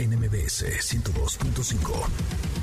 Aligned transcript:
NMBS 0.00 0.62
102.5. 0.62 2.59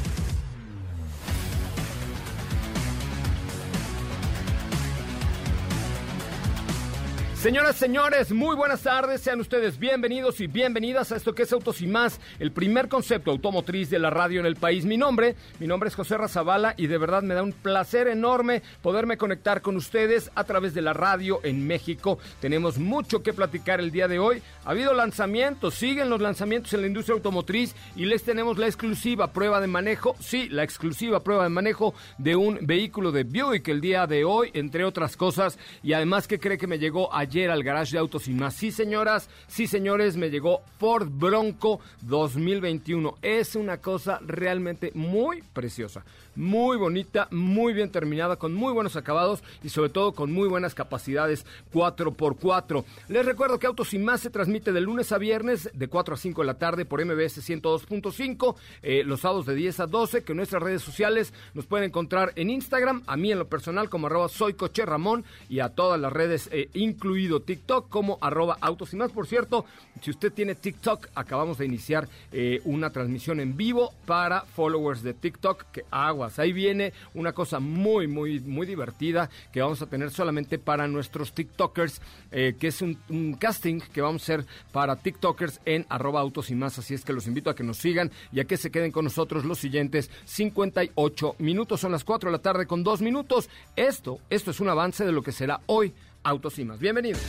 Señoras, 7.48 7.78
señores, 7.78 8.34
muy 8.34 8.58
buenas 8.58 8.82
tardes. 8.82 9.22
Sean 9.22 9.40
ustedes 9.40 9.80
bienvenidos 9.80 10.42
y 10.42 10.48
bienvenidas 10.48 11.14
a 11.14 11.16
esto 11.16 11.34
que 11.34 11.44
es 11.44 11.54
Autos 11.54 11.82
y 11.82 11.88
Más, 11.88 12.20
el 12.40 12.52
primer 12.52 12.90
concepto 12.90 13.32
automotriz 13.32 13.90
de 13.90 14.00
la 14.00 14.10
radio 14.10 14.42
en 14.42 14.46
el 14.46 14.58
país. 14.58 14.84
Mi 14.84 14.98
nombre, 14.98 15.38
mi 15.58 15.66
nombre 15.66 15.88
es 15.88 15.96
José 15.96 16.18
Razabala 16.18 16.74
y 16.76 16.88
de 16.88 16.98
verdad 16.98 17.24
me 17.24 17.36
da 17.36 17.44
un 17.44 17.54
placer 17.54 18.10
enorme 18.10 18.64
poderme 18.82 19.16
conectar 19.16 19.62
con 19.62 19.78
ustedes 19.78 20.30
a 20.36 20.44
través 20.44 20.74
de 20.74 20.82
la 20.82 20.92
radio 20.92 21.40
en 21.44 21.66
México. 21.66 22.20
Tenemos 22.42 22.80
mucho 22.80 23.24
que 23.24 23.32
platicar 23.32 23.80
el 23.80 23.92
día 23.92 24.10
de 24.10 24.20
hoy. 24.20 24.42
Ha 24.66 24.72
habido 24.72 24.94
lanzamientos, 24.94 25.76
siguen 25.76 26.10
los 26.10 26.20
lanzamientos 26.20 26.74
en 26.74 26.82
la 26.82 26.88
industria 26.88 27.16
automotriz 27.16 27.78
y 27.96 28.04
les 28.04 28.24
tenemos 28.24 28.58
la 28.58 28.66
exclusiva 28.66 29.32
prueba 29.32 29.62
de 29.62 29.68
manejo, 29.68 30.18
sí, 30.20 30.50
la 30.50 30.64
exclusiva 30.64 31.24
prueba 31.24 31.44
de 31.44 31.50
manejo 31.50 31.94
de 32.18 32.36
un 32.36 32.60
vehículo 32.64 33.14
de 33.14 33.24
Buick 33.24 33.70
el 33.70 33.80
día 33.80 34.06
de 34.06 34.26
hoy, 34.26 34.52
entre 34.54 34.84
otras 34.84 35.16
cosas. 35.16 35.58
Y 35.82 35.94
además, 35.94 36.28
¿qué 36.28 36.42
cree 36.42 36.58
que 36.58 36.68
me 36.68 36.78
llegó 36.78 37.16
ayer? 37.16 37.37
Ayer 37.38 37.52
al 37.52 37.64
garage 37.64 37.92
de 37.92 38.00
autos 38.00 38.28
y 38.28 38.34
más. 38.34 38.56
Sí, 38.56 38.72
señoras, 38.72 39.30
sí, 39.48 39.68
señores, 39.68 40.18
me 40.18 40.32
llegó 40.32 40.64
Ford 40.80 41.08
Bronco 41.08 41.80
2021. 42.02 43.16
Es 43.22 43.56
una 43.56 43.78
cosa 43.78 44.20
realmente 44.26 44.92
muy 44.96 45.44
preciosa 45.54 46.04
muy 46.38 46.78
bonita, 46.78 47.28
muy 47.32 47.74
bien 47.74 47.92
terminada, 47.92 48.38
con 48.38 48.54
muy 48.54 48.72
buenos 48.72 48.96
acabados 48.96 49.44
y 49.64 49.70
sobre 49.70 49.90
todo 49.90 50.14
con 50.14 50.32
muy 50.32 50.48
buenas 50.48 50.76
capacidades 50.76 51.46
4x4. 51.74 52.86
Les 53.10 53.26
recuerdo 53.26 53.58
que 53.60 53.68
Autos 53.68 53.94
y 53.94 54.00
Más 54.00 54.22
se 54.22 54.30
transmite 54.30 54.72
de 54.72 54.80
lunes 54.80 55.12
a 55.12 55.18
viernes 55.18 55.70
de 55.74 55.88
4 55.88 56.14
a 56.14 56.18
5 56.18 56.42
de 56.42 56.48
la 56.48 56.60
tarde 56.60 56.86
por 56.86 57.04
MBS 57.04 57.42
102.5, 57.42 58.56
eh, 58.84 59.04
los 59.04 59.22
sábados 59.22 59.48
de 59.48 59.56
10 59.56 59.80
a 59.80 59.88
12, 59.88 60.24
que 60.24 60.34
en 60.34 60.38
nuestras 60.38 60.62
redes 60.62 60.84
sociales 60.84 61.34
nos 61.56 61.66
pueden 61.66 61.88
encontrar 61.88 62.32
en 62.36 62.52
Instagram, 62.52 63.02
a 63.08 63.18
mí 63.18 63.32
en 63.32 63.40
lo 63.40 63.48
personal 63.48 63.90
como 63.90 64.08
arroba 64.08 64.30
soy 64.30 64.56
Ramón 64.86 65.26
y 65.50 65.60
a 65.60 65.70
todas 65.70 66.00
las 66.00 66.14
redes, 66.14 66.50
eh, 66.52 66.70
incluido 66.74 67.42
TikTok 67.42 67.90
como 67.90 68.20
arroba 68.22 68.58
Autos 68.62 68.94
y 68.94 68.96
Más. 68.96 69.12
Por 69.12 69.26
cierto, 69.26 69.66
si 70.02 70.12
usted 70.12 70.32
tiene 70.32 70.54
TikTok, 70.54 71.08
acabamos 71.16 71.58
de 71.58 71.66
iniciar 71.66 72.08
eh, 72.32 72.62
una 72.64 72.92
transmisión 72.92 73.40
en 73.40 73.58
vivo 73.58 73.94
para 74.06 74.42
followers 74.42 75.02
de 75.02 75.16
TikTok, 75.16 75.66
que 75.72 75.86
agua 75.90 76.27
Ahí 76.38 76.54
viene 76.54 76.94
una 77.14 77.34
cosa 77.34 77.60
muy, 77.60 78.08
muy, 78.08 78.40
muy 78.40 78.68
divertida 78.68 79.30
que 79.52 79.62
vamos 79.62 79.82
a 79.82 79.88
tener 79.88 80.12
solamente 80.12 80.60
para 80.60 80.88
nuestros 80.88 81.34
TikTokers, 81.34 82.02
eh, 82.32 82.56
que 82.60 82.68
es 82.68 82.82
un, 82.82 82.98
casting 83.40 83.80
que 83.94 84.02
vamos 84.02 84.22
a 84.22 84.26
hacer 84.26 84.46
para 84.72 84.96
TikTokers 84.96 85.62
en 85.66 85.86
arroba 85.90 86.20
autos 86.20 86.50
y 86.50 86.56
más. 86.56 86.78
Así 86.80 86.94
es 86.94 87.04
que 87.04 87.14
los 87.14 87.28
invito 87.28 87.50
a 87.50 87.56
que 87.56 87.64
nos 87.64 87.78
sigan 87.78 88.12
y 88.32 88.40
a 88.40 88.46
que 88.46 88.58
se 88.58 88.72
queden 88.72 88.92
con 88.92 89.06
nosotros 89.06 89.46
los 89.46 89.60
siguientes 89.60 90.10
58 90.26 91.36
minutos. 91.40 91.80
Son 91.80 91.92
las 91.92 92.04
4 92.04 92.30
de 92.30 92.38
la 92.38 92.42
tarde 92.42 92.68
con 92.68 92.84
2 92.84 93.02
minutos. 93.02 93.50
Esto, 93.76 94.20
esto 94.30 94.52
es 94.52 94.60
un 94.60 94.70
avance 94.70 95.06
de 95.06 95.12
lo 95.12 95.22
que 95.22 95.32
será 95.32 95.62
hoy 95.68 95.94
Autos 96.24 96.60
y 96.60 96.66
más. 96.66 96.80
Bienvenidos. 96.80 97.22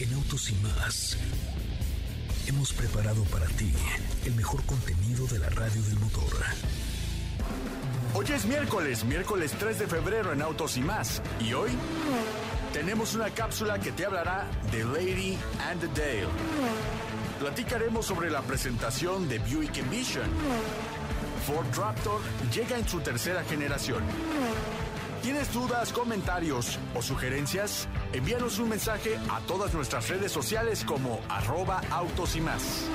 En 0.00 0.12
Autos 0.14 0.50
y 0.50 0.54
más 0.56 1.16
hemos 2.48 2.72
preparado 2.72 3.22
para 3.24 3.46
ti 3.46 3.70
el 4.24 4.34
mejor 4.34 4.64
contenido 4.64 5.26
de 5.26 5.38
la 5.38 5.50
radio 5.50 5.82
del 5.82 5.98
motor. 5.98 6.32
Hoy 8.14 8.26
es 8.34 8.46
miércoles, 8.46 9.04
miércoles 9.04 9.54
3 9.58 9.78
de 9.78 9.86
febrero 9.86 10.32
en 10.32 10.42
Autos 10.42 10.76
y 10.76 10.80
más. 10.80 11.22
Y 11.40 11.52
hoy 11.52 11.70
tenemos 12.72 13.14
una 13.14 13.30
cápsula 13.30 13.78
que 13.78 13.92
te 13.92 14.06
hablará 14.06 14.46
de 14.72 14.84
Lady 14.84 15.38
and 15.68 15.80
the 15.80 15.88
Dale. 15.88 16.28
Platicaremos 17.38 18.06
sobre 18.06 18.30
la 18.30 18.42
presentación 18.42 19.28
de 19.28 19.38
Buick 19.38 19.78
Envision. 19.78 20.28
Ford 21.46 21.66
Raptor 21.76 22.20
llega 22.52 22.76
en 22.78 22.88
su 22.88 23.00
tercera 23.00 23.44
generación. 23.44 24.02
¿Tienes 25.22 25.52
dudas, 25.52 25.92
comentarios 25.92 26.78
o 26.94 27.02
sugerencias? 27.02 27.88
Envíanos 28.12 28.58
un 28.58 28.68
mensaje 28.68 29.18
a 29.30 29.40
todas 29.40 29.74
nuestras 29.74 30.08
redes 30.08 30.32
sociales 30.32 30.84
como 30.84 31.20
arroba 31.28 31.80
autos 31.90 32.36
y 32.36 32.40
más. 32.40 32.88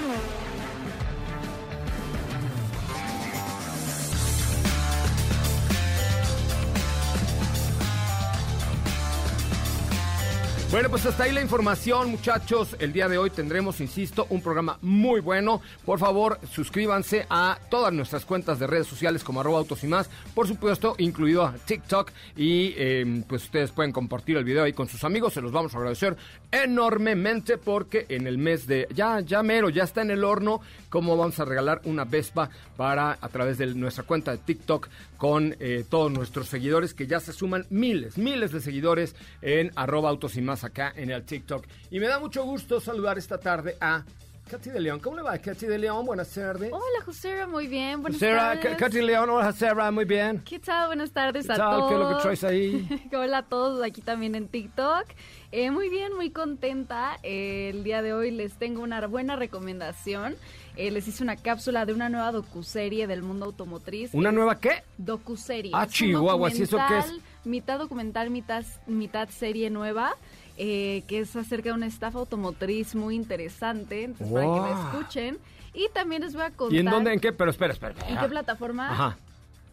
Bueno, 10.73 10.89
pues 10.89 11.05
hasta 11.05 11.25
ahí 11.25 11.31
la 11.31 11.43
información, 11.43 12.09
muchachos. 12.09 12.75
El 12.79 12.93
día 12.93 13.07
de 13.07 13.19
hoy 13.19 13.29
tendremos, 13.29 13.79
insisto, 13.79 14.25
un 14.31 14.41
programa 14.41 14.79
muy 14.81 15.21
bueno. 15.21 15.61
Por 15.85 15.99
favor, 15.99 16.39
suscríbanse 16.51 17.27
a 17.29 17.59
todas 17.69 17.93
nuestras 17.93 18.25
cuentas 18.25 18.57
de 18.57 18.65
redes 18.65 18.87
sociales 18.87 19.23
como 19.23 19.39
arroba 19.39 19.59
autos 19.59 19.83
y 19.83 19.87
más. 19.87 20.09
Por 20.33 20.47
supuesto, 20.47 20.95
incluido 20.97 21.45
a 21.45 21.53
TikTok. 21.53 22.09
Y 22.35 22.73
em, 22.75 23.21
pues 23.21 23.43
ustedes 23.43 23.69
pueden 23.69 23.91
compartir 23.91 24.35
el 24.35 24.45
video 24.45 24.63
ahí 24.63 24.73
con 24.73 24.89
sus 24.89 25.03
amigos. 25.03 25.33
Se 25.33 25.41
los 25.41 25.51
vamos 25.51 25.75
a 25.75 25.77
agradecer 25.77 26.17
enormemente 26.51 27.59
porque 27.59 28.07
en 28.09 28.25
el 28.25 28.39
mes 28.39 28.65
de... 28.65 28.87
Ya, 28.95 29.19
ya 29.19 29.43
mero, 29.43 29.69
ya 29.69 29.83
está 29.83 30.01
en 30.01 30.09
el 30.09 30.23
horno. 30.23 30.59
Como 30.89 31.15
vamos 31.15 31.39
a 31.39 31.45
regalar 31.45 31.81
una 31.83 32.03
Vespa 32.03 32.49
para 32.77 33.19
a 33.21 33.29
través 33.29 33.59
de 33.59 33.67
nuestra 33.75 34.05
cuenta 34.05 34.31
de 34.31 34.39
TikTok 34.39 34.89
con 35.23 35.55
eh, 35.61 35.85
todos 35.89 36.11
nuestros 36.11 36.49
seguidores 36.49 36.93
que 36.93 37.07
ya 37.07 37.21
se 37.21 37.31
suman 37.31 37.65
miles, 37.69 38.17
miles 38.17 38.51
de 38.51 38.59
seguidores 38.59 39.15
en 39.41 39.71
arroba 39.77 40.09
autos 40.09 40.35
y 40.35 40.41
más 40.41 40.65
acá 40.65 40.91
en 40.97 41.11
el 41.11 41.23
TikTok. 41.23 41.65
Y 41.91 42.01
me 42.01 42.07
da 42.07 42.19
mucho 42.19 42.43
gusto 42.43 42.81
saludar 42.81 43.17
esta 43.17 43.37
tarde 43.37 43.77
a 43.79 44.03
Katy 44.51 44.71
de 44.71 44.81
León. 44.81 44.99
¿Cómo 44.99 45.15
le 45.15 45.23
va, 45.23 45.37
Katy 45.37 45.65
de 45.65 45.77
León? 45.77 46.05
Buenas 46.05 46.29
tardes. 46.29 46.69
Hola, 46.73 47.05
José, 47.05 47.45
muy 47.47 47.67
bien. 47.67 48.01
Buenas 48.01 48.19
tardes. 48.19 48.75
Katy 48.75 48.97
de 48.97 49.03
León, 49.03 49.29
hola, 49.29 49.45
José, 49.53 49.73
muy 49.93 50.03
bien. 50.03 50.39
¿Qué 50.43 50.59
tal? 50.59 50.87
Buenas 50.87 51.11
tardes 51.11 51.47
¿Qué 51.47 51.53
a 51.53 51.55
tal? 51.55 51.71
todos. 51.71 51.87
¿Qué 51.87 51.93
es 51.93 51.99
lo 52.01 52.09
que 52.09 52.21
traes 52.21 52.43
ahí? 52.43 53.09
hola 53.13 53.37
a 53.37 53.43
todos, 53.43 53.81
aquí 53.81 54.01
también 54.01 54.35
en 54.35 54.49
TikTok. 54.49 55.05
Eh, 55.53 55.71
muy 55.71 55.87
bien, 55.87 56.13
muy 56.15 56.31
contenta. 56.31 57.17
Eh, 57.23 57.69
el 57.73 57.85
día 57.85 58.01
de 58.01 58.13
hoy 58.13 58.31
les 58.31 58.55
tengo 58.55 58.83
una 58.83 59.07
buena 59.07 59.37
recomendación. 59.37 60.35
Eh, 60.75 60.89
les 60.91 61.07
hice 61.07 61.23
una 61.23 61.35
cápsula 61.35 61.85
de 61.85 61.93
una 61.93 62.09
nueva 62.09 62.31
docuserie 62.31 63.05
del 63.07 63.21
mundo 63.21 63.45
automotriz. 63.45 64.13
¿Una 64.13 64.31
nueva 64.31 64.59
qué? 64.59 64.83
Docuserie. 64.97 65.71
Ah, 65.73 65.87
Chihuahua, 65.87 66.49
¿sí 66.49 66.63
eso 66.63 66.77
qué 66.87 66.97
es? 66.99 67.13
Mitad 67.45 67.77
documental, 67.77 68.29
mitad, 68.29 68.65
mitad 68.87 69.29
serie 69.29 69.69
nueva. 69.69 70.15
Eh, 70.55 71.03
que 71.07 71.21
es 71.21 71.35
acerca 71.35 71.69
de 71.69 71.75
una 71.75 71.87
estafa 71.87 72.19
automotriz 72.19 72.93
muy 72.93 73.15
interesante, 73.15 74.03
entonces 74.03 74.31
para 74.31 74.45
que 74.45 74.59
la 74.59 74.91
escuchen. 74.91 75.37
Y 75.73 75.89
también 75.91 76.21
les 76.21 76.33
voy 76.33 76.43
a 76.43 76.51
contar... 76.51 76.75
¿Y 76.75 76.79
en 76.79 76.85
dónde? 76.85 77.11
¿En 77.11 77.19
qué? 77.19 77.31
Pero 77.33 77.49
espera, 77.49 77.73
espera. 77.73 77.95
¿En 78.07 78.19
qué 78.19 78.29
plataforma? 78.29 78.91
Ajá. 78.91 79.17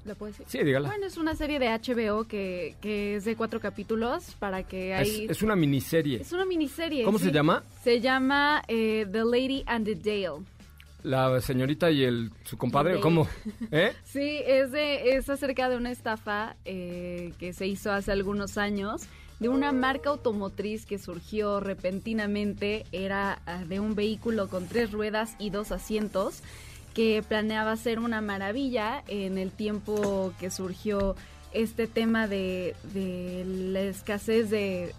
¿Lo 0.07 0.15
puedo 0.15 0.33
decir? 0.33 0.47
Sí, 0.49 0.65
dígala. 0.65 0.89
Bueno, 0.89 1.07
es 1.07 1.19
una 1.19 1.35
serie 1.35 1.59
de 1.59 1.69
HBO 1.69 2.25
que, 2.25 2.77
que 2.81 3.17
es 3.17 3.27
de 3.27 3.37
cuatro 3.37 3.61
capítulos 3.61 4.35
para 4.39 4.63
que 4.63 4.95
ahí... 4.95 5.25
Es, 5.25 5.33
es 5.33 5.43
una 5.43 5.55
miniserie. 5.55 6.23
Es 6.23 6.33
una 6.33 6.47
miniserie. 6.47 7.05
¿Cómo 7.05 7.19
sí. 7.19 7.25
se 7.25 7.33
llama? 7.33 7.63
Se 7.85 8.01
llama 8.01 8.63
eh, 8.67 9.07
The 9.13 9.25
Lady 9.25 9.63
and 9.67 9.85
the 9.85 9.95
Dale. 9.95 10.43
La 11.03 11.41
señorita 11.41 11.91
y 11.91 12.05
el 12.05 12.31
su 12.45 12.57
compadre. 12.57 13.01
¿cómo? 13.01 13.29
¿Eh? 13.71 13.93
Sí, 14.05 14.41
es, 14.47 14.73
de, 14.73 15.17
es 15.17 15.29
acerca 15.29 15.69
de 15.69 15.77
una 15.77 15.91
estafa 15.91 16.57
eh, 16.65 17.33
que 17.39 17.53
se 17.53 17.67
hizo 17.67 17.93
hace 17.93 18.13
algunos 18.13 18.59
años 18.59 19.03
de 19.39 19.49
una 19.49 19.73
marca 19.73 20.11
automotriz 20.11 20.87
que 20.87 20.99
surgió 20.99 21.61
repentinamente. 21.61 22.85
Era 22.93 23.41
ah, 23.47 23.65
de 23.65 23.81
un 23.81 23.95
vehículo 23.95 24.49
con 24.49 24.67
tres 24.67 24.93
ruedas 24.93 25.35
y 25.39 25.51
dos 25.51 25.73
asientos 25.73 26.43
que 26.95 27.23
planeaba 27.27 27.77
ser 27.77 27.99
una 27.99 28.21
maravilla 28.21 29.03
en 29.09 29.39
el 29.39 29.51
tiempo 29.51 30.33
que 30.39 30.51
surgió 30.51 31.17
este 31.53 31.87
tema 31.87 32.29
de, 32.29 32.77
de 32.93 33.45
la 33.47 33.81
escasez 33.81 34.51
de, 34.51 34.93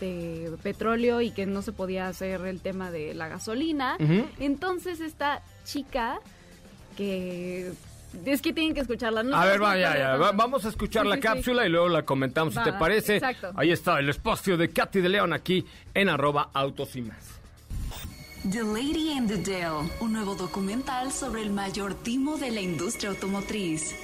de 0.00 0.52
petróleo 0.62 1.20
y 1.20 1.30
que 1.30 1.46
no 1.46 1.62
se 1.62 1.72
podía 1.72 2.08
hacer 2.08 2.40
el 2.46 2.60
tema 2.60 2.90
de 2.90 3.14
la 3.14 3.28
gasolina. 3.28 3.96
Entonces 4.38 5.00
esta 5.00 5.42
chica 5.64 6.18
que 6.96 7.72
es 8.24 8.40
que 8.40 8.52
tienen 8.52 8.72
que 8.72 8.80
escucharla. 8.80 9.22
No 9.22 9.36
A 9.36 9.44
ver, 9.44 9.60
vaya, 9.60 9.96
ya, 9.98 10.16
va- 10.16 10.32
vamos 10.32 10.64
a 10.64 10.68
escuchar 10.70 11.02
Sí, 11.02 11.08
la 11.10 11.16
sí, 11.16 11.20
sí. 11.20 11.26
cápsula 11.28 11.66
y 11.66 11.68
luego 11.68 11.88
la 11.88 12.04
comentamos, 12.04 12.54
si 12.54 12.62
te 12.62 12.72
parece. 12.72 13.16
exacto. 13.16 13.50
Ahí 13.56 13.70
está 13.72 13.98
el 13.98 14.08
espacio 14.08 14.56
de 14.56 14.70
Katy 14.70 15.00
de 15.00 15.08
León 15.10 15.32
aquí 15.34 15.66
en 15.92 16.08
arroba 16.08 16.48
autos 16.54 16.96
y 16.96 17.02
más. 17.02 17.18
The 18.50 18.62
Lady 18.62 19.12
and 19.12 19.28
the 19.28 19.38
Dale, 19.38 19.90
un 20.00 20.12
nuevo 20.12 20.34
documental 20.36 21.10
sobre 21.12 21.42
el 21.42 21.50
mayor 21.50 21.94
timo 21.94 22.38
de 22.38 22.52
la 22.52 22.60
industria 22.60 23.10
automotriz. 23.10 23.94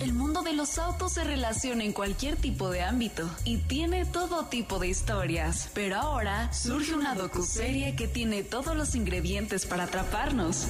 El 0.00 0.12
mundo 0.12 0.42
de 0.42 0.52
los 0.52 0.78
autos 0.78 1.14
se 1.14 1.24
relaciona 1.24 1.82
en 1.82 1.92
cualquier 1.92 2.36
tipo 2.36 2.70
de 2.70 2.82
ámbito 2.82 3.28
y 3.44 3.56
tiene 3.56 4.04
todo 4.04 4.46
tipo 4.46 4.78
de 4.78 4.86
historias, 4.86 5.70
pero 5.74 5.96
ahora 5.96 6.52
surge 6.52 6.94
una 6.94 7.16
docuserie 7.16 7.96
que 7.96 8.06
tiene 8.06 8.44
todos 8.44 8.76
los 8.76 8.94
ingredientes 8.94 9.66
para 9.66 9.84
atraparnos. 9.84 10.66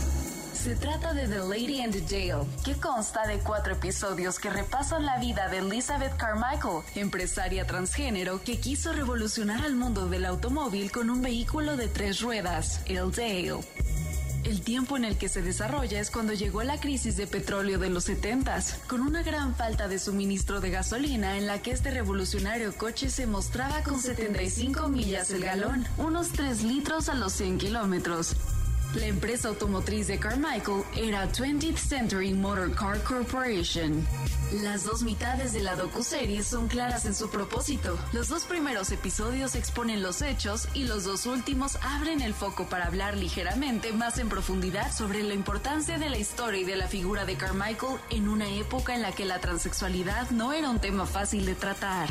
Se 0.54 0.74
trata 0.76 1.12
de 1.12 1.28
The 1.28 1.40
Lady 1.40 1.82
and 1.82 1.92
the 1.92 2.00
Dale, 2.00 2.46
que 2.64 2.74
consta 2.74 3.26
de 3.26 3.38
cuatro 3.38 3.74
episodios 3.74 4.38
que 4.38 4.48
repasan 4.48 5.04
la 5.04 5.18
vida 5.18 5.48
de 5.48 5.58
Elizabeth 5.58 6.16
Carmichael, 6.16 6.82
empresaria 6.94 7.66
transgénero 7.66 8.42
que 8.42 8.58
quiso 8.58 8.94
revolucionar 8.94 9.62
al 9.62 9.76
mundo 9.76 10.08
del 10.08 10.24
automóvil 10.24 10.90
con 10.90 11.10
un 11.10 11.20
vehículo 11.20 11.76
de 11.76 11.88
tres 11.88 12.22
ruedas, 12.22 12.80
el 12.86 13.10
Dale. 13.12 13.60
El 14.48 14.62
tiempo 14.62 14.96
en 14.96 15.04
el 15.04 15.18
que 15.18 15.28
se 15.28 15.42
desarrolla 15.42 16.00
es 16.00 16.10
cuando 16.10 16.32
llegó 16.32 16.62
la 16.62 16.80
crisis 16.80 17.18
de 17.18 17.26
petróleo 17.26 17.78
de 17.78 17.90
los 17.90 18.08
70s, 18.08 18.78
con 18.86 19.02
una 19.02 19.22
gran 19.22 19.54
falta 19.54 19.88
de 19.88 19.98
suministro 19.98 20.62
de 20.62 20.70
gasolina 20.70 21.36
en 21.36 21.46
la 21.46 21.60
que 21.60 21.70
este 21.70 21.90
revolucionario 21.90 22.74
coche 22.74 23.10
se 23.10 23.26
mostraba 23.26 23.82
con 23.82 24.00
75 24.00 24.88
millas 24.88 25.30
el 25.32 25.44
galón, 25.44 25.86
unos 25.98 26.30
3 26.30 26.62
litros 26.62 27.10
a 27.10 27.14
los 27.14 27.34
100 27.34 27.58
kilómetros. 27.58 28.36
La 28.94 29.04
empresa 29.04 29.48
automotriz 29.48 30.06
de 30.06 30.18
Carmichael 30.18 30.82
era 30.96 31.30
20th 31.30 31.76
Century 31.76 32.32
Motor 32.32 32.74
Car 32.74 33.02
Corporation. 33.02 34.06
Las 34.62 34.84
dos 34.84 35.02
mitades 35.02 35.52
de 35.52 35.60
la 35.60 35.76
docuserie 35.76 36.42
son 36.42 36.68
claras 36.68 37.04
en 37.04 37.14
su 37.14 37.28
propósito. 37.28 37.98
Los 38.12 38.28
dos 38.28 38.44
primeros 38.44 38.90
episodios 38.90 39.56
exponen 39.56 40.02
los 40.02 40.22
hechos 40.22 40.68
y 40.72 40.84
los 40.84 41.04
dos 41.04 41.26
últimos 41.26 41.76
abren 41.82 42.22
el 42.22 42.32
foco 42.32 42.66
para 42.70 42.86
hablar 42.86 43.14
ligeramente 43.14 43.92
más 43.92 44.16
en 44.16 44.30
profundidad 44.30 44.90
sobre 44.90 45.22
la 45.22 45.34
importancia 45.34 45.98
de 45.98 46.08
la 46.08 46.16
historia 46.16 46.62
y 46.62 46.64
de 46.64 46.76
la 46.76 46.88
figura 46.88 47.26
de 47.26 47.36
Carmichael 47.36 48.00
en 48.08 48.26
una 48.26 48.48
época 48.48 48.94
en 48.94 49.02
la 49.02 49.12
que 49.12 49.26
la 49.26 49.38
transexualidad 49.38 50.30
no 50.30 50.54
era 50.54 50.70
un 50.70 50.78
tema 50.78 51.04
fácil 51.04 51.44
de 51.44 51.54
tratar. 51.54 52.08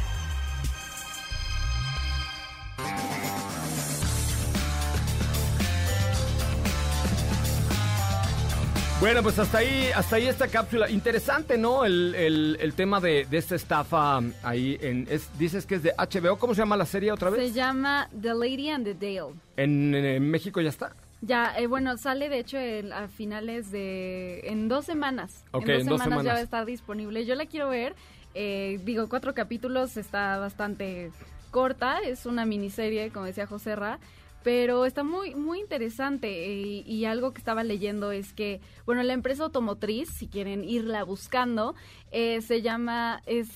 Bueno, 8.99 9.21
pues 9.21 9.37
hasta 9.37 9.59
ahí, 9.59 9.89
hasta 9.95 10.15
ahí 10.15 10.25
esta 10.27 10.47
cápsula. 10.47 10.89
Interesante, 10.89 11.55
¿no? 11.57 11.85
El, 11.85 12.15
el- 12.15 12.57
el 12.59 12.73
tema 12.73 12.99
de, 12.99 13.25
de 13.29 13.37
esta 13.37 13.53
estafa 13.55 14.19
ahí 14.41 14.75
en. 14.81 15.07
Es, 15.09 15.29
dices 15.37 15.67
que 15.67 15.75
es 15.75 15.83
de 15.83 15.93
HBO. 15.95 16.39
¿Cómo 16.39 16.55
se 16.55 16.61
llama 16.61 16.75
la 16.77 16.85
serie 16.87 17.11
otra 17.11 17.29
Se 17.29 17.37
vez? 17.37 17.53
llama 17.53 18.09
The 18.19 18.33
Lady 18.33 18.69
and 18.71 18.85
the 18.85 18.93
Dale. 18.95 19.35
En, 19.55 19.93
en 19.93 20.29
México 20.31 20.61
ya 20.61 20.69
está. 20.69 20.95
Ya, 21.21 21.55
eh, 21.59 21.67
bueno, 21.67 21.95
sale 21.97 22.27
de 22.29 22.39
hecho 22.39 22.57
el- 22.57 22.91
a 22.91 23.07
finales 23.07 23.71
de... 23.71 24.41
En 24.45 24.67
dos 24.67 24.85
semanas. 24.85 25.43
Ok, 25.51 25.67
en 25.67 25.67
dos, 25.67 25.81
en 25.81 25.87
dos 25.89 26.01
semanas, 26.01 26.25
ya 26.25 26.33
va 26.33 26.39
a 26.39 26.43
estar 26.43 26.65
disponible. 26.65 27.23
Yo 27.25 27.35
la 27.35 27.45
quiero 27.45 27.69
ver. 27.69 27.95
eh, 28.33 28.79
digo, 28.83 29.07
cuatro 29.09 29.35
capítulos, 29.35 29.95
está 29.97 30.39
bastante 30.39 31.11
corta. 31.51 31.99
Es 31.99 32.25
una 32.25 32.45
miniserie, 32.45 33.11
como 33.11 33.25
decía 33.27 33.45
José 33.45 33.75
Ra. 33.75 33.99
Pero 34.43 34.85
está 34.85 35.03
muy, 35.03 35.35
muy 35.35 35.59
interesante. 35.59 36.47
Y, 36.47 36.83
y 36.85 37.05
algo 37.05 37.33
que 37.33 37.39
estaba 37.39 37.63
leyendo 37.63 38.11
es 38.11 38.33
que, 38.33 38.61
bueno, 38.85 39.03
la 39.03 39.13
empresa 39.13 39.43
automotriz, 39.43 40.09
si 40.09 40.27
quieren 40.27 40.63
irla 40.63 41.03
buscando, 41.03 41.75
eh, 42.11 42.41
se 42.41 42.61
llama... 42.61 43.21
Es 43.25 43.47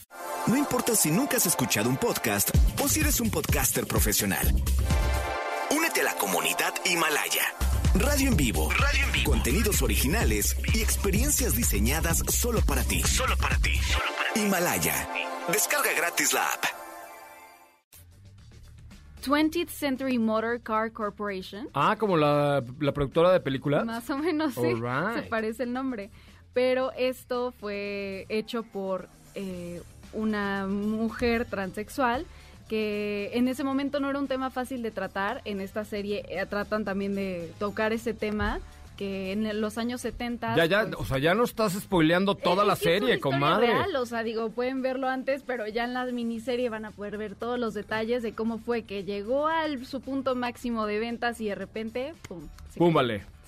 No 0.47 0.57
importa 0.57 0.95
si 0.95 1.11
nunca 1.11 1.37
has 1.37 1.45
escuchado 1.45 1.89
un 1.89 1.97
podcast 1.97 2.49
o 2.83 2.87
si 2.87 2.99
eres 2.99 3.21
un 3.21 3.29
podcaster 3.29 3.85
profesional. 3.87 4.47
Únete 5.71 6.01
a 6.01 6.03
la 6.03 6.13
comunidad 6.15 6.73
Himalaya. 6.85 7.43
Radio 7.95 8.29
en 8.29 8.37
vivo. 8.37 8.69
Radio 8.71 9.05
en 9.05 9.11
vivo. 9.11 9.31
Contenidos 9.31 9.81
originales 9.81 10.55
y 10.73 10.81
experiencias 10.81 11.55
diseñadas 11.55 12.23
solo 12.29 12.61
para 12.61 12.83
ti. 12.83 13.01
Solo 13.03 13.35
para 13.37 13.57
ti. 13.57 13.79
Himalaya. 14.35 15.09
Descarga 15.51 15.91
gratis 15.93 16.33
la 16.33 16.45
app. 16.45 16.80
20th 19.21 19.69
Century 19.69 20.17
Motor 20.17 20.61
Car 20.61 20.91
Corporation. 20.91 21.69
Ah, 21.73 21.95
como 21.97 22.17
la, 22.17 22.63
la 22.79 22.91
productora 22.91 23.31
de 23.31 23.39
películas. 23.39 23.85
Más 23.85 24.09
o 24.09 24.17
menos, 24.17 24.53
sí. 24.53 24.73
Se 25.15 25.21
parece 25.23 25.63
el 25.63 25.73
nombre. 25.73 26.09
Pero 26.53 26.91
esto 26.93 27.51
fue 27.51 28.25
hecho 28.29 28.63
por 28.63 29.07
eh, 29.35 29.81
una 30.13 30.67
mujer 30.67 31.45
transexual 31.45 32.25
que 32.67 33.31
en 33.33 33.47
ese 33.47 33.63
momento 33.63 33.99
no 33.99 34.09
era 34.09 34.17
un 34.17 34.27
tema 34.27 34.49
fácil 34.49 34.81
de 34.81 34.91
tratar. 34.91 35.41
En 35.45 35.61
esta 35.61 35.83
serie 35.85 36.23
eh, 36.29 36.45
tratan 36.45 36.85
también 36.85 37.15
de 37.15 37.51
tocar 37.59 37.93
ese 37.93 38.13
tema 38.13 38.59
que 39.01 39.31
en 39.31 39.59
los 39.59 39.79
años 39.79 39.99
70... 40.01 40.55
Ya, 40.55 40.65
ya, 40.65 40.83
pues, 40.83 40.93
o 40.99 41.05
sea, 41.05 41.17
ya 41.17 41.33
no 41.33 41.43
estás 41.43 41.73
spoileando 41.73 42.35
toda 42.35 42.61
es 42.61 42.67
la 42.67 42.75
que 42.75 42.79
es 42.81 42.85
una 42.85 42.93
serie, 42.99 43.15
historia 43.15 43.19
comadre. 43.19 43.67
real, 43.73 43.95
o 43.95 44.05
sea, 44.05 44.21
digo, 44.21 44.51
pueden 44.51 44.83
verlo 44.83 45.07
antes, 45.09 45.41
pero 45.41 45.67
ya 45.67 45.85
en 45.85 45.95
la 45.95 46.05
miniserie 46.05 46.69
van 46.69 46.85
a 46.85 46.91
poder 46.91 47.17
ver 47.17 47.33
todos 47.33 47.57
los 47.57 47.73
detalles 47.73 48.21
de 48.21 48.33
cómo 48.33 48.59
fue 48.59 48.83
que 48.83 49.03
llegó 49.03 49.47
al 49.47 49.87
su 49.87 50.01
punto 50.01 50.35
máximo 50.35 50.85
de 50.85 50.99
ventas 50.99 51.41
y 51.41 51.47
de 51.47 51.55
repente, 51.55 52.13
pum. 52.27 52.41
se 52.69 52.77
Pum, 52.77 52.93
cayó. 52.93 52.93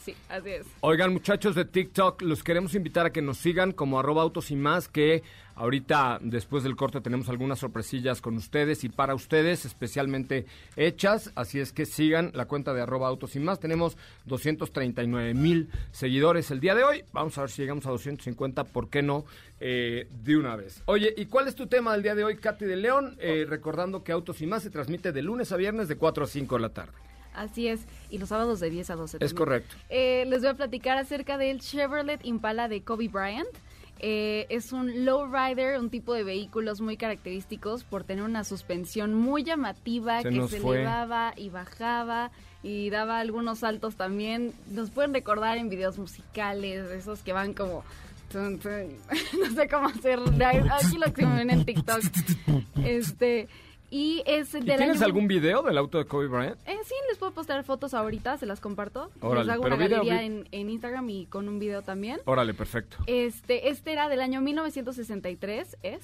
Sí, 0.04 0.14
así 0.28 0.50
es. 0.50 0.66
Oigan, 0.82 1.14
muchachos 1.14 1.56
de 1.56 1.64
TikTok, 1.64 2.24
los 2.24 2.44
queremos 2.44 2.76
invitar 2.76 3.06
a 3.06 3.12
que 3.14 3.22
nos 3.22 3.38
sigan 3.38 3.72
como 3.72 3.98
arroba 3.98 4.22
autos 4.22 4.52
y 4.52 4.58
más, 4.58 4.90
que 4.90 5.24
ahorita 5.56 6.20
después 6.22 6.64
del 6.64 6.76
corte 6.76 7.00
tenemos 7.00 7.30
algunas 7.30 7.60
sorpresillas 7.60 8.20
con 8.20 8.36
ustedes 8.36 8.84
y 8.84 8.90
para 8.90 9.16
ustedes, 9.16 9.64
especialmente 9.64 10.46
hechas. 10.76 11.32
Así 11.36 11.62
es 11.62 11.72
que 11.72 11.86
sigan 11.86 12.32
la 12.34 12.48
cuenta 12.48 12.74
de 12.74 12.82
arroba 12.82 13.08
autos 13.08 13.38
y 13.38 13.40
más. 13.40 13.62
Tenemos 13.62 13.96
239 14.26 15.34
mil 15.36 15.70
seguidores 15.94 16.52
el 16.52 16.60
día 16.60 16.76
de 16.76 16.84
hoy. 16.84 17.06
Vamos 17.14 17.38
a 17.38 17.42
ver 17.42 17.50
si 17.50 17.62
llegamos 17.62 17.86
a 17.86 17.92
250, 17.92 18.66
¿por 18.66 18.90
qué 18.90 19.02
no? 19.02 19.24
Eh, 19.62 20.10
de 20.12 20.36
una 20.36 20.58
vez. 20.58 20.84
Oye, 20.86 21.14
¿y 21.16 21.28
cuál 21.28 21.48
es 21.48 21.56
tu 21.56 21.68
tema 21.68 21.94
del 21.94 22.04
día 22.04 22.16
de 22.16 22.26
hoy, 22.26 22.36
Katy 22.36 22.66
de 22.66 22.76
León? 22.76 23.16
Eh, 23.20 23.46
recordando 23.48 24.04
que 24.04 24.12
Autos 24.12 24.42
y 24.42 24.48
más 24.48 24.64
se 24.64 24.70
transmite 24.70 25.14
de 25.14 25.22
lunes 25.22 25.54
a 25.54 25.56
viernes 25.56 25.88
de 25.88 25.96
4 25.96 26.26
a 26.26 26.28
5 26.28 26.56
de 26.56 26.62
la 26.62 26.70
tarde. 26.74 27.13
Así 27.34 27.68
es, 27.68 27.82
y 28.10 28.18
los 28.18 28.30
sábados 28.30 28.60
de 28.60 28.70
10 28.70 28.90
a 28.92 28.96
12. 28.96 29.18
Es 29.20 29.34
correcto. 29.34 29.76
Eh, 29.90 30.26
les 30.28 30.42
voy 30.42 30.50
a 30.50 30.54
platicar 30.54 30.98
acerca 30.98 31.38
del 31.38 31.60
Chevrolet 31.60 32.24
Impala 32.26 32.68
de 32.68 32.82
Kobe 32.82 33.08
Bryant. 33.08 33.48
Eh, 34.00 34.48
es 34.50 34.74
un 34.74 35.06
lowrider, 35.06 35.80
un 35.80 35.90
tipo 35.90 36.14
de 36.14 36.24
vehículos 36.24 36.82
muy 36.82 36.98
característicos 36.98 37.86
por 37.86 38.04
tener 38.04 38.24
una 38.24 38.44
suspensión 38.44 39.14
muy 39.14 39.44
llamativa 39.44 40.22
Se 40.22 40.30
que 40.30 40.48
se 40.48 40.60
fue. 40.60 40.78
elevaba 40.78 41.34
y 41.38 41.50
bajaba 41.50 42.32
y 42.64 42.90
daba 42.90 43.20
algunos 43.20 43.60
saltos 43.60 43.96
también. 43.96 44.54
Nos 44.72 44.90
pueden 44.90 45.14
recordar 45.14 45.58
en 45.58 45.70
videos 45.70 45.98
musicales, 45.98 46.90
esos 46.92 47.22
que 47.24 47.32
van 47.32 47.54
como... 47.54 47.84
tun, 48.32 48.60
tun, 48.60 48.90
no 49.40 49.56
sé 49.56 49.70
cómo 49.70 49.88
hacer. 49.88 50.20
Aquí 50.20 50.98
lo 50.98 51.14
que 51.14 51.26
me 51.26 51.36
ven 51.38 51.50
en 51.52 51.66
TikTok. 51.66 52.02
Este, 52.84 53.48
y 53.96 54.24
es 54.26 54.50
¿Y 54.56 54.62
del 54.62 54.78
tienes 54.78 54.98
año- 54.98 55.06
algún 55.06 55.28
video 55.28 55.62
del 55.62 55.78
auto 55.78 56.00
de 56.00 56.06
Kobe 56.06 56.28
Bryant? 56.28 56.58
eh, 56.66 56.78
sí, 56.84 56.96
les 57.10 57.18
puedo 57.20 57.32
postar 57.32 57.64
fotos 57.64 57.94
ahorita, 57.94 58.38
se 58.38 58.48
las 58.48 58.60
comparto. 58.60 59.12
Órale, 59.22 59.46
les 59.46 59.54
hago 59.54 59.66
una 59.68 59.76
video, 59.76 59.98
galería 60.00 60.20
vi- 60.22 60.26
en, 60.26 60.48
en 60.52 60.70
Instagram 60.72 61.08
y 61.12 61.26
con 61.28 61.48
un 61.48 61.60
video 61.60 61.84
también. 61.84 62.20
Órale, 62.26 62.54
perfecto. 62.56 62.98
Este, 63.06 63.70
este 63.70 63.92
era 63.94 64.10
del 64.10 64.22
año 64.22 64.42
1963, 64.42 65.78
es, 65.84 66.00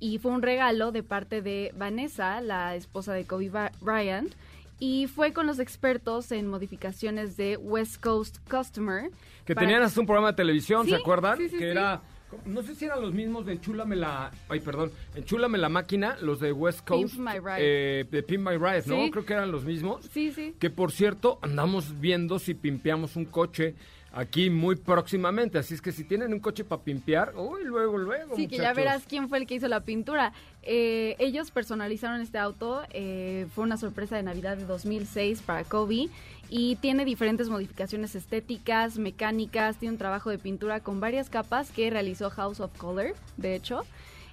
y 0.00 0.18
fue 0.18 0.32
un 0.32 0.42
regalo 0.42 0.90
de 0.90 1.02
parte 1.04 1.40
de 1.42 1.72
Vanessa, 1.76 2.40
la 2.40 2.74
esposa 2.74 3.12
de 3.12 3.24
Kobe 3.24 3.50
Bryant, 3.80 4.32
y 4.80 5.06
fue 5.06 5.32
con 5.32 5.46
los 5.46 5.58
expertos 5.58 6.30
en 6.32 6.46
modificaciones 6.48 7.36
de 7.36 7.56
West 7.56 8.00
Coast 8.02 8.38
Customer. 8.50 9.10
Que 9.44 9.54
para- 9.54 9.66
tenían 9.66 9.82
hasta 9.82 10.00
un 10.00 10.06
programa 10.06 10.28
de 10.32 10.36
televisión, 10.36 10.84
Sí, 10.84 10.90
¿se 10.90 10.96
acuerdan? 10.96 11.36
sí, 11.38 11.48
sí, 11.48 11.56
que 11.58 11.70
era, 11.70 12.00
no 12.44 12.62
sé 12.62 12.74
si 12.74 12.84
eran 12.84 13.00
los 13.00 13.12
mismos 13.12 13.46
de 13.46 13.52
Enchúlame 13.54 13.96
la, 13.96 14.30
ay, 14.48 14.60
perdón, 14.60 14.90
Enchúlame 15.14 15.58
la 15.58 15.68
máquina, 15.68 16.16
los 16.20 16.40
de 16.40 16.52
West 16.52 16.86
Coast. 16.86 17.14
Pimp 17.14 17.26
My 17.26 17.38
Ride. 17.38 17.56
eh, 17.58 18.04
de 18.10 18.22
Pimp 18.22 18.48
My 18.48 18.56
Ride, 18.56 18.82
¿no? 18.86 19.04
Sí. 19.04 19.10
Creo 19.10 19.24
que 19.24 19.32
eran 19.32 19.50
los 19.50 19.64
mismos. 19.64 20.04
Sí, 20.12 20.32
sí. 20.32 20.54
Que 20.58 20.70
por 20.70 20.92
cierto, 20.92 21.38
andamos 21.42 22.00
viendo 22.00 22.38
si 22.38 22.54
pimpeamos 22.54 23.16
un 23.16 23.24
coche. 23.24 23.74
Aquí 24.12 24.50
muy 24.50 24.76
próximamente. 24.76 25.58
Así 25.58 25.74
es 25.74 25.80
que 25.80 25.92
si 25.92 26.04
tienen 26.04 26.32
un 26.32 26.40
coche 26.40 26.64
para 26.64 26.82
pimpear, 26.82 27.34
uy, 27.36 27.64
luego, 27.64 27.98
luego. 27.98 28.36
Sí, 28.36 28.48
que 28.48 28.58
ya 28.58 28.72
verás 28.72 29.04
quién 29.08 29.28
fue 29.28 29.38
el 29.38 29.46
que 29.46 29.54
hizo 29.54 29.68
la 29.68 29.80
pintura. 29.80 30.32
Eh, 30.62 31.16
ellos 31.18 31.50
personalizaron 31.50 32.20
este 32.20 32.38
auto, 32.38 32.82
eh, 32.90 33.46
fue 33.54 33.64
una 33.64 33.76
sorpresa 33.76 34.16
de 34.16 34.22
Navidad 34.22 34.56
de 34.56 34.66
2006 34.66 35.42
para 35.42 35.64
Kobe 35.64 36.08
y 36.50 36.76
tiene 36.76 37.04
diferentes 37.04 37.48
modificaciones 37.48 38.14
estéticas, 38.14 38.98
mecánicas, 38.98 39.76
tiene 39.76 39.92
un 39.92 39.98
trabajo 39.98 40.30
de 40.30 40.38
pintura 40.38 40.80
con 40.80 41.00
varias 41.00 41.30
capas 41.30 41.70
que 41.70 41.90
realizó 41.90 42.30
House 42.30 42.60
of 42.60 42.76
Color, 42.76 43.14
de 43.36 43.54
hecho. 43.54 43.84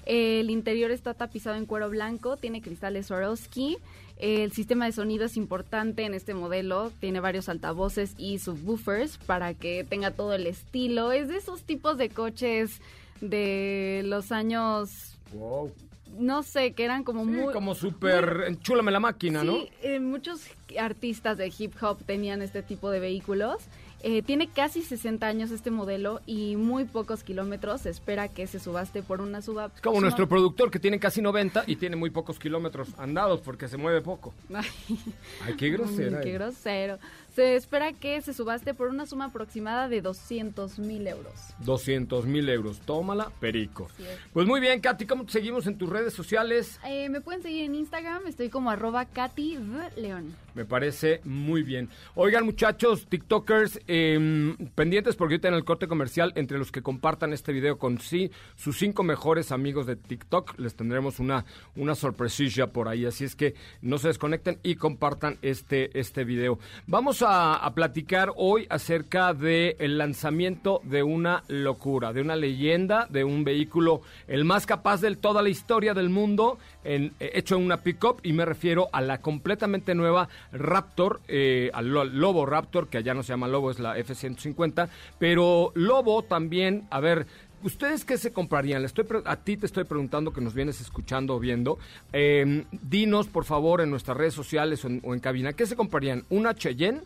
El 0.05 0.49
interior 0.49 0.91
está 0.91 1.13
tapizado 1.13 1.55
en 1.55 1.65
cuero 1.65 1.89
blanco, 1.89 2.37
tiene 2.37 2.61
cristales 2.61 3.07
Swarovski. 3.07 3.77
El 4.17 4.51
sistema 4.53 4.85
de 4.85 4.91
sonido 4.93 5.25
es 5.25 5.35
importante 5.35 6.03
en 6.05 6.13
este 6.13 6.33
modelo, 6.33 6.91
tiene 7.01 7.19
varios 7.19 7.49
altavoces 7.49 8.13
y 8.17 8.39
subwoofers 8.39 9.17
para 9.17 9.53
que 9.53 9.83
tenga 9.83 10.11
todo 10.11 10.33
el 10.33 10.47
estilo. 10.47 11.11
Es 11.11 11.27
de 11.27 11.37
esos 11.37 11.63
tipos 11.63 11.97
de 11.97 12.09
coches 12.09 12.79
de 13.21 14.03
los 14.05 14.31
años 14.31 15.11
Wow. 15.33 15.71
no 16.17 16.43
sé, 16.43 16.71
que 16.73 16.85
eran 16.85 17.03
como 17.03 17.25
Sí, 17.25 17.31
muy... 17.31 17.53
como 17.53 17.75
súper 17.75 18.43
enchúlame 18.47 18.91
la 18.91 18.99
máquina, 19.01 19.43
¿no? 19.43 19.53
Sí, 19.53 19.69
eh, 19.81 19.99
muchos 19.99 20.43
artistas 20.79 21.37
de 21.37 21.51
hip 21.57 21.73
hop 21.81 21.97
tenían 22.05 22.41
este 22.41 22.61
tipo 22.63 22.89
de 22.91 22.99
vehículos. 22.99 23.57
Eh, 24.01 24.21
tiene 24.21 24.47
casi 24.47 24.83
60 24.83 25.25
años 25.25 25.51
este 25.51 25.71
modelo 25.71 26.21
y 26.25 26.55
muy 26.57 26.85
pocos 26.85 27.23
kilómetros. 27.23 27.81
Se 27.81 27.89
espera 27.89 28.27
que 28.27 28.45
se 28.45 28.59
subaste 28.59 29.01
por 29.01 29.21
una 29.21 29.41
suba. 29.41 29.71
Es 29.73 29.81
como 29.81 29.99
nuestro 29.99 30.27
productor 30.27 30.69
que 30.69 30.79
tiene 30.79 30.99
casi 30.99 31.21
90 31.21 31.63
y 31.67 31.75
tiene 31.77 31.95
muy 31.95 32.11
pocos 32.11 32.37
kilómetros 32.37 32.89
andados 32.97 33.41
porque 33.41 33.67
se 33.67 33.77
mueve 33.77 34.01
poco. 34.01 34.33
Ay, 34.49 35.55
qué 35.57 35.69
grosera. 35.69 36.19
Mm, 36.19 36.23
qué 36.23 36.29
eh. 36.29 36.33
grosero. 36.33 36.99
Se 37.35 37.57
espera 37.57 37.91
que 37.91 38.21
se 38.21 38.33
subaste 38.33 38.73
por 38.73 38.87
una 38.87 39.05
suma 39.05 39.25
aproximada 39.25 39.89
de 39.89 40.01
200 40.01 40.79
mil 40.79 41.05
euros. 41.05 41.33
200 41.65 42.25
mil 42.25 42.47
euros. 42.47 42.79
Tómala, 42.79 43.29
perico. 43.41 43.89
Es. 43.99 44.05
Pues 44.31 44.47
muy 44.47 44.61
bien, 44.61 44.79
Katy, 44.79 45.05
¿cómo 45.05 45.25
te 45.25 45.33
seguimos 45.33 45.67
en 45.67 45.77
tus 45.77 45.89
redes 45.89 46.13
sociales? 46.13 46.79
Eh, 46.85 47.09
me 47.09 47.19
pueden 47.19 47.43
seguir 47.43 47.65
en 47.65 47.75
Instagram, 47.75 48.25
estoy 48.27 48.49
como 48.49 48.69
arroba 48.69 49.03
Katy. 49.03 49.59
León. 49.97 50.33
Me 50.53 50.63
parece 50.63 51.19
muy 51.25 51.63
bien. 51.63 51.89
Oigan, 52.15 52.45
muchachos, 52.45 53.07
TikTokers, 53.07 53.81
eh, 53.87 54.55
pendientes 54.73 55.17
porque 55.17 55.33
ahorita 55.33 55.49
en 55.49 55.55
el 55.55 55.65
corte 55.65 55.89
comercial, 55.89 56.31
entre 56.35 56.57
los 56.57 56.71
que 56.71 56.81
compartan 56.81 57.33
este 57.33 57.51
video 57.51 57.77
con 57.77 57.99
sí, 57.99 58.31
sus 58.55 58.77
cinco 58.77 59.03
mejores 59.03 59.51
amigos 59.51 59.85
de 59.85 59.97
TikTok, 59.97 60.57
les 60.57 60.75
tendremos 60.75 61.19
una, 61.19 61.43
una 61.75 61.93
sorpresilla 61.93 62.67
por 62.67 62.87
ahí. 62.87 63.05
Así 63.05 63.25
es 63.25 63.35
que 63.35 63.55
no 63.81 63.97
se 63.97 64.07
desconecten 64.07 64.59
y 64.63 64.75
compartan 64.75 65.37
este, 65.41 65.99
este 65.99 66.23
video. 66.23 66.57
Vamos 66.87 67.21
a, 67.21 67.24
a 67.27 67.73
platicar 67.73 68.31
hoy 68.35 68.67
acerca 68.69 69.33
del 69.33 69.75
el 69.79 69.97
lanzamiento 69.97 70.81
de 70.83 71.01
una 71.03 71.43
locura, 71.47 72.13
de 72.13 72.21
una 72.21 72.35
leyenda, 72.35 73.07
de 73.09 73.23
un 73.23 73.43
vehículo 73.43 74.01
el 74.27 74.45
más 74.45 74.65
capaz 74.65 75.01
de 75.01 75.15
toda 75.15 75.41
la 75.41 75.49
historia 75.49 75.93
del 75.93 76.09
mundo, 76.09 76.57
eh, 76.83 77.11
hecho 77.19 77.55
en 77.55 77.63
una 77.63 77.77
pickup, 77.81 78.19
y 78.23 78.33
me 78.33 78.45
refiero 78.45 78.89
a 78.93 79.01
la 79.01 79.19
completamente 79.21 79.95
nueva 79.95 80.29
Raptor, 80.51 81.21
eh, 81.27 81.71
al 81.73 81.87
lo- 81.89 82.03
Lobo 82.05 82.45
Raptor, 82.45 82.87
que 82.89 82.99
allá 82.99 83.13
no 83.13 83.23
se 83.23 83.29
llama 83.33 83.47
Lobo, 83.47 83.71
es 83.71 83.79
la 83.79 83.97
F-150, 83.97 84.87
pero 85.17 85.71
Lobo 85.75 86.21
también, 86.23 86.87
a 86.91 86.99
ver, 86.99 87.25
¿Ustedes 87.65 88.05
qué 88.05 88.19
se 88.19 88.31
comprarían? 88.31 88.85
Estoy 88.85 89.07
a 89.25 89.37
ti 89.37 89.57
te 89.57 89.65
estoy 89.65 89.85
preguntando 89.85 90.31
que 90.31 90.39
nos 90.39 90.53
vienes 90.53 90.81
escuchando 90.81 91.33
o 91.33 91.39
viendo. 91.39 91.79
Eh, 92.13 92.63
dinos, 92.71 93.25
por 93.25 93.43
favor, 93.43 93.81
en 93.81 93.89
nuestras 93.89 94.15
redes 94.15 94.35
sociales 94.35 94.85
o 94.85 94.87
en, 94.87 95.01
o 95.03 95.15
en 95.15 95.19
cabina, 95.19 95.51
¿qué 95.53 95.65
se 95.65 95.75
comprarían? 95.75 96.25
¿Una 96.29 96.53
Cheyenne? 96.53 97.01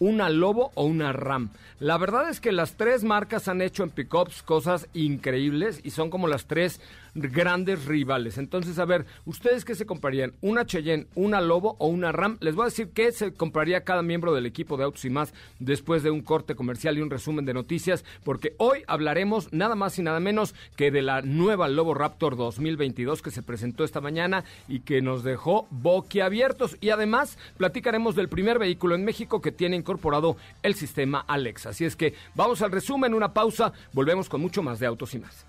una 0.00 0.30
Lobo 0.30 0.72
o 0.74 0.84
una 0.84 1.12
Ram. 1.12 1.50
La 1.78 1.98
verdad 1.98 2.30
es 2.30 2.40
que 2.40 2.52
las 2.52 2.76
tres 2.76 3.04
marcas 3.04 3.48
han 3.48 3.60
hecho 3.60 3.82
en 3.82 3.90
pickups 3.90 4.42
cosas 4.42 4.88
increíbles 4.94 5.80
y 5.84 5.90
son 5.90 6.08
como 6.08 6.26
las 6.26 6.46
tres 6.46 6.80
grandes 7.14 7.84
rivales. 7.84 8.38
Entonces, 8.38 8.78
a 8.78 8.84
ver, 8.84 9.06
¿ustedes 9.24 9.64
qué 9.64 9.74
se 9.74 9.86
comprarían? 9.86 10.34
¿Una 10.40 10.66
Cheyenne, 10.66 11.06
una 11.14 11.40
Lobo 11.40 11.76
o 11.78 11.86
una 11.86 12.12
Ram? 12.12 12.38
Les 12.40 12.54
voy 12.54 12.64
a 12.64 12.66
decir 12.66 12.90
qué 12.90 13.12
se 13.12 13.32
compraría 13.32 13.84
cada 13.84 14.02
miembro 14.02 14.34
del 14.34 14.46
equipo 14.46 14.76
de 14.76 14.84
Autos 14.84 15.04
y 15.04 15.10
más 15.10 15.34
después 15.58 16.02
de 16.02 16.10
un 16.10 16.22
corte 16.22 16.54
comercial 16.54 16.98
y 16.98 17.02
un 17.02 17.10
resumen 17.10 17.44
de 17.44 17.54
noticias, 17.54 18.04
porque 18.24 18.54
hoy 18.58 18.82
hablaremos 18.86 19.52
nada 19.52 19.74
más 19.74 19.98
y 19.98 20.02
nada 20.02 20.20
menos 20.20 20.54
que 20.76 20.90
de 20.90 21.02
la 21.02 21.22
nueva 21.22 21.68
Lobo 21.68 21.94
Raptor 21.94 22.36
2022 22.36 23.22
que 23.22 23.30
se 23.30 23.42
presentó 23.42 23.84
esta 23.84 24.00
mañana 24.00 24.44
y 24.68 24.80
que 24.80 25.02
nos 25.02 25.24
dejó 25.24 25.66
boquiabiertos. 25.70 26.76
Y 26.80 26.90
además 26.90 27.38
platicaremos 27.56 28.14
del 28.14 28.28
primer 28.28 28.58
vehículo 28.58 28.94
en 28.94 29.04
México 29.04 29.40
que 29.40 29.52
tiene 29.52 29.76
incorporado 29.76 30.36
el 30.62 30.74
sistema 30.74 31.24
Alexa. 31.26 31.70
Así 31.70 31.84
es 31.84 31.96
que 31.96 32.14
vamos 32.34 32.62
al 32.62 32.72
resumen, 32.72 33.14
una 33.14 33.32
pausa, 33.32 33.72
volvemos 33.92 34.28
con 34.28 34.40
mucho 34.40 34.62
más 34.62 34.78
de 34.78 34.86
Autos 34.86 35.14
y 35.14 35.18
más. 35.18 35.46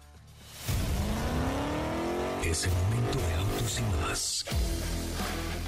Es 2.44 2.66
el 2.66 2.72
momento 2.72 3.20
de 3.20 3.34
autos 3.36 3.80
y 3.80 3.84
más. 4.02 4.44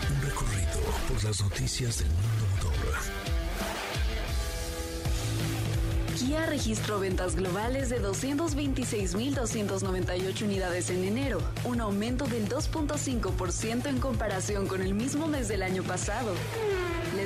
Un 0.10 0.20
recorrido 0.22 0.80
por 1.08 1.24
las 1.24 1.40
noticias 1.42 2.00
del 2.00 2.10
mundo 2.10 2.48
motor. 2.56 2.74
Kia 6.18 6.48
registró 6.48 7.00
ventas 7.00 7.36
globales 7.36 7.90
de 7.90 8.02
226.298 8.02 10.42
unidades 10.42 10.90
en 10.90 11.04
enero, 11.04 11.40
un 11.64 11.80
aumento 11.80 12.26
del 12.26 12.50
2.5% 12.50 13.86
en 13.88 14.00
comparación 14.00 14.68
con 14.68 14.82
el 14.82 14.94
mismo 14.94 15.28
mes 15.28 15.48
del 15.48 15.64
año 15.64 15.84
pasado. 15.84 16.34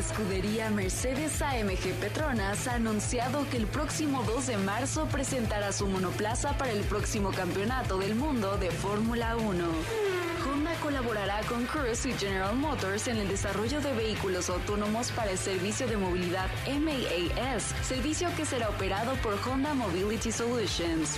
Escudería 0.09 0.69
Mercedes 0.69 1.41
AMG 1.41 1.93
Petronas 1.99 2.65
ha 2.67 2.75
anunciado 2.75 3.45
que 3.49 3.57
el 3.57 3.67
próximo 3.67 4.23
2 4.23 4.47
de 4.47 4.57
marzo 4.57 5.05
presentará 5.07 5.73
su 5.73 5.85
monoplaza 5.85 6.57
para 6.57 6.71
el 6.71 6.79
próximo 6.85 7.31
campeonato 7.31 7.97
del 7.97 8.15
mundo 8.15 8.57
de 8.57 8.71
Fórmula 8.71 9.35
1. 9.35 9.65
Honda 10.49 10.73
colaborará 10.81 11.41
con 11.41 11.65
Cruise 11.65 12.05
y 12.05 12.13
General 12.13 12.55
Motors 12.55 13.09
en 13.09 13.17
el 13.17 13.27
desarrollo 13.27 13.81
de 13.81 13.93
vehículos 13.93 14.49
autónomos 14.49 15.11
para 15.11 15.31
el 15.31 15.37
servicio 15.37 15.87
de 15.87 15.97
movilidad 15.97 16.49
MAAS, 16.65 17.75
servicio 17.83 18.29
que 18.37 18.45
será 18.45 18.69
operado 18.69 19.13
por 19.17 19.37
Honda 19.45 19.73
Mobility 19.73 20.31
Solutions. 20.31 21.17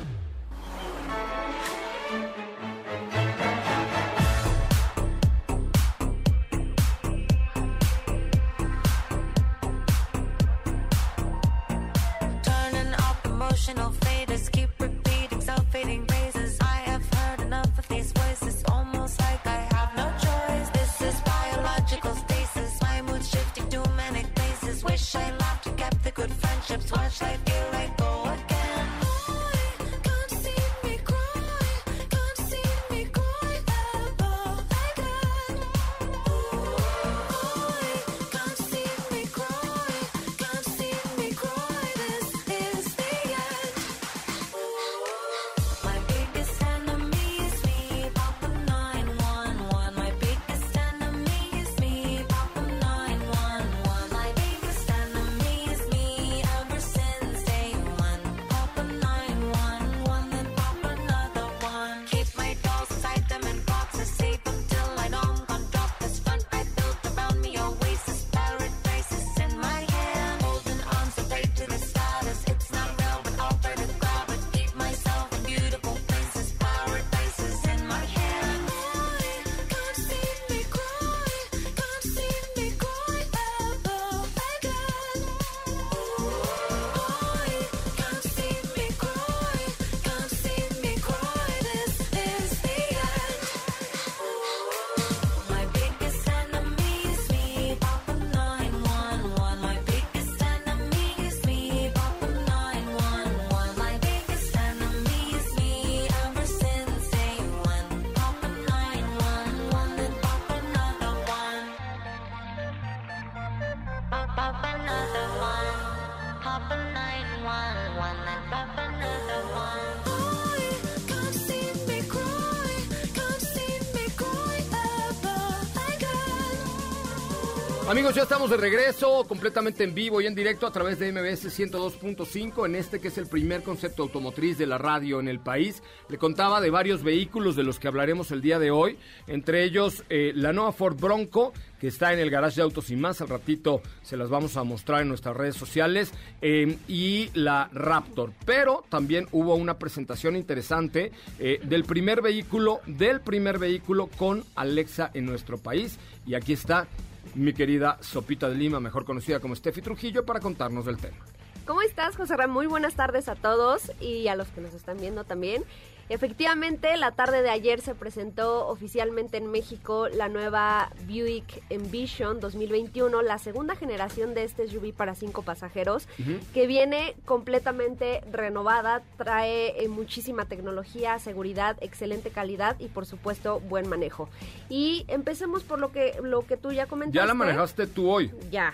Amigos, 127.91 128.15
ya 128.15 128.23
estamos 128.23 128.49
de 128.49 128.55
regreso, 128.55 129.25
completamente 129.27 129.83
en 129.83 129.93
vivo 129.93 130.21
y 130.21 130.25
en 130.25 130.33
directo 130.33 130.65
a 130.65 130.71
través 130.71 130.97
de 130.97 131.11
MBS 131.11 131.59
102.5 131.59 132.65
en 132.65 132.75
este 132.75 133.01
que 133.01 133.09
es 133.09 133.17
el 133.17 133.27
primer 133.27 133.63
concepto 133.63 134.03
automotriz 134.03 134.57
de 134.57 134.65
la 134.65 134.77
radio 134.77 135.19
en 135.19 135.27
el 135.27 135.41
país. 135.41 135.83
Le 136.07 136.17
contaba 136.17 136.61
de 136.61 136.69
varios 136.69 137.03
vehículos 137.03 137.57
de 137.57 137.63
los 137.63 137.79
que 137.79 137.89
hablaremos 137.89 138.31
el 138.31 138.39
día 138.39 138.59
de 138.59 138.71
hoy, 138.71 138.97
entre 139.27 139.65
ellos 139.65 140.05
eh, 140.09 140.31
la 140.33 140.53
nueva 140.53 140.71
Ford 140.71 140.97
Bronco 140.97 141.51
que 141.81 141.87
está 141.87 142.13
en 142.13 142.19
el 142.19 142.29
garage 142.29 142.57
de 142.57 142.61
autos 142.61 142.91
y 142.91 142.95
más, 142.95 143.19
al 143.19 143.27
ratito 143.27 143.81
se 144.03 144.15
las 144.15 144.29
vamos 144.29 144.55
a 144.55 144.63
mostrar 144.63 145.01
en 145.01 145.09
nuestras 145.09 145.35
redes 145.35 145.55
sociales, 145.55 146.11
eh, 146.41 146.77
y 146.87 147.29
la 147.33 147.69
Raptor. 147.73 148.31
Pero 148.45 148.85
también 148.87 149.27
hubo 149.31 149.55
una 149.55 149.79
presentación 149.79 150.35
interesante 150.37 151.11
eh, 151.39 151.59
del 151.63 151.83
primer 151.83 152.21
vehículo, 152.21 152.79
del 152.85 153.19
primer 153.19 153.57
vehículo 153.57 154.07
con 154.15 154.45
Alexa 154.55 155.09
en 155.15 155.25
nuestro 155.25 155.57
país. 155.57 155.97
Y 156.27 156.35
aquí 156.35 156.53
está 156.53 156.87
mi 157.35 157.53
querida 157.53 157.97
Sopita 158.01 158.49
de 158.49 158.55
Lima, 158.55 158.79
mejor 158.79 159.05
conocida 159.05 159.39
como 159.39 159.55
Steffi 159.55 159.81
Trujillo, 159.81 160.25
para 160.25 160.39
contarnos 160.39 160.85
del 160.85 160.97
tema. 160.97 161.17
¿Cómo 161.65 161.81
estás, 161.83 162.15
José 162.17 162.35
Ramón? 162.35 162.53
Muy 162.53 162.67
buenas 162.67 162.95
tardes 162.95 163.29
a 163.29 163.35
todos 163.35 163.91
y 164.01 164.27
a 164.27 164.35
los 164.35 164.47
que 164.49 164.61
nos 164.61 164.73
están 164.73 164.97
viendo 164.97 165.23
también. 165.23 165.63
Efectivamente, 166.09 166.97
la 166.97 167.11
tarde 167.11 167.41
de 167.41 167.49
ayer 167.49 167.81
se 167.81 167.95
presentó 167.95 168.67
oficialmente 168.67 169.37
en 169.37 169.47
México 169.47 170.07
la 170.09 170.27
nueva 170.29 170.91
Buick 171.07 171.63
Envision 171.69 172.39
2021, 172.39 173.21
la 173.21 173.37
segunda 173.37 173.75
generación 173.75 174.33
de 174.33 174.43
este 174.43 174.67
SUV 174.67 174.93
para 174.93 175.15
cinco 175.15 175.41
pasajeros, 175.41 176.07
que 176.53 176.67
viene 176.67 177.15
completamente 177.25 178.21
renovada, 178.31 179.01
trae 179.17 179.83
eh, 179.83 179.87
muchísima 179.87 180.45
tecnología, 180.45 181.17
seguridad, 181.19 181.77
excelente 181.81 182.29
calidad 182.29 182.75
y 182.79 182.87
por 182.87 183.05
supuesto 183.05 183.59
buen 183.61 183.87
manejo. 183.87 184.29
Y 184.69 185.05
empecemos 185.07 185.63
por 185.63 185.79
lo 185.79 185.91
que 185.91 186.15
lo 186.21 186.45
que 186.45 186.57
tú 186.57 186.71
ya 186.71 186.87
comentaste. 186.87 187.17
Ya 187.17 187.25
la 187.25 187.33
manejaste 187.33 187.87
tú 187.87 188.09
hoy. 188.09 188.31
Ya. 188.51 188.73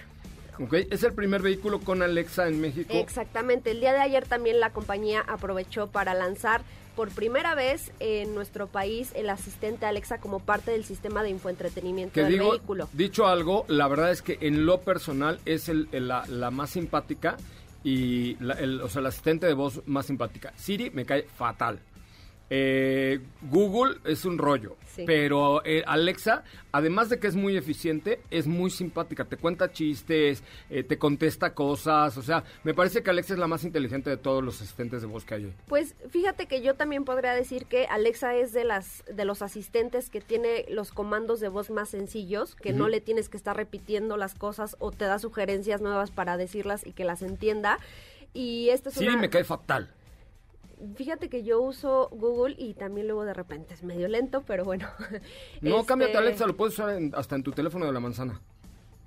Es 0.90 1.04
el 1.04 1.14
primer 1.14 1.42
vehículo 1.42 1.80
con 1.80 2.02
Alexa 2.02 2.48
en 2.48 2.60
México. 2.62 2.94
Exactamente. 2.94 3.72
El 3.72 3.80
día 3.80 3.94
de 3.94 4.00
ayer 4.00 4.26
también 4.26 4.60
la 4.60 4.72
compañía 4.72 5.22
aprovechó 5.28 5.88
para 5.88 6.14
lanzar 6.14 6.62
por 6.96 7.10
primera 7.10 7.54
vez 7.54 7.92
en 8.00 8.34
nuestro 8.34 8.66
país 8.68 9.12
el 9.16 9.30
asistente 9.30 9.86
Alexa 9.86 10.18
como 10.18 10.40
parte 10.40 10.72
del 10.72 10.84
sistema 10.84 11.22
de 11.22 11.30
infoentretenimiento 11.30 12.14
Que 12.14 12.24
del 12.24 12.32
digo, 12.34 12.52
vehículo. 12.52 12.90
dicho 12.94 13.28
algo, 13.28 13.66
la 13.68 13.88
verdad 13.88 14.10
es 14.12 14.24
que 14.24 14.40
en 14.42 14.66
lo 14.66 14.82
personal 14.82 15.40
es 15.46 15.70
el, 15.70 15.88
el- 15.92 16.08
la, 16.08 16.24
la 16.28 16.50
más 16.50 16.72
simpática 16.72 17.38
y 17.84 18.36
la, 18.44 18.56
el, 18.56 18.82
o 18.82 18.90
sea, 18.90 19.04
la 19.04 19.10
asistente 19.10 19.46
de 19.46 19.54
voz 19.54 19.82
más 19.86 20.08
simpática. 20.08 20.54
Siri 20.58 20.90
me 20.90 21.06
cae 21.06 21.22
fatal. 21.24 21.80
Eh, 22.50 23.20
Google 23.52 23.98
es 24.06 24.24
un 24.24 24.38
rollo, 24.38 24.78
Sí. 24.96 25.04
pero 25.06 25.62
eh, 25.66 25.84
Alexa, 25.86 26.44
además 26.72 27.10
de 27.10 27.20
que 27.20 27.28
es 27.28 27.36
muy 27.36 27.58
eficiente, 27.58 28.22
es 28.32 28.48
muy 28.48 28.70
simpática. 28.70 29.26
Te 29.26 29.36
cuenta 29.38 29.72
chistes, 29.72 30.44
eh, 30.70 30.84
te 30.84 30.98
contesta 30.98 31.54
cosas. 31.54 32.18
O 32.18 32.22
sea, 32.22 32.44
me 32.64 32.74
parece 32.74 33.04
que 33.04 33.10
Alexa 33.10 33.34
es 33.34 33.40
la 33.40 33.48
más 33.48 33.64
inteligente 33.66 34.10
de 34.10 34.18
todos 34.18 34.44
los 34.44 34.62
asistentes 34.62 35.02
de 35.02 35.08
voz 35.08 35.26
que 35.26 35.36
hay. 35.36 35.54
Pues 35.68 35.94
fíjate 36.10 36.46
que 36.48 36.62
yo 36.62 36.76
también 36.76 37.04
podría 37.04 37.34
decir 37.34 37.66
que 37.66 37.86
Alexa 37.86 38.34
es 38.36 38.54
de 38.54 38.64
las 38.64 39.04
de 39.14 39.26
los 39.26 39.42
asistentes 39.42 40.10
que 40.10 40.22
tiene 40.22 40.66
los 40.70 40.92
comandos 40.92 41.40
de 41.42 41.50
voz 41.50 41.70
más 41.70 41.90
sencillos, 41.90 42.56
que 42.56 42.72
no 42.74 42.88
le 42.88 43.02
tienes 43.02 43.28
que 43.30 43.38
estar 43.38 43.58
repitiendo 43.58 44.16
las 44.18 44.36
cosas 44.36 44.78
o 44.80 44.92
te 44.92 45.06
da 45.06 45.20
sugerencias 45.20 45.82
nuevas 45.82 46.12
para 46.12 46.38
decirlas 46.38 46.86
y 46.88 46.94
que 46.94 47.04
las 47.04 47.22
entienda. 47.22 47.78
Y 48.34 48.70
esto 48.70 48.90
es 48.90 48.98
una- 48.98 49.18
me 49.18 49.30
cae 49.30 49.44
fatal. 49.44 49.90
Fíjate 50.96 51.28
que 51.30 51.44
yo 51.44 51.60
uso 51.62 52.08
Google 52.12 52.56
y 52.58 52.74
también 52.76 53.08
luego 53.08 53.26
de 53.26 53.34
repente 53.34 53.74
es 53.74 53.84
medio 53.84 54.08
lento, 54.08 54.44
pero 54.46 54.64
bueno. 54.64 54.88
No, 55.62 55.76
Este- 55.78 55.88
cámbiate 55.88 56.18
Alexa, 56.18 56.46
lo 56.46 56.56
puedes 56.56 56.74
usar 56.76 56.92
en- 56.96 57.14
hasta 57.16 57.36
en 57.36 57.44
tu 57.44 57.52
teléfono 57.52 57.86
de 57.86 57.92
la 57.94 58.00
manzana. 58.00 58.42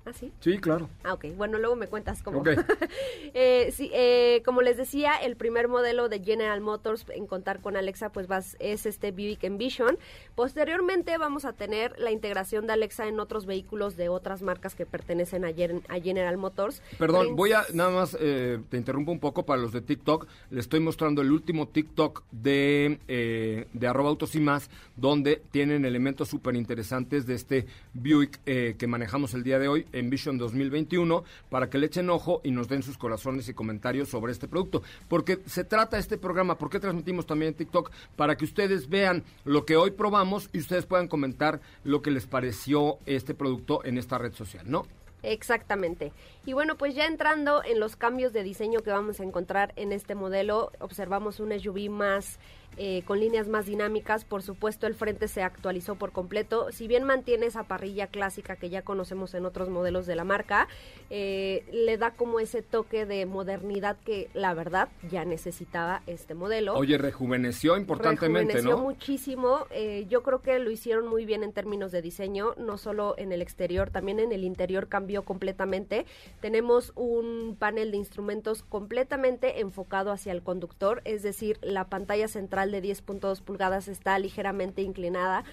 ¿Ah, 0.05 0.13
sí? 0.13 0.31
Sí, 0.39 0.57
claro. 0.57 0.89
Ah, 1.03 1.13
ok. 1.13 1.25
Bueno, 1.37 1.59
luego 1.59 1.75
me 1.75 1.87
cuentas 1.87 2.21
cómo. 2.23 2.39
Ok. 2.39 2.49
Eh, 3.33 3.71
sí, 3.71 3.89
eh, 3.93 4.41
como 4.43 4.61
les 4.61 4.75
decía, 4.75 5.15
el 5.15 5.37
primer 5.37 5.67
modelo 5.69 6.09
de 6.09 6.19
General 6.21 6.59
Motors 6.59 7.05
en 7.09 7.27
contar 7.27 7.61
con 7.61 7.77
Alexa, 7.77 8.09
pues 8.11 8.27
vas, 8.27 8.57
es 8.59 8.85
este 8.85 9.11
Buick 9.11 9.43
Envision. 9.45 9.97
Posteriormente 10.35 11.17
vamos 11.17 11.45
a 11.45 11.53
tener 11.53 11.97
la 11.99 12.11
integración 12.11 12.67
de 12.67 12.73
Alexa 12.73 13.07
en 13.07 13.19
otros 13.19 13.45
vehículos 13.45 13.95
de 13.95 14.09
otras 14.09 14.41
marcas 14.41 14.75
que 14.75 14.85
pertenecen 14.85 15.45
a, 15.45 15.53
Gen- 15.53 15.83
a 15.87 15.99
General 15.99 16.35
Motors. 16.37 16.81
Perdón, 16.97 17.35
voy 17.35 17.53
a 17.53 17.63
nada 17.73 17.91
más, 17.91 18.17
eh, 18.19 18.59
te 18.69 18.77
interrumpo 18.77 19.11
un 19.11 19.19
poco 19.19 19.45
para 19.45 19.61
los 19.61 19.71
de 19.71 19.81
TikTok. 19.81 20.27
Les 20.49 20.61
estoy 20.65 20.79
mostrando 20.79 21.21
el 21.21 21.31
último 21.31 21.67
TikTok 21.67 22.23
de, 22.31 22.99
eh, 23.07 23.67
de 23.71 23.87
arroba 23.87 24.09
autos 24.09 24.35
y 24.35 24.39
más, 24.39 24.69
donde 24.95 25.41
tienen 25.51 25.85
elementos 25.85 26.27
súper 26.27 26.55
interesantes 26.55 27.25
de 27.25 27.35
este 27.35 27.65
Buick 27.93 28.39
eh, 28.45 28.75
que 28.77 28.87
manejamos 28.87 29.33
el 29.33 29.43
día 29.43 29.59
de 29.59 29.67
hoy, 29.67 29.85
Envision 29.93 30.37
2021, 30.37 31.23
para 31.49 31.69
que 31.69 31.77
le 31.77 31.87
echen 31.87 32.09
ojo 32.09 32.41
y 32.43 32.51
nos 32.51 32.67
den 32.67 32.83
sus 32.83 32.97
corazones 32.97 33.47
y 33.49 33.53
comentarios 33.53 34.09
sobre 34.09 34.31
este 34.31 34.47
producto. 34.47 34.81
Porque 35.07 35.39
se 35.45 35.63
trata 35.63 35.97
este 35.97 36.17
programa, 36.17 36.57
¿por 36.57 36.69
qué 36.69 36.79
transmitimos 36.79 37.25
también 37.25 37.49
en 37.49 37.55
TikTok? 37.55 37.91
Para 38.15 38.35
que 38.35 38.45
ustedes 38.45 38.89
vean 38.89 39.23
lo 39.45 39.65
que 39.65 39.75
hoy 39.75 39.91
probamos 39.91 40.49
y 40.53 40.59
ustedes 40.59 40.85
puedan 40.85 41.07
comentar 41.07 41.61
lo 41.83 42.01
que 42.01 42.11
les 42.11 42.27
pareció 42.27 42.97
este 43.05 43.33
producto 43.33 43.83
en 43.85 43.97
esta 43.97 44.17
red 44.17 44.33
social, 44.33 44.69
¿no? 44.69 44.85
Exactamente. 45.23 46.11
Y 46.45 46.53
bueno, 46.53 46.77
pues 46.77 46.95
ya 46.95 47.05
entrando 47.05 47.63
en 47.63 47.79
los 47.79 47.95
cambios 47.95 48.33
de 48.33 48.43
diseño 48.43 48.81
que 48.81 48.89
vamos 48.89 49.19
a 49.19 49.23
encontrar 49.23 49.73
en 49.75 49.91
este 49.91 50.15
modelo, 50.15 50.71
observamos 50.79 51.39
un 51.39 51.57
SUV 51.57 51.89
más 51.89 52.39
eh, 52.77 53.03
con 53.05 53.19
líneas 53.19 53.47
más 53.47 53.65
dinámicas. 53.65 54.23
Por 54.23 54.43
supuesto, 54.43 54.87
el 54.87 54.95
frente 54.95 55.27
se 55.27 55.43
actualizó 55.43 55.95
por 55.95 56.11
completo. 56.11 56.71
Si 56.71 56.87
bien 56.87 57.03
mantiene 57.03 57.47
esa 57.47 57.63
parrilla 57.63 58.07
clásica 58.07 58.55
que 58.55 58.69
ya 58.69 58.81
conocemos 58.81 59.33
en 59.33 59.45
otros 59.45 59.69
modelos 59.69 60.05
de 60.05 60.15
la 60.15 60.23
marca, 60.23 60.67
eh, 61.09 61.65
le 61.71 61.97
da 61.97 62.11
como 62.11 62.39
ese 62.39 62.61
toque 62.61 63.05
de 63.05 63.25
modernidad 63.25 63.97
que 64.05 64.29
la 64.33 64.53
verdad 64.53 64.89
ya 65.09 65.25
necesitaba 65.25 66.01
este 66.07 66.33
modelo. 66.33 66.73
Oye, 66.75 66.97
rejuveneció 66.97 67.75
importantemente, 67.75 68.53
Rejuveneció 68.53 68.77
¿no? 68.77 68.83
muchísimo. 68.83 69.67
Eh, 69.71 70.05
yo 70.09 70.23
creo 70.23 70.41
que 70.41 70.57
lo 70.59 70.71
hicieron 70.71 71.07
muy 71.07 71.25
bien 71.25 71.43
en 71.43 71.51
términos 71.51 71.91
de 71.91 72.01
diseño, 72.01 72.55
no 72.57 72.77
solo 72.77 73.15
en 73.17 73.31
el 73.31 73.41
exterior, 73.41 73.89
también 73.89 74.19
en 74.19 74.31
el 74.31 74.43
interior 74.43 74.87
cambió 74.87 75.23
completamente. 75.23 76.05
Tenemos 76.39 76.93
un 76.95 77.57
panel 77.59 77.91
de 77.91 77.97
instrumentos 77.97 78.63
completamente 78.63 79.59
enfocado 79.59 80.11
hacia 80.11 80.31
el 80.31 80.41
conductor, 80.41 81.01
es 81.03 81.21
decir, 81.23 81.57
la 81.61 81.89
pantalla 81.89 82.27
central 82.27 82.60
de 82.69 82.83
10.2 82.83 83.41
pulgadas 83.41 83.87
está 83.87 84.19
ligeramente 84.19 84.83
inclinada 84.83 85.43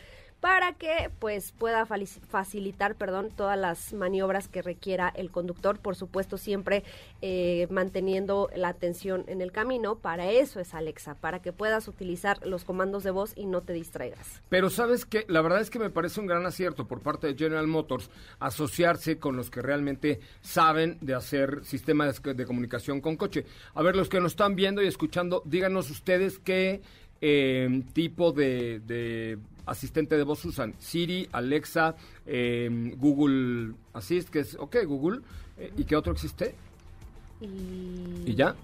para 0.40 0.72
que 0.72 1.11
pues 1.18 1.53
pueda 1.53 1.85
facilitar 1.87 2.94
perdón 2.94 3.31
todas 3.35 3.59
las 3.59 3.92
maniobras 3.92 4.46
que 4.46 4.62
requiera 4.62 5.12
el 5.16 5.31
conductor 5.31 5.81
por 5.81 5.96
supuesto 5.96 6.38
siempre 6.38 6.85
eh, 7.22 7.66
manteniendo 7.70 8.48
la 8.55 8.68
atención 8.68 9.24
en 9.27 9.40
el 9.40 9.51
camino. 9.51 9.96
Para 9.96 10.31
eso 10.31 10.61
es 10.61 10.74
Alexa 10.74 11.14
para 11.14 11.40
que 11.40 11.53
puedas 11.53 11.88
utilizar 11.88 12.44
los 12.46 12.64
comandos 12.64 13.03
de 13.03 13.11
voz 13.11 13.33
y 13.37 13.46
no 13.46 13.62
te 13.62 13.72
distraigas. 13.72 14.42
Pero 14.48 14.70
sabes 14.70 15.05
que 15.05 15.24
la 15.29 15.42
verdad 15.42 15.61
es 15.61 15.70
que 15.70 15.81
me 15.81 15.90
parece 15.90 16.20
un 16.20 16.27
gran 16.27 16.46
acierto 16.46 16.87
por 16.87 17.01
parte 17.01 17.27
de 17.27 17.35
General 17.35 17.66
Motors 17.66 18.11
asociarse 18.38 19.18
con 19.18 19.37
los 19.37 19.51
que 19.51 19.61
realmente 19.61 20.20
saben 20.40 20.98
de 21.01 21.14
hacer 21.14 21.64
sistemas 21.64 22.22
de, 22.22 22.46
comunicación 22.46 23.01
con 23.01 23.16
coche. 23.16 23.44
A 23.74 23.83
ver, 23.83 23.96
los 23.96 24.09
que 24.09 24.20
nos 24.20 24.33
están 24.33 24.55
viendo 24.55 24.83
y 24.83 24.87
escuchando, 24.87 25.42
díganos 25.44 25.90
ustedes 25.90 26.38
qué 26.38 26.81
eh, 27.20 27.83
tipo 27.92 28.33
de 28.33 29.38
asistente 29.68 30.16
de 30.16 30.22
voz 30.24 30.44
usan. 30.44 30.74
Siri, 30.78 31.28
Alexa, 31.33 31.94
eh, 32.26 32.92
Google 32.96 33.74
Assist, 33.92 34.28
que 34.31 34.40
es, 34.40 34.57
ok, 34.59 34.76
Google. 34.87 35.20
eh, 35.59 35.72
¿Y 35.76 35.85
qué 35.85 35.96
otro 35.96 36.12
existe? 36.12 36.54
y, 37.40 38.22
¿Y 38.31 38.35
ya? 38.35 38.54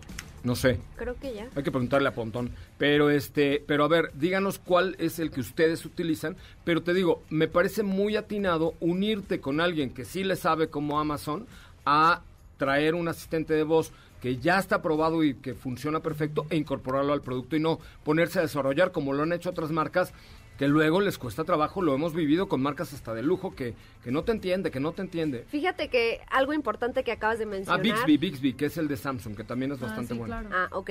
No 0.42 0.54
sé. 0.54 0.78
creo 0.96 1.16
que 1.18 1.32
ya 1.32 1.48
Hay 1.56 1.62
que 1.62 1.70
preguntarle 1.70 2.08
a 2.08 2.14
Pontón. 2.14 2.50
Pero 2.76 3.08
este, 3.08 3.64
pero 3.66 3.84
a 3.84 3.88
ver, 3.88 4.10
díganos 4.14 4.58
cuál 4.58 4.94
es 4.98 5.18
el 5.18 5.30
que 5.30 5.40
ustedes 5.40 5.86
utilizan. 5.86 6.36
Pero 6.64 6.82
te 6.82 6.92
digo, 6.92 7.22
me 7.30 7.48
parece 7.48 7.82
muy 7.82 8.16
atinado 8.16 8.74
unirte 8.80 9.40
con 9.40 9.60
alguien 9.60 9.88
que 9.90 10.04
sí 10.04 10.22
le 10.22 10.36
sabe 10.36 10.68
como 10.68 11.00
Amazon 11.00 11.46
a 11.86 12.20
traer 12.58 12.94
un 12.94 13.08
asistente 13.08 13.54
de 13.54 13.62
voz 13.62 13.90
que 14.20 14.36
ya 14.36 14.58
está 14.58 14.82
probado 14.82 15.24
y 15.24 15.34
que 15.34 15.54
funciona 15.54 16.00
perfecto 16.00 16.46
e 16.50 16.56
incorporarlo 16.56 17.12
al 17.14 17.20
producto 17.22 17.56
y 17.56 17.60
no 17.60 17.78
ponerse 18.04 18.38
a 18.38 18.42
desarrollar 18.42 18.92
como 18.92 19.12
lo 19.14 19.22
han 19.22 19.32
hecho 19.32 19.50
otras 19.50 19.70
marcas 19.70 20.12
que 20.58 20.68
luego 20.68 21.00
les 21.00 21.18
cuesta 21.18 21.44
trabajo, 21.44 21.82
lo 21.82 21.94
hemos 21.94 22.14
vivido 22.14 22.48
con 22.48 22.62
marcas 22.62 22.92
hasta 22.92 23.12
de 23.14 23.22
lujo 23.22 23.54
que, 23.54 23.74
que 24.02 24.10
no 24.12 24.22
te 24.24 24.32
entiende, 24.32 24.70
que 24.70 24.80
no 24.80 24.92
te 24.92 25.02
entiende. 25.02 25.44
fíjate 25.48 25.88
que 25.88 26.20
algo 26.30 26.52
importante 26.52 27.02
que 27.04 27.12
acabas 27.12 27.38
de 27.38 27.44
Ah, 27.44 27.48
mencionar 27.48 27.82
Bixby, 27.82 28.16
Bixby, 28.18 28.52
que 28.54 28.66
es 28.66 28.76
el 28.78 28.86
de 28.88 28.96
Samsung, 28.96 29.36
que 29.36 29.44
también 29.44 29.72
es 29.72 29.82
Ah, 29.82 29.86
bastante 29.86 30.14
sí, 30.14 30.18
bueno. 30.18 30.36
claro. 30.40 30.48
Ah, 30.54 30.68
ok. 30.76 30.90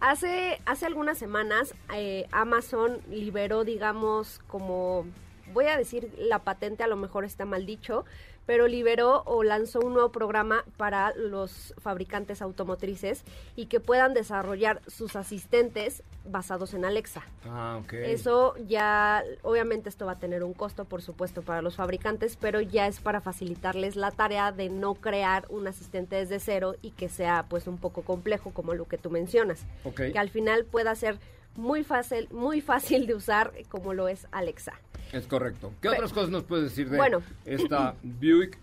Hace, 0.00 0.60
hace 0.66 0.86
algunas 0.86 1.18
semanas 1.18 1.74
eh, 1.94 2.26
Amazon 2.32 2.98
liberó, 3.10 3.64
digamos, 3.64 4.40
como 4.48 5.06
voy 5.52 5.66
a 5.66 5.76
decir 5.76 6.10
la 6.18 6.40
patente, 6.40 6.82
a 6.82 6.86
lo 6.88 6.96
mejor 6.96 7.24
está 7.24 7.44
mal 7.44 7.64
dicho, 7.66 8.04
pero 8.46 8.68
liberó 8.68 9.22
o 9.26 9.42
lanzó 9.42 9.80
un 9.80 9.94
nuevo 9.94 10.10
programa 10.10 10.64
para 10.76 11.14
los 11.14 11.74
fabricantes 11.78 12.42
automotrices 12.42 13.24
y 13.56 13.66
que 13.66 13.80
puedan 13.80 14.14
desarrollar 14.14 14.80
sus 14.86 15.16
asistentes 15.16 16.02
basados 16.24 16.74
en 16.74 16.84
Alexa. 16.84 17.22
Ah, 17.46 17.80
ok. 17.82 17.92
Eso 17.94 18.54
ya, 18.66 19.22
obviamente 19.42 19.88
esto 19.88 20.06
va 20.06 20.12
a 20.12 20.18
tener 20.18 20.42
un 20.42 20.54
costo, 20.54 20.84
por 20.84 21.02
supuesto, 21.02 21.42
para 21.42 21.62
los 21.62 21.76
fabricantes, 21.76 22.36
pero 22.36 22.60
ya 22.60 22.86
es 22.86 23.00
para 23.00 23.20
facilitarles 23.20 23.96
la 23.96 24.10
tarea 24.10 24.52
de 24.52 24.68
no 24.68 24.94
crear 24.94 25.46
un 25.48 25.66
asistente 25.66 26.16
desde 26.16 26.40
cero 26.40 26.76
y 26.82 26.90
que 26.90 27.08
sea 27.08 27.46
pues 27.48 27.66
un 27.66 27.78
poco 27.78 28.02
complejo 28.02 28.52
como 28.52 28.74
lo 28.74 28.86
que 28.86 28.98
tú 28.98 29.10
mencionas. 29.10 29.64
Ok. 29.84 30.12
Que 30.12 30.18
al 30.18 30.30
final 30.30 30.64
pueda 30.64 30.94
ser 30.94 31.18
muy 31.56 31.84
fácil, 31.84 32.28
muy 32.30 32.60
fácil 32.60 33.06
de 33.06 33.14
usar 33.14 33.52
como 33.68 33.94
lo 33.94 34.08
es 34.08 34.26
Alexa. 34.32 34.74
Es 35.14 35.28
correcto. 35.28 35.72
¿Qué 35.80 35.88
otras 35.88 36.12
cosas 36.12 36.30
nos 36.30 36.42
puedes 36.42 36.64
decir 36.64 36.90
de 36.90 36.96
Bueno. 36.96 37.22
esta 37.44 37.94
Buick 38.02 38.58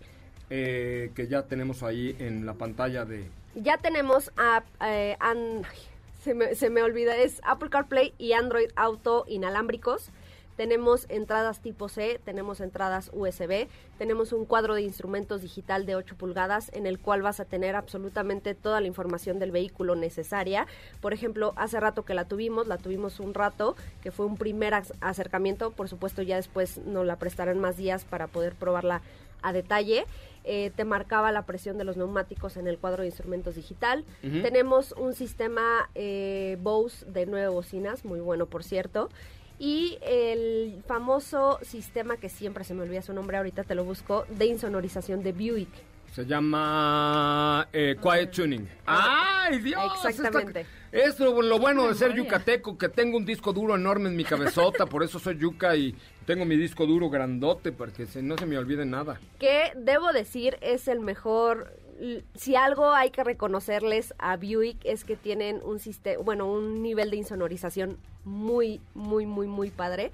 eh, 0.50 1.10
que 1.14 1.26
ya 1.26 1.44
tenemos 1.44 1.82
ahí 1.82 2.14
en 2.18 2.44
la 2.44 2.52
pantalla 2.52 3.06
de... 3.06 3.24
Ya 3.54 3.78
tenemos 3.78 4.30
a, 4.36 4.62
eh, 4.86 5.16
se, 6.22 6.34
me, 6.34 6.54
se 6.54 6.68
me 6.68 6.82
olvida, 6.82 7.16
es 7.16 7.40
Apple 7.44 7.70
CarPlay 7.70 8.12
y 8.18 8.34
Android 8.34 8.68
Auto 8.76 9.24
inalámbricos. 9.28 10.10
Tenemos 10.56 11.06
entradas 11.08 11.60
tipo 11.60 11.88
C, 11.88 12.20
tenemos 12.24 12.60
entradas 12.60 13.10
USB, 13.14 13.68
tenemos 13.98 14.32
un 14.32 14.44
cuadro 14.44 14.74
de 14.74 14.82
instrumentos 14.82 15.40
digital 15.40 15.86
de 15.86 15.96
8 15.96 16.14
pulgadas 16.16 16.70
en 16.74 16.86
el 16.86 16.98
cual 16.98 17.22
vas 17.22 17.40
a 17.40 17.44
tener 17.46 17.74
absolutamente 17.74 18.54
toda 18.54 18.80
la 18.80 18.86
información 18.86 19.38
del 19.38 19.50
vehículo 19.50 19.94
necesaria. 19.94 20.66
Por 21.00 21.14
ejemplo, 21.14 21.52
hace 21.56 21.80
rato 21.80 22.04
que 22.04 22.14
la 22.14 22.26
tuvimos, 22.26 22.66
la 22.66 22.76
tuvimos 22.76 23.18
un 23.18 23.32
rato, 23.34 23.76
que 24.02 24.10
fue 24.10 24.26
un 24.26 24.36
primer 24.36 24.74
ac- 24.74 24.94
acercamiento, 25.00 25.70
por 25.70 25.88
supuesto 25.88 26.20
ya 26.22 26.36
después 26.36 26.78
nos 26.78 27.06
la 27.06 27.16
prestarán 27.16 27.58
más 27.58 27.76
días 27.76 28.04
para 28.04 28.26
poder 28.26 28.54
probarla 28.54 29.00
a 29.40 29.52
detalle. 29.52 30.04
Eh, 30.44 30.70
te 30.76 30.84
marcaba 30.84 31.30
la 31.32 31.42
presión 31.46 31.78
de 31.78 31.84
los 31.84 31.96
neumáticos 31.96 32.56
en 32.56 32.66
el 32.66 32.76
cuadro 32.78 33.02
de 33.02 33.08
instrumentos 33.08 33.54
digital. 33.54 34.04
Tenemos 34.42 34.92
un 34.92 35.14
sistema 35.14 35.88
eh, 35.94 36.58
Bose 36.60 37.06
de 37.06 37.26
nueve 37.26 37.48
bocinas, 37.48 38.04
muy 38.04 38.20
bueno 38.20 38.46
por 38.46 38.64
cierto. 38.64 39.08
Y 39.64 39.96
el 40.02 40.82
famoso 40.88 41.60
sistema 41.62 42.16
que 42.16 42.28
siempre 42.28 42.64
se 42.64 42.74
me 42.74 42.82
olvida 42.82 43.00
su 43.00 43.12
nombre, 43.12 43.36
ahorita 43.36 43.62
te 43.62 43.76
lo 43.76 43.84
busco, 43.84 44.26
de 44.28 44.46
insonorización 44.46 45.22
de 45.22 45.30
Buick. 45.32 45.68
Se 46.12 46.26
llama 46.26 47.68
eh, 47.72 47.94
Quiet 48.02 48.32
Tuning. 48.32 48.68
¡Ay, 48.86 49.60
Dios! 49.60 49.80
Exactamente. 50.04 50.66
Es 50.90 51.18
lo, 51.20 51.40
lo 51.40 51.58
bueno 51.60 51.86
de 51.86 51.94
ser 51.94 52.12
yucateco, 52.12 52.76
que 52.76 52.88
tengo 52.88 53.16
un 53.16 53.24
disco 53.24 53.52
duro 53.52 53.76
enorme 53.76 54.08
en 54.08 54.16
mi 54.16 54.24
cabezota, 54.24 54.84
por 54.86 55.04
eso 55.04 55.20
soy 55.20 55.38
yuca 55.38 55.76
y 55.76 55.94
tengo 56.26 56.44
mi 56.44 56.56
disco 56.56 56.84
duro 56.84 57.08
grandote, 57.08 57.70
porque 57.72 58.04
se- 58.06 58.20
no 58.20 58.36
se 58.36 58.44
me 58.46 58.58
olvide 58.58 58.84
nada. 58.84 59.20
que 59.38 59.72
debo 59.76 60.12
decir 60.12 60.58
es 60.60 60.88
el 60.88 60.98
mejor 61.00 61.72
si 62.34 62.56
algo 62.56 62.92
hay 62.92 63.10
que 63.10 63.24
reconocerles 63.24 64.14
a 64.18 64.36
Buick 64.36 64.78
es 64.84 65.04
que 65.04 65.16
tienen 65.16 65.60
un 65.64 65.78
sistema 65.78 66.22
bueno 66.22 66.50
un 66.50 66.82
nivel 66.82 67.10
de 67.10 67.16
insonorización 67.16 67.98
muy 68.24 68.80
muy 68.94 69.26
muy 69.26 69.46
muy 69.46 69.70
padre 69.70 70.10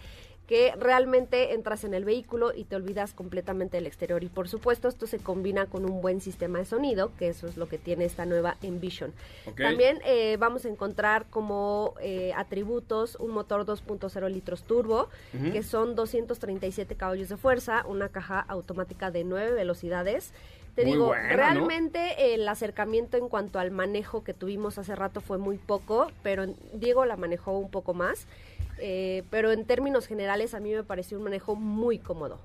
que 0.49 0.73
realmente 0.81 1.53
entras 1.53 1.85
en 1.85 1.93
el 1.93 2.07
vehículo 2.07 2.55
y 2.55 2.65
te 2.65 2.75
olvidas 2.75 3.13
completamente 3.13 3.77
del 3.77 3.87
exterior. 3.87 4.25
Y 4.25 4.29
por 4.29 4.49
supuesto 4.49 4.89
esto 4.89 5.07
se 5.07 5.19
combina 5.19 5.67
con 5.67 5.85
un 5.85 6.01
buen 6.01 6.23
sistema 6.23 6.59
de 6.59 6.65
sonido 6.65 7.13
que 7.19 7.29
eso 7.29 7.47
es 7.47 7.59
lo 7.59 7.69
que 7.69 7.77
tiene 7.77 8.07
esta 8.07 8.25
nueva 8.25 8.57
Envision. 8.63 9.13
También 9.59 10.01
eh, 10.07 10.39
vamos 10.39 10.65
a 10.65 10.71
encontrar 10.71 11.27
como 11.29 11.93
eh, 12.01 12.33
atributos 12.35 13.17
un 13.17 13.33
motor 13.33 13.67
2.0 13.67 14.31
litros 14.31 14.63
turbo 14.63 15.11
que 15.53 15.63
son 15.63 15.95
237 15.95 16.95
caballos 16.97 17.29
de 17.29 17.37
fuerza, 17.37 17.85
una 17.87 18.09
caja 18.09 18.41
automática 18.41 19.11
de 19.11 19.25
9 19.25 19.53
velocidades. 19.53 20.33
Te 20.79 20.85
Muy 20.85 20.93
digo, 20.93 21.07
buena, 21.07 21.29
¿no? 21.31 21.37
realmente 21.37 22.35
el 22.35 22.47
acercamiento 22.47 23.17
en 23.17 23.29
cuanto 23.29 23.59
al 23.59 23.73
manejo 23.73 24.23
que 24.23 24.33
tuvimos 24.33 24.79
hace 24.79 24.95
rato 24.95 25.21
fue 25.21 25.37
muy 25.37 25.59
poco, 25.59 26.07
pero 26.23 26.47
Diego 26.73 27.05
la 27.05 27.17
manejó 27.17 27.59
un 27.59 27.69
poco 27.69 27.95
más. 27.95 28.29
Eh, 28.79 29.25
pero 29.29 29.51
en 29.51 29.65
términos 29.65 30.07
generales 30.07 30.55
a 30.55 30.61
mí 30.61 30.73
me 30.73 30.85
pareció 30.85 31.19
un 31.19 31.25
manejo 31.25 31.57
muy 31.57 31.99
cómodo. 31.99 32.39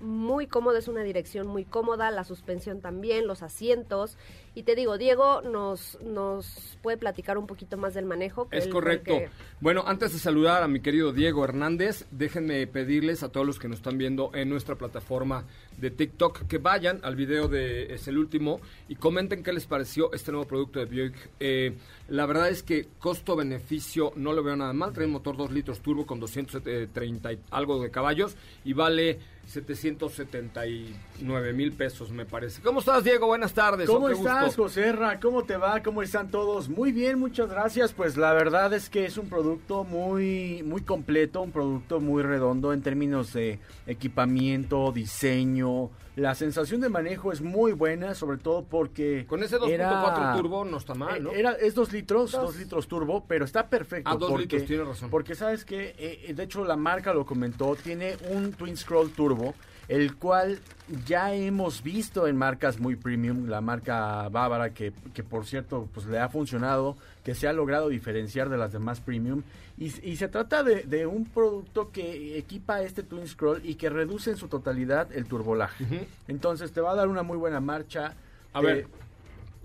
Muy 0.00 0.46
cómodo, 0.46 0.76
es 0.76 0.86
una 0.86 1.02
dirección 1.02 1.48
muy 1.48 1.64
cómoda, 1.64 2.10
la 2.12 2.22
suspensión 2.22 2.80
también, 2.80 3.26
los 3.26 3.42
asientos. 3.42 4.16
Y 4.54 4.62
te 4.62 4.74
digo, 4.76 4.96
Diego 4.98 5.40
nos, 5.42 5.98
nos 6.02 6.78
puede 6.82 6.96
platicar 6.96 7.36
un 7.38 7.46
poquito 7.48 7.76
más 7.76 7.94
del 7.94 8.04
manejo. 8.06 8.48
que 8.48 8.58
Es 8.58 8.66
él 8.66 8.72
correcto. 8.72 9.18
que- 9.18 9.28
Bueno, 9.60 9.82
antes 9.86 10.12
de 10.12 10.18
saludar 10.20 10.62
a 10.62 10.68
mi 10.68 10.80
querido 10.80 11.12
Diego 11.12 11.44
Hernández, 11.44 12.06
déjenme 12.12 12.66
pedirles 12.68 13.22
a 13.24 13.30
todos 13.30 13.46
los 13.46 13.58
que 13.58 13.68
nos 13.68 13.78
están 13.78 13.98
viendo 13.98 14.30
en 14.34 14.48
nuestra 14.48 14.76
plataforma 14.76 15.44
de 15.78 15.90
TikTok 15.90 16.46
que 16.46 16.58
vayan 16.58 17.00
al 17.02 17.16
video 17.16 17.48
de 17.48 17.92
Es 17.94 18.06
el 18.08 18.18
último 18.18 18.60
y 18.88 18.94
comenten 18.96 19.42
qué 19.42 19.52
les 19.52 19.66
pareció 19.66 20.12
este 20.12 20.30
nuevo 20.32 20.46
producto 20.46 20.78
de 20.78 20.86
Buick. 20.86 21.30
Eh, 21.40 21.76
la 22.08 22.26
verdad 22.26 22.48
es 22.48 22.62
que 22.62 22.88
costo-beneficio 22.98 24.12
no 24.16 24.32
lo 24.32 24.42
veo 24.42 24.56
nada 24.56 24.72
mal. 24.72 24.92
Trae 24.92 25.06
un 25.06 25.12
motor 25.12 25.36
2 25.36 25.50
litros 25.52 25.80
turbo 25.80 26.06
con 26.06 26.18
230 26.20 27.32
y 27.32 27.40
algo 27.50 27.80
de 27.82 27.90
caballos 27.90 28.36
y 28.64 28.72
vale 28.72 29.18
779 29.48 31.52
mil 31.54 31.72
pesos, 31.72 32.10
me 32.10 32.26
parece. 32.26 32.60
¿Cómo 32.60 32.80
estás, 32.80 33.02
Diego? 33.02 33.28
Buenas 33.28 33.54
tardes. 33.54 33.88
¿Cómo 33.88 34.10
estás. 34.10 34.54
José 34.54 34.92
Ra? 34.92 35.18
¿Cómo 35.18 35.44
te 35.44 35.56
va? 35.56 35.82
¿Cómo 35.82 36.02
están 36.02 36.30
todos? 36.30 36.68
Muy 36.68 36.92
bien, 36.92 37.18
muchas 37.18 37.48
gracias. 37.48 37.94
Pues 37.94 38.18
la 38.18 38.34
verdad 38.34 38.74
es 38.74 38.90
que 38.90 39.06
es 39.06 39.16
un 39.16 39.30
producto 39.30 39.84
muy, 39.84 40.62
muy 40.64 40.82
completo, 40.82 41.40
un 41.40 41.52
producto 41.52 41.98
muy 41.98 42.22
redondo 42.22 42.74
en 42.74 42.82
términos 42.82 43.32
de 43.32 43.58
equipamiento, 43.86 44.92
diseño. 44.92 45.88
La 46.18 46.34
sensación 46.34 46.80
de 46.80 46.88
manejo 46.88 47.30
es 47.30 47.40
muy 47.40 47.70
buena, 47.70 48.12
sobre 48.16 48.38
todo 48.38 48.64
porque... 48.64 49.24
Con 49.28 49.40
ese 49.44 49.56
2.4 49.56 49.68
era- 49.70 50.34
turbo 50.36 50.64
no 50.64 50.78
está 50.78 50.94
mal, 50.94 51.22
¿no? 51.22 51.30
Eh, 51.30 51.38
Era, 51.38 51.52
es 51.52 51.76
dos 51.76 51.92
litros, 51.92 52.32
Dos. 52.32 52.56
litros 52.56 52.88
turbo, 52.88 53.24
pero 53.28 53.44
está 53.44 53.68
perfecto. 53.68 54.10
Ah, 54.10 54.16
dos 54.16 54.28
porque, 54.28 54.42
litros, 54.42 54.64
tiene 54.64 54.82
razón. 54.82 55.10
Porque 55.10 55.36
sabes 55.36 55.64
que, 55.64 55.94
eh, 55.96 56.32
de 56.34 56.42
hecho 56.42 56.64
la 56.64 56.74
marca 56.74 57.14
lo 57.14 57.24
comentó, 57.24 57.76
tiene 57.76 58.16
un 58.30 58.52
Twin 58.52 58.76
Scroll 58.76 59.12
Turbo, 59.12 59.54
el 59.88 60.16
cual 60.16 60.60
ya 61.06 61.34
hemos 61.34 61.82
visto 61.82 62.26
en 62.26 62.36
marcas 62.36 62.78
muy 62.78 62.94
premium, 62.96 63.48
la 63.48 63.60
marca 63.60 64.28
Bávara, 64.28 64.70
que, 64.74 64.92
que 65.14 65.22
por 65.22 65.46
cierto 65.46 65.88
pues 65.94 66.06
le 66.06 66.18
ha 66.18 66.28
funcionado, 66.28 66.96
que 67.24 67.34
se 67.34 67.48
ha 67.48 67.52
logrado 67.52 67.88
diferenciar 67.88 68.48
de 68.50 68.56
las 68.58 68.72
demás 68.72 69.00
premium. 69.00 69.42
Y, 69.78 69.86
y 70.10 70.16
se 70.16 70.28
trata 70.28 70.62
de, 70.62 70.82
de 70.82 71.06
un 71.06 71.24
producto 71.24 71.90
que 71.90 72.36
equipa 72.36 72.82
este 72.82 73.02
Twin 73.02 73.26
Scroll 73.28 73.60
y 73.64 73.76
que 73.76 73.88
reduce 73.88 74.30
en 74.30 74.36
su 74.36 74.48
totalidad 74.48 75.08
el 75.12 75.26
turbolaje. 75.26 75.84
Entonces 76.26 76.72
te 76.72 76.80
va 76.80 76.92
a 76.92 76.96
dar 76.96 77.08
una 77.08 77.22
muy 77.22 77.36
buena 77.38 77.60
marcha. 77.60 78.14
A 78.52 78.60
Te- 78.60 78.66
ver, 78.66 78.86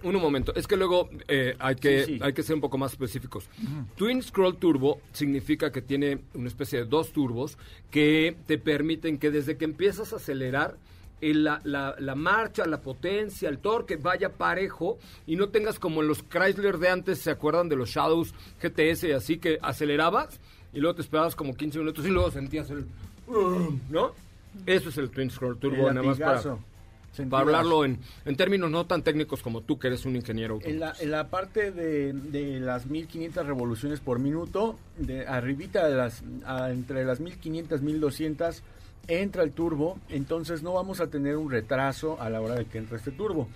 un 0.04 0.16
momento. 0.22 0.54
Es 0.56 0.68
que 0.68 0.76
luego 0.78 1.10
eh, 1.28 1.56
hay, 1.60 1.76
que, 1.76 2.06
Sí, 2.06 2.14
sí. 2.16 2.20
hay 2.22 2.34
que 2.34 2.44
ser 2.44 2.56
un 2.56 2.62
poco 2.62 2.78
más 2.78 2.92
específicos. 2.92 3.50
Twin 3.96 4.22
Scroll 4.22 4.58
Turbo 4.58 5.00
significa 5.14 5.72
que 5.72 5.82
tiene 5.82 6.20
una 6.34 6.48
especie 6.48 6.80
de 6.80 6.86
dos 6.86 7.12
turbos 7.12 7.58
que 7.92 8.36
te 8.48 8.58
permiten 8.58 9.18
que 9.18 9.32
desde 9.32 9.58
que 9.58 9.66
empiezas 9.66 10.14
a 10.14 10.18
acelerar, 10.18 10.76
el- 11.22 11.46
la, 11.46 11.62
la- 11.64 11.96
la 12.00 12.16
marcha, 12.16 12.66
la 12.66 12.82
potencia, 12.82 13.48
el 13.48 13.60
torque 13.60 13.96
vaya 13.96 14.30
parejo 14.34 14.98
y 15.26 15.38
no 15.38 15.48
tengas 15.50 15.80
como 15.80 16.02
en 16.02 16.10
los 16.10 16.22
Chrysler 16.24 16.78
de 16.80 16.90
antes, 16.90 17.20
¿se 17.20 17.32
acuerdan 17.32 17.70
de 17.70 17.78
los 17.78 17.90
Shadows 17.90 18.34
GTS 18.62 19.06
y 19.08 19.12
así 19.14 19.38
que 19.38 19.58
acelerabas 19.62 20.40
y 20.74 20.80
luego 20.80 20.96
te 20.96 21.02
esperabas 21.02 21.36
como 21.36 21.54
15 21.56 21.80
minutos 21.80 22.06
y 22.06 22.10
luego 22.10 22.30
sentías 22.30 22.70
el... 22.72 22.86
¿No? 23.90 24.12
Eso 24.66 24.90
es 24.90 24.98
el 24.98 25.10
Twin 25.10 25.32
Scroll 25.32 25.58
Turbo, 25.58 25.88
El 25.88 25.96
nada 25.96 26.04
más 26.08 26.20
para, 26.20 26.58
Sentías. 27.14 27.30
para 27.30 27.42
hablarlo 27.44 27.86
en, 27.86 28.00
en 28.26 28.36
términos 28.36 28.70
no 28.72 28.86
tan 28.86 29.04
técnicos 29.04 29.42
como 29.42 29.62
tú, 29.62 29.80
que 29.80 29.88
eres 29.88 30.06
un 30.06 30.16
ingeniero 30.16 30.60
En 30.64 30.80
la, 30.80 30.94
en 31.00 31.12
la 31.12 31.30
parte 31.30 31.72
de, 31.72 32.12
de 32.12 32.60
las 32.60 32.88
1500 32.88 33.46
revoluciones 33.46 34.00
por 34.02 34.20
minuto, 34.20 34.78
de 34.98 35.26
arribita 35.28 35.88
de 35.88 35.96
las, 35.96 36.24
a- 36.46 36.72
entre 36.72 37.06
las 37.06 37.20
1500 37.20 37.82
1200 37.82 38.64
entra 39.08 39.44
el 39.44 39.52
turbo, 39.52 40.00
entonces 40.10 40.64
no 40.64 40.74
vamos 40.74 41.00
a 41.02 41.08
tener 41.08 41.38
un 41.38 41.52
retraso 41.52 42.20
a 42.22 42.30
la 42.30 42.42
hora 42.42 42.56
de 42.56 42.66
que 42.66 42.78
entre 42.78 42.98
este 42.98 43.12
turbo. 43.12 43.48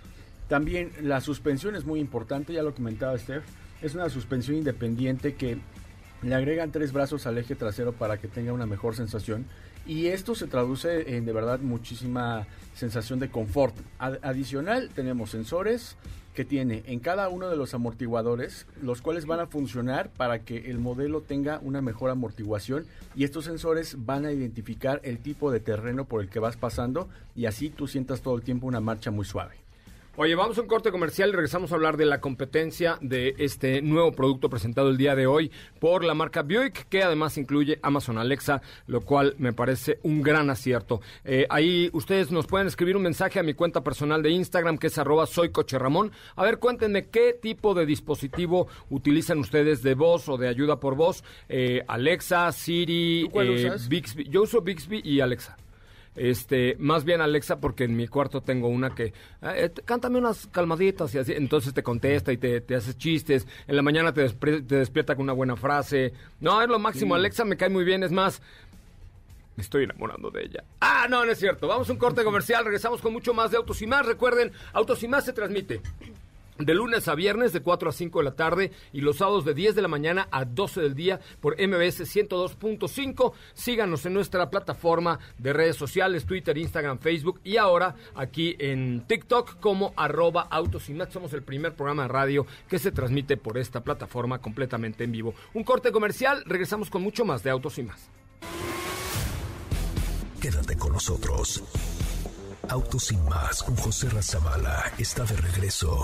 También 0.48 0.92
la 1.02 1.20
suspensión 1.22 1.76
es 1.76 1.84
muy 1.86 2.00
importante, 2.00 2.54
ya 2.54 2.64
lo 2.64 2.74
comentaba 2.74 3.18
Steph, 3.18 3.44
es 3.82 3.96
una 3.96 4.10
suspensión 4.10 4.58
independiente 4.58 5.36
que 5.36 5.58
le 6.22 6.36
agregan 6.36 6.72
tres 6.72 6.92
brazos 6.94 7.28
al 7.28 7.38
eje 7.38 7.56
trasero 7.56 7.92
para 7.94 8.18
que 8.18 8.28
tenga 8.28 8.52
una 8.54 8.66
mejor 8.66 8.96
sensación 8.96 9.46
y 9.88 10.08
esto 10.08 10.36
se 10.36 10.48
traduce 10.48 11.16
en 11.16 11.26
de 11.26 11.34
verdad 11.34 11.60
muchísima 11.60 12.46
sensación 12.76 13.20
de 13.20 13.30
confort. 13.30 13.76
Ad- 14.00 14.20
adicional 14.22 14.90
tenemos 14.94 15.32
sensores 15.32 15.96
que 16.36 16.46
tiene 16.46 16.84
en 16.86 17.00
cada 17.00 17.30
uno 17.30 17.50
de 17.50 17.56
los 17.58 17.74
amortiguadores, 17.74 18.68
los 18.84 19.02
cuales 19.02 19.26
van 19.26 19.40
a 19.40 19.48
funcionar 19.48 20.10
para 20.12 20.40
que 20.40 20.70
el 20.70 20.78
modelo 20.78 21.22
tenga 21.22 21.60
una 21.64 21.82
mejor 21.82 22.12
amortiguación 22.12 22.86
y 23.16 23.24
estos 23.24 23.46
sensores 23.46 23.96
van 24.06 24.26
a 24.26 24.32
identificar 24.32 25.02
el 25.04 25.18
tipo 25.18 25.52
de 25.52 25.60
terreno 25.62 26.06
por 26.06 26.22
el 26.22 26.30
que 26.30 26.38
vas 26.40 26.56
pasando 26.56 27.10
y 27.36 27.46
así 27.48 27.70
tú 27.72 27.88
sientas 27.88 28.22
todo 28.22 28.36
el 28.36 28.44
tiempo 28.44 28.68
una 28.68 28.80
marcha 28.82 29.10
muy 29.10 29.26
suave. 29.26 29.56
Oye, 30.20 30.34
vamos 30.34 30.58
a 30.58 30.62
un 30.62 30.68
corte 30.68 30.90
comercial 30.90 31.30
y 31.30 31.34
regresamos 31.34 31.72
a 31.72 31.76
hablar 31.76 31.96
de 31.96 32.06
la 32.06 32.20
competencia 32.20 32.98
de 33.02 33.36
este 33.38 33.84
nuevo 33.84 34.12
producto 34.12 34.50
presentado 34.50 34.90
el 34.90 34.98
día 34.98 35.14
de 35.16 35.28
hoy 35.28 35.52
por 35.80 36.04
la 36.04 36.16
marca 36.16 36.42
Buick, 36.42 36.88
que 36.90 37.04
además 37.04 37.38
incluye 37.38 37.78
Amazon 37.84 38.18
Alexa, 38.18 38.64
lo 38.88 39.02
cual 39.02 39.36
me 39.38 39.54
parece 39.54 40.00
un 40.02 40.24
gran 40.24 40.50
acierto. 40.50 41.02
Eh, 41.24 41.46
ahí 41.52 41.92
ustedes 41.94 42.32
nos 42.32 42.48
pueden 42.48 42.66
escribir 42.66 42.98
un 42.98 43.04
mensaje 43.04 43.38
a 43.40 43.44
mi 43.44 43.54
cuenta 43.54 43.84
personal 43.84 44.24
de 44.24 44.32
Instagram, 44.32 44.80
que 44.80 44.88
es 44.88 44.98
arroba 44.98 45.28
soy 45.28 45.50
Coche 45.52 45.78
Ramón. 45.78 46.12
A 46.36 46.44
ver, 46.44 46.58
cuéntenme 46.58 47.10
qué 47.10 47.38
tipo 47.40 47.76
de 47.76 47.86
dispositivo 47.86 48.68
utilizan 48.90 49.38
ustedes 49.38 49.84
de 49.84 49.94
voz 49.94 50.28
o 50.30 50.38
de 50.38 50.48
ayuda 50.48 50.80
por 50.80 50.96
voz. 50.96 51.24
Eh, 51.48 51.84
Alexa, 51.88 52.52
Siri, 52.54 53.26
¿Tú 53.26 53.30
cuál 53.30 53.50
eh, 53.50 53.68
usas? 53.68 53.88
Bixby. 53.88 54.28
Yo 54.32 54.42
uso 54.42 54.62
Bixby 54.62 55.00
y 55.04 55.20
Alexa. 55.20 55.58
Este, 56.18 56.76
más 56.80 57.06
bien 57.06 57.22
Alexa, 57.22 57.60
porque 57.60 57.84
en 57.84 57.96
mi 57.96 58.08
cuarto 58.08 58.42
tengo 58.42 58.68
una 58.68 58.94
que 58.96 59.14
eh, 59.44 59.70
t- 59.70 59.84
cántame 59.84 60.18
unas 60.18 60.48
calmaditas 60.48 61.14
y 61.14 61.20
así, 61.20 61.34
entonces 61.34 61.74
te 61.74 61.84
contesta 61.84 62.34
y 62.34 62.38
te, 62.38 62.60
te 62.62 62.76
haces 62.76 62.98
chistes. 62.98 63.46
En 63.68 63.76
la 63.76 63.84
mañana 63.84 64.12
te, 64.14 64.28
te 64.30 64.76
despierta 64.76 65.16
con 65.16 65.24
una 65.24 65.34
buena 65.34 65.56
frase. 65.56 66.14
No, 66.40 66.60
es 66.62 66.68
lo 66.68 66.80
máximo. 66.80 67.14
Alexa 67.16 67.46
me 67.46 67.56
cae 67.56 67.70
muy 67.70 67.84
bien, 67.86 68.02
es 68.04 68.12
más. 68.12 68.42
Me 69.56 69.62
estoy 69.64 69.84
enamorando 69.86 70.30
de 70.30 70.44
ella. 70.44 70.64
Ah, 70.82 71.08
no, 71.10 71.24
no 71.26 71.32
es 71.32 71.40
cierto. 71.40 71.68
Vamos 71.68 71.90
a 71.90 71.92
un 71.94 71.98
corte 71.98 72.24
comercial. 72.24 72.64
Regresamos 72.64 73.02
con 73.02 73.12
mucho 73.14 73.34
más 73.34 73.50
de 73.52 73.58
Autos 73.58 73.82
y 73.82 73.88
Más. 73.88 74.06
Recuerden, 74.06 74.52
Autos 74.74 75.02
y 75.04 75.08
Más 75.08 75.26
se 75.26 75.34
transmite 75.34 75.82
de 76.60 76.74
lunes 76.74 77.08
a 77.08 77.16
viernes 77.16 77.54
de 77.54 77.62
4 77.62 77.90
a 77.90 77.94
5 77.94 78.20
de 78.20 78.26
la 78.26 78.36
tarde 78.36 78.72
y 78.94 79.02
los 79.02 79.18
sábados 79.18 79.46
de 79.46 79.54
10 79.54 79.76
de 79.76 79.82
la 79.82 79.88
mañana 79.88 80.28
a 80.32 80.46
12 80.46 80.82
del 80.82 80.96
día 80.96 81.20
por 81.40 81.54
MBS 81.54 82.02
102.5. 82.02 83.34
Síganos 83.54 84.06
en 84.06 84.14
nuestra 84.14 84.50
plataforma 84.50 85.20
de 85.38 85.54
redes 85.54 85.76
sociales, 85.76 86.26
Twitter, 86.26 86.58
Instagram, 86.58 87.00
Facebook 87.00 87.40
y 87.44 87.58
ahora 87.58 87.96
aquí 88.16 88.56
en 88.60 89.06
TikTok 89.08 89.60
como 89.60 89.94
arroba 89.96 90.48
Autos 90.50 90.90
y 90.90 90.94
Más. 90.94 91.12
Somos 91.12 91.34
el 91.34 91.44
primer 91.44 91.76
programa 91.76 92.04
de 92.04 92.10
radio 92.10 92.46
que 92.68 92.80
se 92.80 92.92
transmite 92.92 93.38
por 93.38 93.58
esta 93.58 93.84
plataforma 93.84 94.40
completamente 94.40 95.04
en 95.04 95.12
vivo. 95.12 95.34
Un 95.54 95.64
corte 95.64 95.92
comercial, 95.92 96.44
regresamos 96.46 96.90
con 96.90 97.02
mucho 97.02 97.26
más 97.26 97.44
de 97.44 97.50
Autos 97.50 97.78
y 97.78 97.84
Más. 97.84 98.10
Quédate 100.42 100.78
con 100.78 100.94
nosotros. 100.94 101.64
Autos 102.70 103.06
sin 103.06 103.24
más 103.26 103.64
con 103.64 103.76
José 103.76 104.10
Razabala 104.10 104.92
está 104.98 105.24
de 105.24 105.38
regreso. 105.38 106.04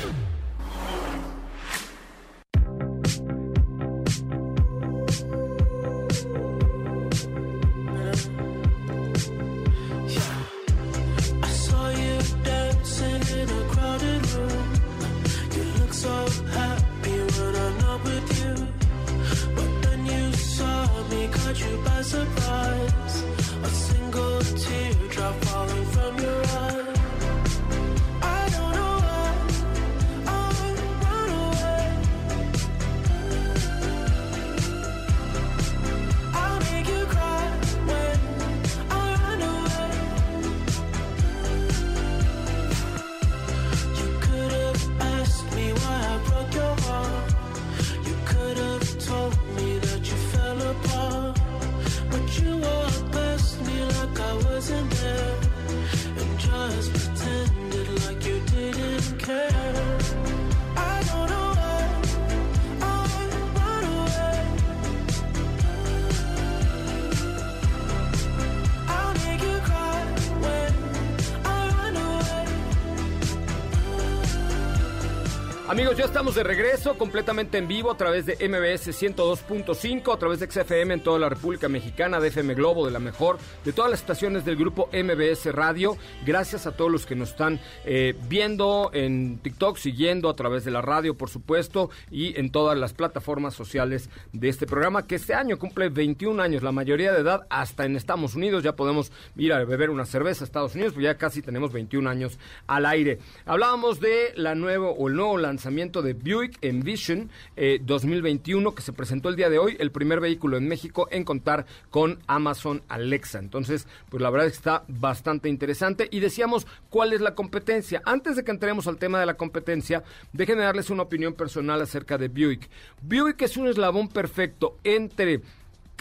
Ya 75.97 76.05
estamos 76.05 76.35
de 76.35 76.43
regreso 76.43 76.97
completamente 76.97 77.57
en 77.57 77.67
vivo 77.67 77.91
a 77.91 77.97
través 77.97 78.25
de 78.25 78.35
MBS 78.35 78.87
102.5, 78.87 80.13
a 80.13 80.17
través 80.17 80.39
de 80.39 80.49
XFM 80.49 80.93
en 80.93 81.03
toda 81.03 81.19
la 81.19 81.27
República 81.27 81.67
Mexicana, 81.67 82.21
de 82.21 82.29
FM 82.29 82.53
Globo, 82.53 82.85
de 82.85 82.93
la 82.93 82.99
mejor, 82.99 83.39
de 83.65 83.73
todas 83.73 83.91
las 83.91 83.99
estaciones 83.99 84.45
del 84.45 84.55
grupo 84.55 84.89
MBS 84.93 85.53
Radio. 85.53 85.97
Gracias 86.25 86.65
a 86.65 86.71
todos 86.71 86.89
los 86.89 87.05
que 87.05 87.15
nos 87.15 87.31
están 87.31 87.59
eh, 87.83 88.15
viendo 88.29 88.89
en 88.93 89.39
TikTok, 89.39 89.77
siguiendo 89.77 90.29
a 90.29 90.35
través 90.35 90.63
de 90.63 90.71
la 90.71 90.81
radio, 90.81 91.17
por 91.17 91.29
supuesto, 91.29 91.89
y 92.09 92.39
en 92.39 92.51
todas 92.51 92.77
las 92.77 92.93
plataformas 92.93 93.53
sociales 93.53 94.09
de 94.31 94.47
este 94.47 94.65
programa, 94.65 95.05
que 95.05 95.15
este 95.15 95.33
año 95.33 95.59
cumple 95.59 95.89
21 95.89 96.41
años, 96.41 96.63
la 96.63 96.71
mayoría 96.71 97.11
de 97.11 97.19
edad, 97.19 97.45
hasta 97.49 97.85
en 97.85 97.97
Estados 97.97 98.33
Unidos. 98.33 98.63
Ya 98.63 98.77
podemos 98.77 99.11
ir 99.35 99.51
a 99.51 99.63
beber 99.65 99.89
una 99.89 100.05
cerveza 100.05 100.45
a 100.45 100.47
Estados 100.47 100.73
Unidos, 100.73 100.93
pues 100.93 101.03
ya 101.03 101.17
casi 101.17 101.41
tenemos 101.41 101.73
21 101.73 102.09
años 102.09 102.39
al 102.65 102.85
aire. 102.85 103.19
Hablábamos 103.45 103.99
de 103.99 104.31
la 104.37 104.55
nuevo 104.55 104.91
o 104.91 105.09
el 105.09 105.15
nuevo 105.15 105.37
lanzamiento 105.37 105.80
de 105.81 106.13
Buick 106.13 106.59
Envision 106.61 107.31
eh, 107.55 107.79
2021 107.81 108.75
que 108.75 108.83
se 108.83 108.93
presentó 108.93 109.29
el 109.29 109.35
día 109.35 109.49
de 109.49 109.57
hoy, 109.57 109.77
el 109.79 109.91
primer 109.91 110.19
vehículo 110.19 110.57
en 110.57 110.67
México 110.67 111.07
en 111.09 111.23
contar 111.23 111.65
con 111.89 112.19
Amazon 112.27 112.83
Alexa. 112.87 113.39
Entonces, 113.39 113.87
pues 114.09 114.21
la 114.21 114.29
verdad 114.29 114.45
es 114.45 114.53
que 114.53 114.57
está 114.57 114.83
bastante 114.87 115.49
interesante 115.49 116.07
y 116.11 116.19
decíamos 116.19 116.67
cuál 116.91 117.13
es 117.13 117.21
la 117.21 117.33
competencia. 117.33 118.03
Antes 118.05 118.35
de 118.35 118.43
que 118.43 118.51
entremos 118.51 118.85
al 118.85 118.97
tema 118.97 119.19
de 119.19 119.25
la 119.25 119.33
competencia, 119.33 120.03
déjenme 120.33 120.61
darles 120.61 120.91
una 120.91 121.01
opinión 121.01 121.33
personal 121.33 121.81
acerca 121.81 122.19
de 122.19 122.27
Buick. 122.27 122.69
Buick 123.01 123.41
es 123.41 123.57
un 123.57 123.67
eslabón 123.67 124.07
perfecto 124.07 124.77
entre 124.83 125.41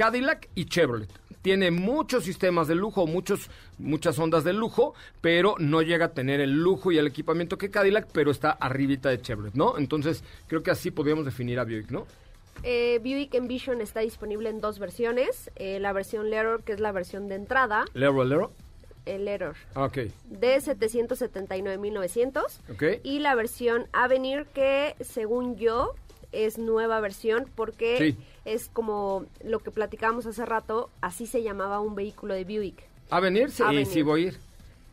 Cadillac 0.05 0.49
y 0.55 0.65
Chevrolet. 0.65 1.11
Tiene 1.43 1.71
muchos 1.71 2.25
sistemas 2.25 2.67
de 2.69 2.75
lujo, 2.75 3.07
muchos, 3.07 3.51
muchas 3.77 4.19
ondas 4.19 4.45
de 4.45 4.55
lujo, 4.55 4.95
pero 5.21 5.57
no 5.59 5.83
llega 5.83 6.07
a 6.07 6.13
tener 6.15 6.41
el 6.41 6.53
lujo 6.63 6.91
y 6.91 6.97
el 6.97 7.07
equipamiento 7.07 7.59
que 7.59 7.69
Cadillac, 7.71 8.09
pero 8.11 8.31
está 8.31 8.51
arribita 8.53 9.11
de 9.11 9.21
Chevrolet, 9.21 9.53
¿no? 9.55 9.77
Entonces, 9.77 10.25
creo 10.47 10.63
que 10.63 10.71
así 10.71 10.91
podríamos 10.91 11.27
definir 11.27 11.59
a 11.59 11.65
Buick, 11.65 11.91
¿no? 11.91 12.07
Eh, 12.63 12.99
Buick 13.03 13.35
Envision 13.35 13.83
está 13.83 14.01
disponible 14.01 14.49
en 14.49 14.63
dos 14.63 14.79
versiones. 14.79 15.51
Eh, 15.57 15.79
la 15.81 15.93
versión 15.93 16.31
Leroy, 16.31 16.63
que 16.63 16.73
es 16.73 16.81
la 16.81 16.93
versión 16.93 17.29
de 17.29 17.35
entrada, 17.35 17.85
Lero, 17.93 18.25
Lero. 18.25 18.53
el 19.05 19.27
Leroy, 19.27 19.53
Ah, 19.75 19.85
Ok, 19.85 19.99
de 20.31 20.57
779.900. 20.63 22.43
ok. 22.73 22.83
Y 23.03 23.19
la 23.19 23.35
versión 23.35 23.87
Avenir, 23.93 24.47
que 24.55 24.97
según 25.01 25.57
yo 25.57 25.95
es 26.33 26.59
nueva 26.59 27.01
versión 27.01 27.47
porque 27.55 27.99
Sí. 27.99 28.17
es 28.45 28.69
como 28.69 29.25
lo 29.45 29.61
que 29.61 29.71
platicábamos 29.71 30.27
hace 30.27 30.45
rato, 30.47 30.91
así 31.01 31.27
se 31.27 31.43
llamaba 31.43 31.81
un 31.81 31.95
vehículo 31.95 32.35
de 32.35 32.45
Buick. 32.45 32.83
¿A 33.11 33.21
venir? 33.21 33.51
Sí, 33.51 33.63
sí 33.87 34.03
voy 34.03 34.25
a 34.25 34.27
ir. 34.29 34.39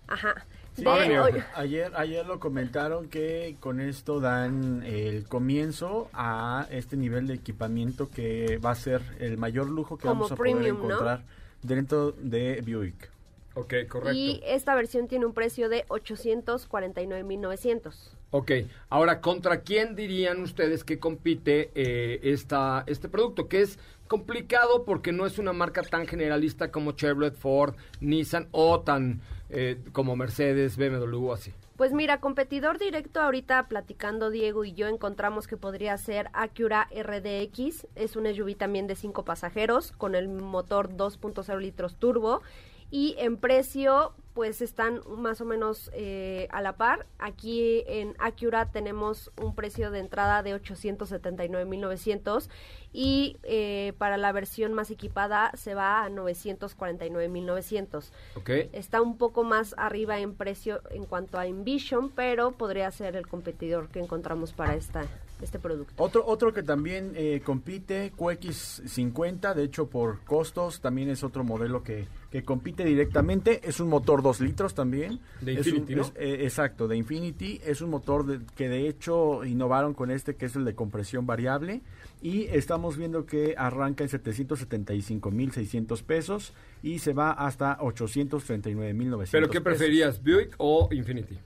Ajá. 0.07 0.45
Sí, 0.75 0.83
De- 0.83 1.43
Ayer, 1.55 1.91
ayer 1.95 2.25
lo 2.27 2.39
comentaron 2.39 3.09
que 3.09 3.55
con 3.59 3.79
esto 3.81 4.19
dan 4.19 4.83
el 4.85 5.25
comienzo 5.27 6.07
a 6.13 6.67
este 6.69 6.95
nivel 6.97 7.25
de 7.25 7.33
equipamiento 7.33 8.11
que 8.11 8.59
va 8.59 8.71
a 8.71 8.75
ser 8.75 9.01
el 9.19 9.37
mayor 9.39 9.67
lujo 9.69 9.97
que 9.97 10.03
Como 10.03 10.13
vamos 10.13 10.31
a 10.31 10.35
poder 10.35 10.63
encontrar 10.67 11.23
dentro 11.63 12.11
de 12.11 12.61
Buick. 12.61 13.09
Ok, 13.55 13.73
correcto. 13.89 14.13
y 14.13 14.39
esta 14.45 14.75
versión 14.75 15.07
tiene 15.07 15.25
un 15.25 15.33
precio 15.33 15.67
de 15.67 15.83
849.900. 15.87 18.11
Ok, 18.31 18.51
ahora, 18.89 19.21
¿contra 19.21 19.61
quién 19.61 19.95
dirían 19.95 20.41
ustedes 20.41 20.83
que 20.83 20.99
compite 20.99 21.71
eh, 21.75 22.19
esta, 22.23 22.83
este 22.85 23.07
producto? 23.07 23.47
Que 23.47 23.61
es 23.61 23.79
complicado 24.07 24.83
porque 24.83 25.13
no 25.13 25.25
es 25.25 25.39
una 25.39 25.53
marca 25.53 25.81
tan 25.81 26.07
generalista 26.07 26.69
como 26.69 26.91
Chevrolet, 26.91 27.35
Ford, 27.35 27.75
Nissan 28.01 28.47
o 28.51 28.81
tan 28.81 29.21
eh, 29.49 29.79
como 29.93 30.17
Mercedes, 30.17 30.75
BMW, 30.75 31.31
así. 31.31 31.53
Pues 31.77 31.93
mira, 31.93 32.19
competidor 32.19 32.79
directo 32.79 33.21
ahorita 33.21 33.67
platicando 33.67 34.29
Diego 34.29 34.65
y 34.65 34.73
yo 34.73 34.87
encontramos 34.87 35.47
que 35.47 35.55
podría 35.55 35.95
ser 35.97 36.29
Acura 36.33 36.89
RDX, 36.91 37.87
es 37.95 38.15
un 38.15 38.25
SUV 38.25 38.55
también 38.55 38.87
de 38.87 38.95
cinco 38.95 39.23
pasajeros 39.23 39.91
con 39.93 40.15
el 40.15 40.27
motor 40.27 40.89
2.0 40.89 41.59
litros 41.61 41.95
turbo 41.95 42.41
y 42.89 43.15
en 43.19 43.37
precio 43.37 44.13
pues 44.37 44.61
están 44.61 45.01
más 45.17 45.41
o 45.41 45.45
menos 45.45 45.89
eh, 45.95 46.47
a 46.51 46.61
la 46.61 46.73
par. 46.73 47.07
Aquí 47.17 47.83
en 47.87 48.13
Acura 48.19 48.67
tenemos 48.67 49.31
un 49.41 49.55
precio 49.55 49.89
de 49.89 49.97
entrada 49.97 50.43
de 50.43 50.55
879.900 50.55 52.47
y 52.93 53.37
eh, 53.41 53.93
para 53.97 54.15
la 54.15 54.31
versión 54.31 54.75
más 54.75 54.91
equipada 54.91 55.51
se 55.55 55.73
va 55.73 56.03
a 56.03 56.09
949.900. 56.09 58.11
Ok. 58.35 58.49
Está 58.73 59.01
un 59.01 59.17
poco 59.17 59.43
más 59.43 59.73
arriba 59.75 60.19
en 60.19 60.35
precio 60.35 60.83
en 60.91 61.05
cuanto 61.05 61.39
a 61.39 61.47
Envision, 61.47 62.11
pero 62.11 62.51
podría 62.51 62.91
ser 62.91 63.15
el 63.15 63.25
competidor 63.25 63.89
que 63.89 64.01
encontramos 64.01 64.53
para 64.53 64.75
esta, 64.75 65.07
este 65.41 65.57
producto. 65.57 65.91
Otro, 65.97 66.23
otro 66.23 66.53
que 66.53 66.61
también 66.61 67.13
eh, 67.15 67.41
compite, 67.43 68.13
QX50, 68.15 69.55
de 69.55 69.63
hecho 69.63 69.87
por 69.87 70.19
costos, 70.25 70.79
también 70.79 71.09
es 71.09 71.23
otro 71.23 71.43
modelo 71.43 71.81
que, 71.81 72.05
que 72.37 72.43
compite 72.45 72.85
directamente. 72.85 73.61
Es 73.67 73.79
un 73.79 73.89
motor 73.89 74.21
2 74.21 74.41
litros 74.41 74.75
también. 74.75 75.19
De 75.41 75.53
un- 75.53 75.57
Infiniti, 75.57 75.95
¿no? 75.95 76.03
es, 76.03 76.13
eh, 76.17 76.39
exacto, 76.43 76.87
de 76.87 76.95
Infinity. 76.95 77.59
Es 77.65 77.81
un 77.81 77.89
motor 77.89 78.27
de- 78.27 78.45
que 78.55 78.69
de 78.69 78.87
hecho 78.87 79.43
innovaron 79.43 79.95
con 79.95 80.11
este, 80.11 80.35
que 80.35 80.45
es 80.45 80.55
el 80.55 80.63
de 80.63 80.75
compresión 80.75 81.25
variable. 81.25 81.81
Y 82.21 82.43
estamos 82.43 82.95
viendo 82.95 83.25
que 83.25 83.55
arranca 83.57 84.03
en 84.03 84.09
775.600 84.11 86.03
pesos 86.03 86.53
y 86.83 86.99
se 86.99 87.13
va 87.13 87.31
hasta 87.31 87.77
839.900 87.79 89.31
¿Pero 89.31 89.47
qué 89.49 89.59
pesos. 89.61 89.63
preferías, 89.79 90.21
Buick 90.23 90.53
o 90.59 90.89
Infinity? 90.91 91.39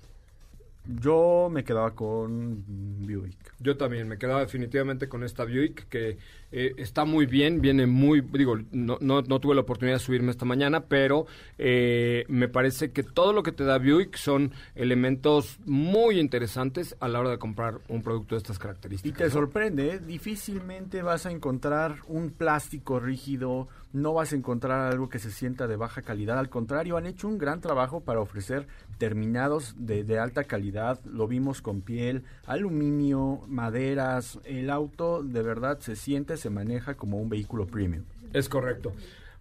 Yo 0.99 1.49
me 1.51 1.63
quedaba 1.63 1.95
con 1.95 2.63
Buick. 2.99 3.53
Yo 3.59 3.77
también 3.77 4.07
me 4.07 4.17
quedaba 4.17 4.41
definitivamente 4.41 5.07
con 5.07 5.23
esta 5.23 5.45
Buick 5.45 5.87
que 5.87 6.17
eh, 6.51 6.73
está 6.77 7.05
muy 7.05 7.25
bien, 7.25 7.61
viene 7.61 7.85
muy, 7.85 8.21
digo, 8.21 8.57
no, 8.71 8.97
no, 8.99 9.21
no 9.21 9.39
tuve 9.39 9.55
la 9.55 9.61
oportunidad 9.61 9.97
de 9.97 10.03
subirme 10.03 10.31
esta 10.31 10.45
mañana, 10.45 10.85
pero 10.85 11.25
eh, 11.57 12.25
me 12.27 12.47
parece 12.49 12.91
que 12.91 13.03
todo 13.03 13.31
lo 13.33 13.43
que 13.43 13.51
te 13.51 13.63
da 13.63 13.77
Buick 13.77 14.15
son 14.15 14.51
elementos 14.75 15.59
muy 15.65 16.19
interesantes 16.19 16.95
a 16.99 17.07
la 17.07 17.19
hora 17.19 17.29
de 17.29 17.37
comprar 17.37 17.79
un 17.87 18.01
producto 18.01 18.35
de 18.35 18.39
estas 18.39 18.57
Y 18.57 18.59
características. 18.59 19.17
te 19.17 19.23
¿no? 19.25 19.29
sorprende, 19.29 19.93
¿eh? 19.95 19.99
difícilmente 19.99 21.01
vas 21.01 21.25
a 21.25 21.31
encontrar 21.31 21.95
un 22.07 22.31
plástico 22.31 22.99
rígido, 22.99 23.67
no 23.93 24.13
vas 24.13 24.33
a 24.33 24.35
encontrar 24.35 24.91
algo 24.91 25.09
que 25.09 25.19
se 25.19 25.31
sienta 25.31 25.67
de 25.67 25.75
baja 25.75 26.01
calidad, 26.01 26.39
al 26.39 26.49
contrario, 26.49 26.97
han 26.97 27.05
hecho 27.05 27.27
un 27.27 27.37
gran 27.37 27.61
trabajo 27.61 28.01
para 28.01 28.19
ofrecer 28.19 28.67
terminados 28.97 29.75
de, 29.77 30.19
alta 30.19 30.43
calidad, 30.43 30.99
lo 31.05 31.27
vimos 31.27 31.61
con 31.61 31.81
piel, 31.81 32.23
aluminio, 32.45 33.41
maderas, 33.47 34.39
el 34.45 34.69
auto 34.69 35.23
de 35.23 35.41
verdad 35.41 35.79
se 35.79 35.95
siente, 35.95 36.37
se 36.37 36.49
maneja 36.49 36.95
como 36.95 37.19
un 37.19 37.29
vehículo 37.29 37.67
premium. 37.67 38.03
Es 38.33 38.47
correcto. 38.47 38.93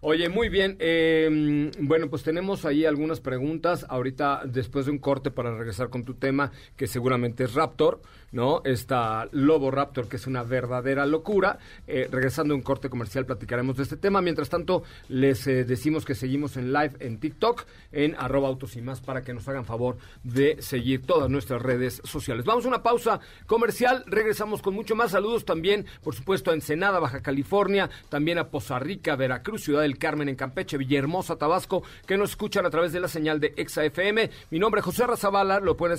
Oye, 0.03 0.29
muy 0.29 0.49
bien. 0.49 0.77
eh, 0.79 1.69
bueno, 1.79 2.09
pues 2.09 2.23
tenemos 2.23 2.65
ahí 2.65 2.85
algunas 2.85 3.19
preguntas. 3.19 3.85
Ahorita, 3.87 4.41
después 4.45 4.85
de 4.87 4.91
un 4.91 4.97
corte 4.97 5.29
para 5.29 5.55
regresar 5.55 5.89
con 5.89 6.03
tu 6.03 6.15
tema, 6.15 6.51
que 6.75 6.87
seguramente 6.87 7.43
es 7.43 7.53
Raptor, 7.53 8.01
¿no? 8.31 8.61
Esta 8.63 9.27
Lobo 9.31 9.71
Raptor, 9.71 10.07
que 10.07 10.15
es 10.15 10.27
una 10.27 10.43
verdadera 10.43 11.05
locura. 11.05 11.59
Eh, 11.87 12.07
regresando 12.11 12.53
a 12.53 12.57
un 12.57 12.63
corte 12.63 12.89
comercial, 12.89 13.25
platicaremos 13.25 13.77
de 13.77 13.83
este 13.83 13.97
tema. 13.97 14.21
Mientras 14.21 14.49
tanto, 14.49 14.83
les 15.09 15.45
eh, 15.47 15.65
decimos 15.65 16.05
que 16.05 16.15
seguimos 16.15 16.57
en 16.57 16.73
live 16.73 16.93
en 16.99 17.19
TikTok, 17.19 17.65
en 17.91 18.15
arroba 18.17 18.47
autos 18.47 18.75
y 18.75 18.81
más, 18.81 19.01
para 19.01 19.23
que 19.23 19.33
nos 19.33 19.47
hagan 19.47 19.65
favor 19.65 19.97
de 20.23 20.61
seguir 20.61 21.05
todas 21.05 21.29
nuestras 21.29 21.61
redes 21.61 22.01
sociales. 22.03 22.45
Vamos 22.45 22.65
a 22.65 22.69
una 22.69 22.83
pausa 22.83 23.19
comercial. 23.45 24.03
Regresamos 24.07 24.61
con 24.61 24.73
mucho 24.73 24.95
más. 24.95 25.11
Saludos 25.11 25.45
también, 25.45 25.85
por 26.03 26.15
supuesto, 26.15 26.51
a 26.51 26.53
Ensenada, 26.53 26.99
Baja 26.99 27.21
California, 27.21 27.89
también 28.09 28.37
a 28.37 28.49
Poza 28.49 28.79
Rica, 28.79 29.15
Veracruz, 29.15 29.63
Ciudad 29.63 29.81
del 29.81 29.97
Carmen 29.97 30.29
en 30.29 30.35
Campeche, 30.35 30.77
Villahermosa, 30.77 31.35
Tabasco, 31.35 31.83
que 32.05 32.17
nos 32.17 32.31
escuchan 32.31 32.65
a 32.65 32.69
través 32.69 32.93
de 32.93 32.99
la 32.99 33.07
señal 33.07 33.39
de 33.39 33.53
Exa 33.57 33.83
FM. 33.83 34.29
Mi 34.49 34.59
nombre 34.59 34.79
es 34.79 34.85
José 34.85 35.05
Razabala, 35.05 35.59
lo 35.59 35.75
pueden 35.75 35.97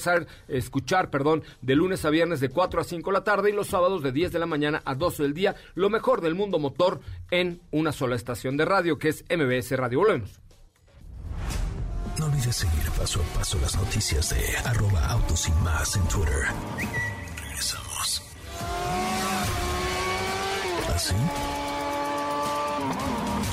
escuchar, 0.48 1.10
perdón, 1.10 1.42
de 1.60 1.74
lunes 1.74 2.04
a 2.04 2.10
viernes 2.10 2.21
de 2.22 2.48
4 2.48 2.80
a 2.80 2.84
5 2.84 3.10
de 3.10 3.14
la 3.14 3.24
tarde 3.24 3.50
y 3.50 3.52
los 3.52 3.66
sábados 3.66 4.02
de 4.02 4.12
10 4.12 4.32
de 4.32 4.38
la 4.38 4.46
mañana 4.46 4.80
a 4.84 4.94
12 4.94 5.24
del 5.24 5.34
día. 5.34 5.56
Lo 5.74 5.90
mejor 5.90 6.20
del 6.20 6.34
mundo 6.34 6.58
motor 6.58 7.00
en 7.30 7.60
una 7.72 7.92
sola 7.92 8.16
estación 8.16 8.56
de 8.56 8.64
radio, 8.64 8.98
que 8.98 9.08
es 9.08 9.24
MBS 9.28 9.72
Radio. 9.76 9.98
Volvemos. 9.98 10.40
No 12.18 12.26
olvides 12.26 12.54
seguir 12.56 12.90
paso 12.90 13.20
a 13.20 13.38
paso 13.38 13.58
las 13.60 13.76
noticias 13.76 14.30
de 14.30 14.56
arroba 14.68 15.04
autos 15.08 15.48
y 15.48 15.52
más 15.64 15.96
en 15.96 16.06
Twitter. 16.08 16.44
Regresamos. 17.42 18.22
¿Así? 20.94 21.14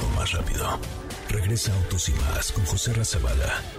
O 0.04 0.20
más 0.20 0.32
rápido. 0.32 0.80
Regresa 1.30 1.74
Autos 1.74 2.10
y 2.10 2.14
más 2.14 2.52
con 2.52 2.66
José 2.66 2.94
Razabala. 2.94 3.79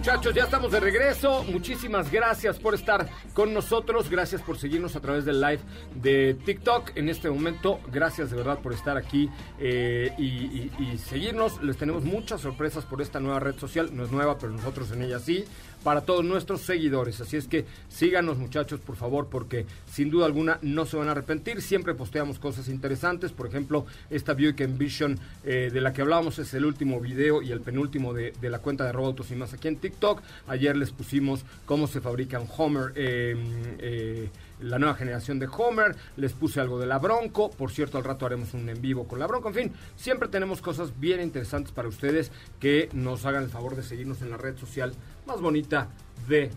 Muchachos, 0.00 0.34
ya 0.34 0.44
estamos 0.44 0.72
de 0.72 0.80
regreso. 0.80 1.44
Muchísimas 1.44 2.10
gracias 2.10 2.58
por 2.58 2.74
estar 2.74 3.06
con 3.34 3.52
nosotros. 3.52 4.08
Gracias 4.08 4.40
por 4.40 4.56
seguirnos 4.56 4.96
a 4.96 5.00
través 5.00 5.26
del 5.26 5.42
live 5.42 5.60
de 5.94 6.32
TikTok 6.42 6.92
en 6.96 7.10
este 7.10 7.28
momento. 7.28 7.80
Gracias 7.92 8.30
de 8.30 8.36
verdad 8.38 8.60
por 8.60 8.72
estar 8.72 8.96
aquí 8.96 9.28
eh, 9.58 10.10
y, 10.16 10.24
y- 10.24 10.70
y 10.94 10.96
seguirnos. 10.96 11.62
Les 11.62 11.76
tenemos 11.76 12.02
muchas 12.04 12.40
sorpresas 12.40 12.86
por 12.86 13.02
esta 13.02 13.20
nueva 13.20 13.40
red 13.40 13.56
social. 13.58 13.90
No 13.94 14.02
es 14.04 14.10
nueva, 14.10 14.38
pero 14.38 14.52
nosotros 14.52 14.90
en 14.92 15.02
ella 15.02 15.18
sí. 15.18 15.44
Para 15.82 16.02
todos 16.02 16.24
nuestros 16.24 16.60
seguidores. 16.60 17.20
Así 17.20 17.36
es 17.36 17.46
que 17.46 17.64
síganos 17.88 18.38
muchachos, 18.38 18.80
por 18.80 18.96
favor, 18.96 19.28
porque 19.30 19.66
sin 19.90 20.10
duda 20.10 20.26
alguna 20.26 20.58
no 20.62 20.86
se 20.86 20.96
van 20.96 21.08
a 21.08 21.12
arrepentir. 21.12 21.62
Siempre 21.62 21.94
posteamos 21.94 22.38
cosas 22.38 22.68
interesantes. 22.68 23.32
Por 23.32 23.46
ejemplo, 23.46 23.86
esta 24.10 24.34
Buick 24.34 24.60
Envision 24.60 25.18
eh, 25.44 25.70
de 25.72 25.80
la 25.80 25.92
que 25.92 26.02
hablábamos 26.02 26.38
es 26.38 26.52
el 26.54 26.64
último 26.64 27.00
video 27.00 27.42
y 27.42 27.52
el 27.52 27.60
penúltimo 27.60 28.12
de, 28.12 28.32
de 28.40 28.50
la 28.50 28.58
cuenta 28.58 28.84
de 28.84 28.92
Roboautos 28.92 29.30
y 29.30 29.36
más 29.36 29.52
aquí 29.52 29.68
en 29.68 29.76
TikTok. 29.76 30.22
Ayer 30.46 30.76
les 30.76 30.90
pusimos 30.90 31.44
cómo 31.66 31.86
se 31.86 32.00
fabrica 32.00 32.38
un 32.40 32.48
Homer. 32.56 32.92
eh, 32.94 33.36
eh, 33.78 34.28
la 34.60 34.78
nueva 34.78 34.94
generación 34.94 35.38
de 35.38 35.48
Homer, 35.48 35.96
les 36.16 36.32
puse 36.32 36.60
algo 36.60 36.78
de 36.78 36.86
la 36.86 36.98
Bronco, 36.98 37.50
por 37.50 37.70
cierto 37.70 37.98
al 37.98 38.04
rato 38.04 38.26
haremos 38.26 38.54
un 38.54 38.68
en 38.68 38.80
vivo 38.80 39.06
con 39.06 39.18
la 39.18 39.26
Bronco, 39.26 39.48
en 39.48 39.54
fin, 39.54 39.72
siempre 39.96 40.28
tenemos 40.28 40.60
cosas 40.60 40.98
bien 40.98 41.20
interesantes 41.20 41.72
para 41.72 41.88
ustedes 41.88 42.30
que 42.58 42.88
nos 42.92 43.24
hagan 43.24 43.44
el 43.44 43.50
favor 43.50 43.76
de 43.76 43.82
seguirnos 43.82 44.22
en 44.22 44.30
la 44.30 44.36
red 44.36 44.56
social 44.56 44.92
más 45.26 45.40
bonita 45.40 45.88
de 46.28 46.50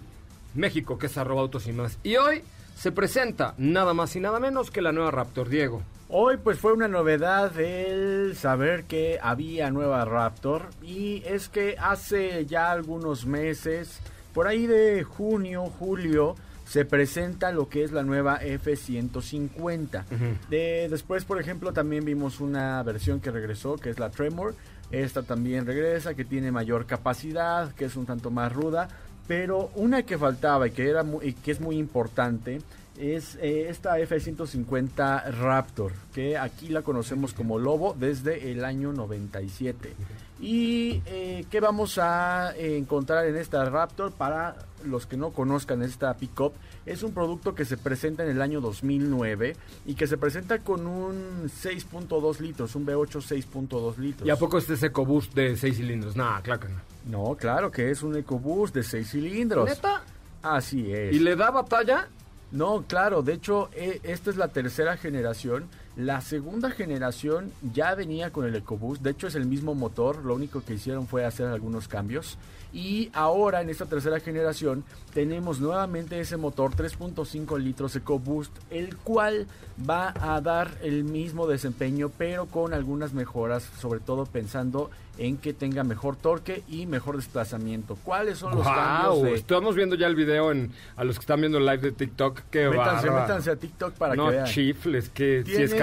México, 0.56 0.98
que 0.98 1.08
es 1.08 1.18
arroba 1.18 1.42
autos 1.42 1.68
y 1.68 1.74
más. 1.74 1.98
Y 2.04 2.16
hoy 2.18 2.44
se 2.76 2.92
presenta 2.92 3.54
nada 3.58 3.94
más 3.94 4.16
y 4.16 4.20
nada 4.20 4.40
menos 4.40 4.72
que 4.72 4.82
la 4.82 4.92
nueva 4.92 5.12
Raptor, 5.12 5.50
Diego. 5.50 5.84
Hoy 6.10 6.38
pues 6.38 6.60
fue 6.60 6.74
una 6.74 6.88
novedad 6.88 7.60
el 7.60 8.36
saber 8.36 8.84
que 8.84 9.20
había 9.22 9.72
nueva 9.72 10.06
Raptor 10.06 10.70
y 10.84 11.24
es 11.26 11.50
que 11.50 11.76
hace 11.80 12.46
ya 12.46 12.72
algunos 12.72 13.26
meses, 13.26 14.00
por 14.34 14.48
ahí 14.48 14.68
de 14.68 15.04
junio, 15.04 15.66
julio, 15.80 16.36
se 16.74 16.86
presenta 16.86 17.52
lo 17.52 17.70
que 17.70 17.84
es 17.84 17.92
la 17.92 18.02
nueva 18.02 18.38
F-150. 18.38 20.06
De, 20.50 20.88
después, 20.90 21.24
por 21.24 21.40
ejemplo, 21.40 21.72
también 21.72 22.04
vimos 22.04 22.40
una 22.40 22.82
versión 22.82 23.20
que 23.20 23.30
regresó, 23.30 23.76
que 23.76 23.92
es 23.92 24.00
la 24.00 24.10
Tremor. 24.10 24.56
Esta 24.90 25.22
también 25.22 25.68
regresa, 25.68 26.16
que 26.16 26.26
tiene 26.26 26.52
mayor 26.52 26.88
capacidad, 26.88 27.72
que 27.74 27.86
es 27.86 27.96
un 27.96 28.08
tanto 28.08 28.32
más 28.32 28.52
ruda. 28.52 28.88
Pero 29.28 29.70
una 29.76 30.02
que 30.02 30.18
faltaba 30.18 30.68
y 30.68 30.72
que, 30.72 30.90
era 30.90 31.06
y 31.22 31.34
que 31.34 31.52
es 31.52 31.62
muy 31.62 31.78
importante 31.78 32.60
es 32.98 33.36
eh, 33.42 33.68
esta 33.70 33.98
F-150 34.00 35.32
Raptor, 35.32 35.94
que 36.14 36.38
aquí 36.38 36.70
la 36.70 36.82
conocemos 36.82 37.34
como 37.34 37.58
Lobo 37.58 37.96
desde 37.98 38.52
el 38.52 38.64
año 38.66 38.94
97. 38.94 39.94
¿Y 40.40 41.02
eh, 41.06 41.46
qué 41.50 41.60
vamos 41.60 41.98
a 41.98 42.54
eh, 42.56 42.78
encontrar 42.78 43.26
en 43.26 43.38
esta 43.38 43.64
Raptor? 43.66 44.12
Para 44.12 44.58
los 44.84 45.06
que 45.06 45.16
no 45.16 45.32
conozcan 45.32 45.82
esta 45.82 46.14
pickup, 46.16 46.54
es 46.86 47.02
un 47.02 47.14
producto 47.14 47.56
que 47.56 47.66
se 47.66 47.78
presenta 47.78 48.24
en 48.24 48.30
el 48.30 48.42
año 48.42 48.60
2009 48.60 49.56
y 49.86 49.96
que 49.96 50.06
se 50.06 50.18
presenta 50.18 50.60
con 50.60 50.86
un 50.86 51.50
6.2 51.50 52.40
litros, 52.40 52.76
un 52.76 52.86
V8 52.86 53.46
6.2 53.46 53.98
litros. 53.98 54.28
¿Y 54.28 54.32
a 54.32 54.36
poco 54.36 54.58
este 54.58 54.74
es 54.74 54.84
EcoBoost 54.84 55.34
de 55.34 55.56
6 55.56 55.78
cilindros? 55.78 56.16
Nah, 56.16 56.42
claro 56.42 56.60
que 56.60 56.68
no. 56.70 56.80
No, 57.06 57.36
claro 57.36 57.72
que 57.72 57.92
es 57.92 58.04
un 58.04 58.16
EcoBoost 58.18 58.76
de 58.76 58.84
6 58.84 59.10
cilindros. 59.10 59.70
¿Neta? 59.70 60.04
Así 60.42 60.92
es. 60.92 61.16
¿Y 61.16 61.20
le 61.20 61.36
da 61.36 61.52
batalla? 61.52 62.10
No, 62.54 62.86
claro, 62.88 63.24
de 63.24 63.34
hecho, 63.34 63.72
eh, 63.74 64.00
esta 64.04 64.30
es 64.30 64.38
la 64.38 64.50
tercera 64.50 64.96
generación. 64.96 65.70
La 65.96 66.22
segunda 66.22 66.72
generación 66.72 67.52
ya 67.74 67.94
venía 67.94 68.32
con 68.32 68.46
el 68.46 68.56
EcoBoost, 68.56 69.04
de 69.04 69.12
hecho 69.12 69.28
es 69.28 69.36
el 69.36 69.46
mismo 69.46 69.76
motor, 69.76 70.26
lo 70.26 70.34
único 70.34 70.64
que 70.64 70.74
hicieron 70.74 71.06
fue 71.08 71.24
hacer 71.24 71.46
algunos 71.48 71.88
cambios. 71.88 72.38
Y 72.74 73.12
ahora 73.14 73.62
en 73.62 73.70
esta 73.70 73.86
tercera 73.86 74.20
generación 74.20 74.84
tenemos 75.14 75.60
nuevamente 75.60 76.20
ese 76.20 76.38
motor 76.38 76.72
3.5 76.76 77.60
litros 77.60 77.96
EcoBoost, 77.96 78.52
el 78.72 78.98
cual 78.98 79.46
va 79.88 80.12
a 80.20 80.42
dar 80.42 80.72
el 80.82 81.04
mismo 81.04 81.46
desempeño, 81.46 82.10
pero 82.18 82.48
con 82.48 82.74
algunas 82.74 83.14
mejoras, 83.14 83.70
sobre 83.80 84.00
todo 84.00 84.26
pensando 84.26 84.90
en 85.20 85.38
que 85.38 85.54
tenga 85.54 85.84
mejor 85.84 86.16
torque 86.16 86.64
y 86.68 86.88
mejor 86.88 87.18
desplazamiento. 87.18 87.96
¿Cuáles 88.04 88.40
son 88.40 88.56
los 88.56 88.66
cambios? 88.66 89.22
De- 89.22 89.34
estamos 89.36 89.76
viendo 89.76 89.96
ya 89.96 90.08
el 90.08 90.16
video 90.16 90.52
en, 90.52 90.72
a 90.96 91.04
los 91.04 91.18
que 91.18 91.22
están 91.22 91.40
viendo 91.42 91.60
el 91.60 91.66
live 91.68 91.78
de 91.78 91.92
TikTok. 91.92 92.42
Qué 92.50 92.68
Métanse, 92.68 93.08
bárbaro. 93.10 93.22
métanse 93.28 93.52
a 93.52 93.56
TikTok 93.56 93.94
para 93.94 94.16
no, 94.16 94.26
que 94.30 94.32
vean. 94.38 94.46
chifles, 94.48 95.10
que 95.10 95.44
sí 95.46 95.54
es 95.62 95.76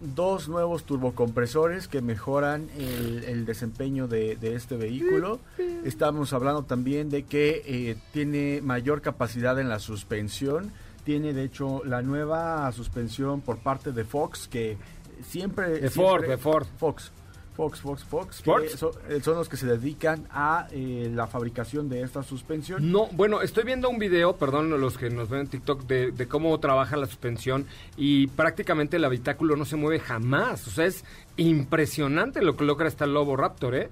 Dos 0.00 0.48
nuevos 0.48 0.84
turbocompresores 0.84 1.88
que 1.88 2.00
mejoran 2.00 2.68
el, 2.78 3.24
el 3.24 3.46
desempeño 3.46 4.08
de, 4.08 4.36
de 4.36 4.54
este 4.54 4.76
vehículo. 4.76 5.40
Estamos 5.84 6.32
hablando 6.32 6.64
también 6.64 7.10
de 7.10 7.24
que 7.24 7.62
eh, 7.66 7.96
tiene 8.12 8.60
mayor 8.62 9.02
capacidad 9.02 9.58
en 9.58 9.68
la 9.68 9.78
suspensión. 9.78 10.72
Tiene 11.04 11.32
de 11.32 11.44
hecho 11.44 11.82
la 11.84 12.02
nueva 12.02 12.70
suspensión 12.72 13.40
por 13.42 13.58
parte 13.58 13.92
de 13.92 14.04
Fox 14.04 14.48
que 14.48 14.76
siempre... 15.22 15.80
De 15.80 15.90
Ford, 15.90 16.26
de 16.26 16.38
Ford. 16.38 16.66
Fox. 16.78 17.12
Fox, 17.54 17.80
Fox, 17.80 18.04
Fox. 18.04 18.42
que 18.42 18.76
so- 18.76 18.92
eh, 19.08 19.20
son 19.22 19.36
los 19.36 19.48
que 19.48 19.56
se 19.56 19.66
dedican 19.66 20.26
a 20.30 20.66
eh, 20.72 21.10
la 21.14 21.26
fabricación 21.28 21.88
de 21.88 22.02
esta 22.02 22.22
suspensión. 22.22 22.90
No, 22.90 23.06
bueno, 23.12 23.42
estoy 23.42 23.62
viendo 23.64 23.88
un 23.88 23.98
video, 23.98 24.36
perdón 24.36 24.70
los 24.80 24.98
que 24.98 25.08
nos 25.08 25.28
ven 25.28 25.42
en 25.42 25.46
TikTok, 25.46 25.84
de, 25.84 26.10
de 26.10 26.26
cómo 26.26 26.58
trabaja 26.58 26.96
la 26.96 27.06
suspensión 27.06 27.66
y 27.96 28.26
prácticamente 28.26 28.96
el 28.96 29.04
habitáculo 29.04 29.54
no 29.56 29.64
se 29.64 29.76
mueve 29.76 30.00
jamás. 30.00 30.66
O 30.66 30.70
sea, 30.70 30.86
es 30.86 31.04
impresionante 31.36 32.42
lo 32.42 32.56
que 32.56 32.64
logra 32.64 32.88
esta 32.88 33.06
Lobo 33.06 33.36
Raptor, 33.36 33.74
¿eh? 33.76 33.88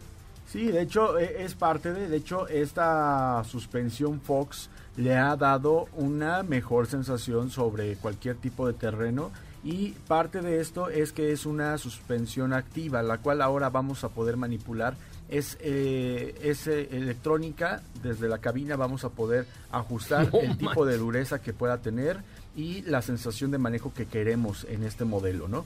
Sí, 0.48 0.66
de 0.66 0.82
hecho 0.82 1.18
eh, 1.18 1.36
es 1.44 1.54
parte 1.54 1.92
de, 1.92 2.08
de 2.08 2.16
hecho 2.16 2.46
esta 2.48 3.42
suspensión 3.44 4.20
Fox 4.20 4.68
le 4.96 5.16
ha 5.16 5.34
dado 5.36 5.86
una 5.94 6.42
mejor 6.42 6.86
sensación 6.86 7.48
sobre 7.50 7.94
cualquier 7.96 8.36
tipo 8.36 8.66
de 8.66 8.74
terreno 8.74 9.30
y 9.64 9.90
parte 10.08 10.40
de 10.40 10.60
esto 10.60 10.88
es 10.88 11.12
que 11.12 11.32
es 11.32 11.46
una 11.46 11.78
suspensión 11.78 12.52
activa, 12.52 13.02
la 13.02 13.18
cual 13.18 13.42
ahora 13.42 13.70
vamos 13.70 14.02
a 14.02 14.08
poder 14.08 14.36
manipular. 14.36 14.96
Es, 15.28 15.56
eh, 15.60 16.34
es 16.42 16.66
eh, 16.66 16.88
electrónica, 16.90 17.80
desde 18.02 18.28
la 18.28 18.38
cabina 18.38 18.76
vamos 18.76 19.04
a 19.04 19.08
poder 19.08 19.46
ajustar 19.70 20.28
el 20.42 20.58
tipo 20.58 20.84
de 20.84 20.98
dureza 20.98 21.40
que 21.40 21.54
pueda 21.54 21.78
tener 21.78 22.20
y 22.54 22.82
la 22.82 23.00
sensación 23.00 23.50
de 23.50 23.58
manejo 23.58 23.94
que 23.94 24.06
queremos 24.06 24.66
en 24.68 24.82
este 24.84 25.04
modelo, 25.04 25.48
¿no? 25.48 25.64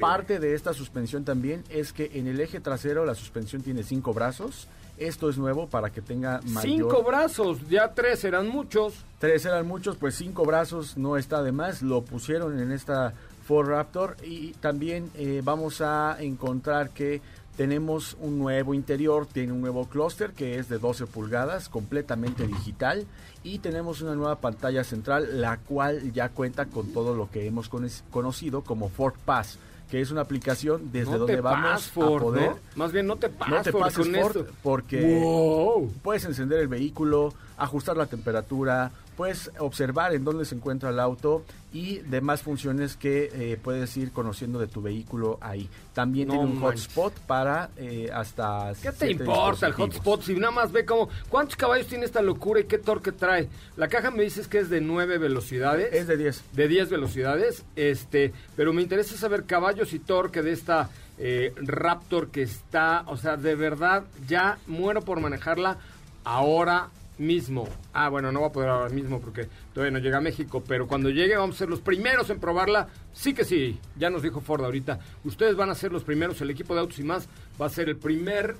Parte 0.00 0.38
de 0.38 0.54
esta 0.54 0.72
suspensión 0.72 1.24
también 1.24 1.62
es 1.68 1.92
que 1.92 2.12
en 2.14 2.26
el 2.26 2.40
eje 2.40 2.60
trasero 2.60 3.04
la 3.04 3.14
suspensión 3.14 3.62
tiene 3.62 3.82
cinco 3.82 4.14
brazos. 4.14 4.66
Esto 4.98 5.28
es 5.28 5.36
nuevo 5.38 5.66
para 5.68 5.90
que 5.90 6.00
tenga 6.00 6.40
mayor... 6.46 6.62
Cinco 6.62 7.02
brazos, 7.02 7.58
ya 7.68 7.92
tres 7.92 8.24
eran 8.24 8.48
muchos. 8.48 8.94
Tres 9.18 9.44
eran 9.44 9.66
muchos, 9.66 9.96
pues 9.96 10.14
cinco 10.14 10.44
brazos 10.44 10.96
no 10.96 11.16
está 11.16 11.42
de 11.42 11.52
más. 11.52 11.82
Lo 11.82 12.02
pusieron 12.02 12.58
en 12.58 12.72
esta 12.72 13.12
Ford 13.46 13.68
Raptor 13.68 14.16
y 14.24 14.52
también 14.54 15.10
eh, 15.14 15.40
vamos 15.44 15.80
a 15.80 16.16
encontrar 16.20 16.90
que 16.90 17.20
tenemos 17.56 18.16
un 18.20 18.38
nuevo 18.38 18.74
interior, 18.74 19.26
tiene 19.26 19.52
un 19.52 19.62
nuevo 19.62 19.86
clúster 19.88 20.32
que 20.32 20.58
es 20.58 20.68
de 20.68 20.78
12 20.78 21.06
pulgadas, 21.06 21.70
completamente 21.70 22.46
digital 22.46 23.06
y 23.42 23.60
tenemos 23.60 24.02
una 24.02 24.14
nueva 24.14 24.36
pantalla 24.40 24.84
central, 24.84 25.40
la 25.40 25.56
cual 25.58 26.12
ya 26.12 26.28
cuenta 26.28 26.66
con 26.66 26.92
todo 26.92 27.14
lo 27.14 27.30
que 27.30 27.46
hemos 27.46 27.70
cono- 27.70 27.88
conocido 28.10 28.62
como 28.62 28.90
Ford 28.90 29.14
Pass, 29.24 29.58
que 29.90 30.00
es 30.00 30.10
una 30.10 30.22
aplicación 30.22 30.90
desde 30.92 31.12
no 31.12 31.18
donde 31.18 31.40
vamos 31.40 31.70
pas, 31.70 31.82
Ford, 31.90 32.22
a 32.22 32.24
poder 32.24 32.50
¿no? 32.50 32.58
Más 32.74 32.92
bien 32.92 33.06
no 33.06 33.16
te 33.16 33.28
pases, 33.28 33.54
no 33.54 33.62
te 33.62 33.72
Ford, 33.72 33.82
pases 33.82 34.06
con 34.06 34.14
Ford, 34.14 34.36
esto. 34.38 34.52
porque 34.62 35.20
Wow. 35.20 35.92
puedes 36.02 36.24
encender 36.24 36.58
el 36.60 36.68
vehículo, 36.68 37.32
ajustar 37.56 37.96
la 37.96 38.06
temperatura, 38.06 38.90
puedes 39.16 39.50
observar 39.58 40.14
en 40.14 40.24
dónde 40.24 40.44
se 40.44 40.54
encuentra 40.54 40.90
el 40.90 41.00
auto 41.00 41.44
y 41.72 41.98
demás 41.98 42.42
funciones 42.42 42.96
que 42.96 43.30
eh, 43.32 43.58
puedes 43.62 43.96
ir 43.96 44.12
conociendo 44.12 44.58
de 44.58 44.66
tu 44.66 44.80
vehículo 44.80 45.38
ahí. 45.40 45.68
También 45.94 46.28
No 46.28 46.34
tiene 46.34 46.48
un 46.50 46.60
manches. 46.60 46.86
hotspot 46.86 47.12
para 47.20 47.70
eh, 47.76 48.10
hasta 48.12 48.72
¿Qué 48.80 48.92
te 48.92 49.10
importa 49.10 49.66
el 49.66 49.72
hotspot? 49.72 50.22
Si 50.22 50.34
nada 50.34 50.52
más 50.52 50.72
ve 50.72 50.84
cómo... 50.84 51.08
¿Cuántos 51.28 51.56
caballos 51.56 51.86
tiene 51.86 52.04
esta 52.04 52.22
locura 52.22 52.60
y 52.60 52.64
qué 52.64 52.78
torque 52.78 53.12
trae? 53.12 53.48
La 53.76 53.88
caja 53.88 54.10
me 54.10 54.22
dices 54.22 54.48
que 54.48 54.58
es 54.58 54.70
de 54.70 54.80
9 54.80 55.18
velocidades. 55.18 55.92
Es 55.92 56.06
de 56.06 56.16
10. 56.16 56.44
De 56.52 56.68
10 56.68 56.90
velocidades. 56.90 57.64
Este, 57.74 58.32
pero 58.54 58.72
me 58.72 58.82
interesa 58.82 59.16
saber 59.16 59.44
caballos 59.44 59.92
y 59.92 59.98
torque 59.98 60.42
de 60.42 60.52
esta 60.52 60.88
eh, 61.18 61.52
Raptor 61.56 62.28
que 62.30 62.42
está... 62.42 63.02
O 63.06 63.16
sea, 63.16 63.36
de 63.36 63.54
verdad, 63.54 64.04
ya 64.26 64.58
muero 64.66 65.02
por 65.02 65.20
manejarla 65.20 65.78
ahora 66.24 66.88
mismo. 67.18 67.68
Ah, 67.92 68.08
bueno, 68.08 68.32
no 68.32 68.42
va 68.42 68.48
a 68.48 68.52
poder 68.52 68.68
ahora 68.68 68.88
mismo 68.90 69.20
porque 69.20 69.48
todavía 69.72 69.98
no 69.98 70.04
llega 70.04 70.18
a 70.18 70.20
México, 70.20 70.62
pero 70.66 70.86
cuando 70.86 71.10
llegue 71.10 71.36
vamos 71.36 71.56
a 71.56 71.58
ser 71.60 71.68
los 71.68 71.80
primeros 71.80 72.30
en 72.30 72.40
probarla. 72.40 72.88
Sí 73.12 73.34
que 73.34 73.44
sí, 73.44 73.78
ya 73.96 74.10
nos 74.10 74.22
dijo 74.22 74.40
Ford 74.40 74.64
ahorita. 74.64 74.98
Ustedes 75.24 75.56
van 75.56 75.70
a 75.70 75.74
ser 75.74 75.92
los 75.92 76.04
primeros, 76.04 76.40
el 76.40 76.50
equipo 76.50 76.74
de 76.74 76.80
autos 76.80 76.98
y 76.98 77.04
más 77.04 77.28
va 77.60 77.66
a 77.66 77.70
ser 77.70 77.88
el 77.88 77.96
primer 77.96 78.56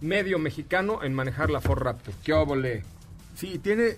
medio 0.00 0.38
mexicano 0.38 1.02
en 1.02 1.14
manejar 1.14 1.50
la 1.50 1.60
Ford 1.60 1.82
Raptor. 1.82 2.14
¿Qué 2.24 2.32
óvole? 2.32 2.82
Sí, 3.40 3.58
tiene 3.58 3.96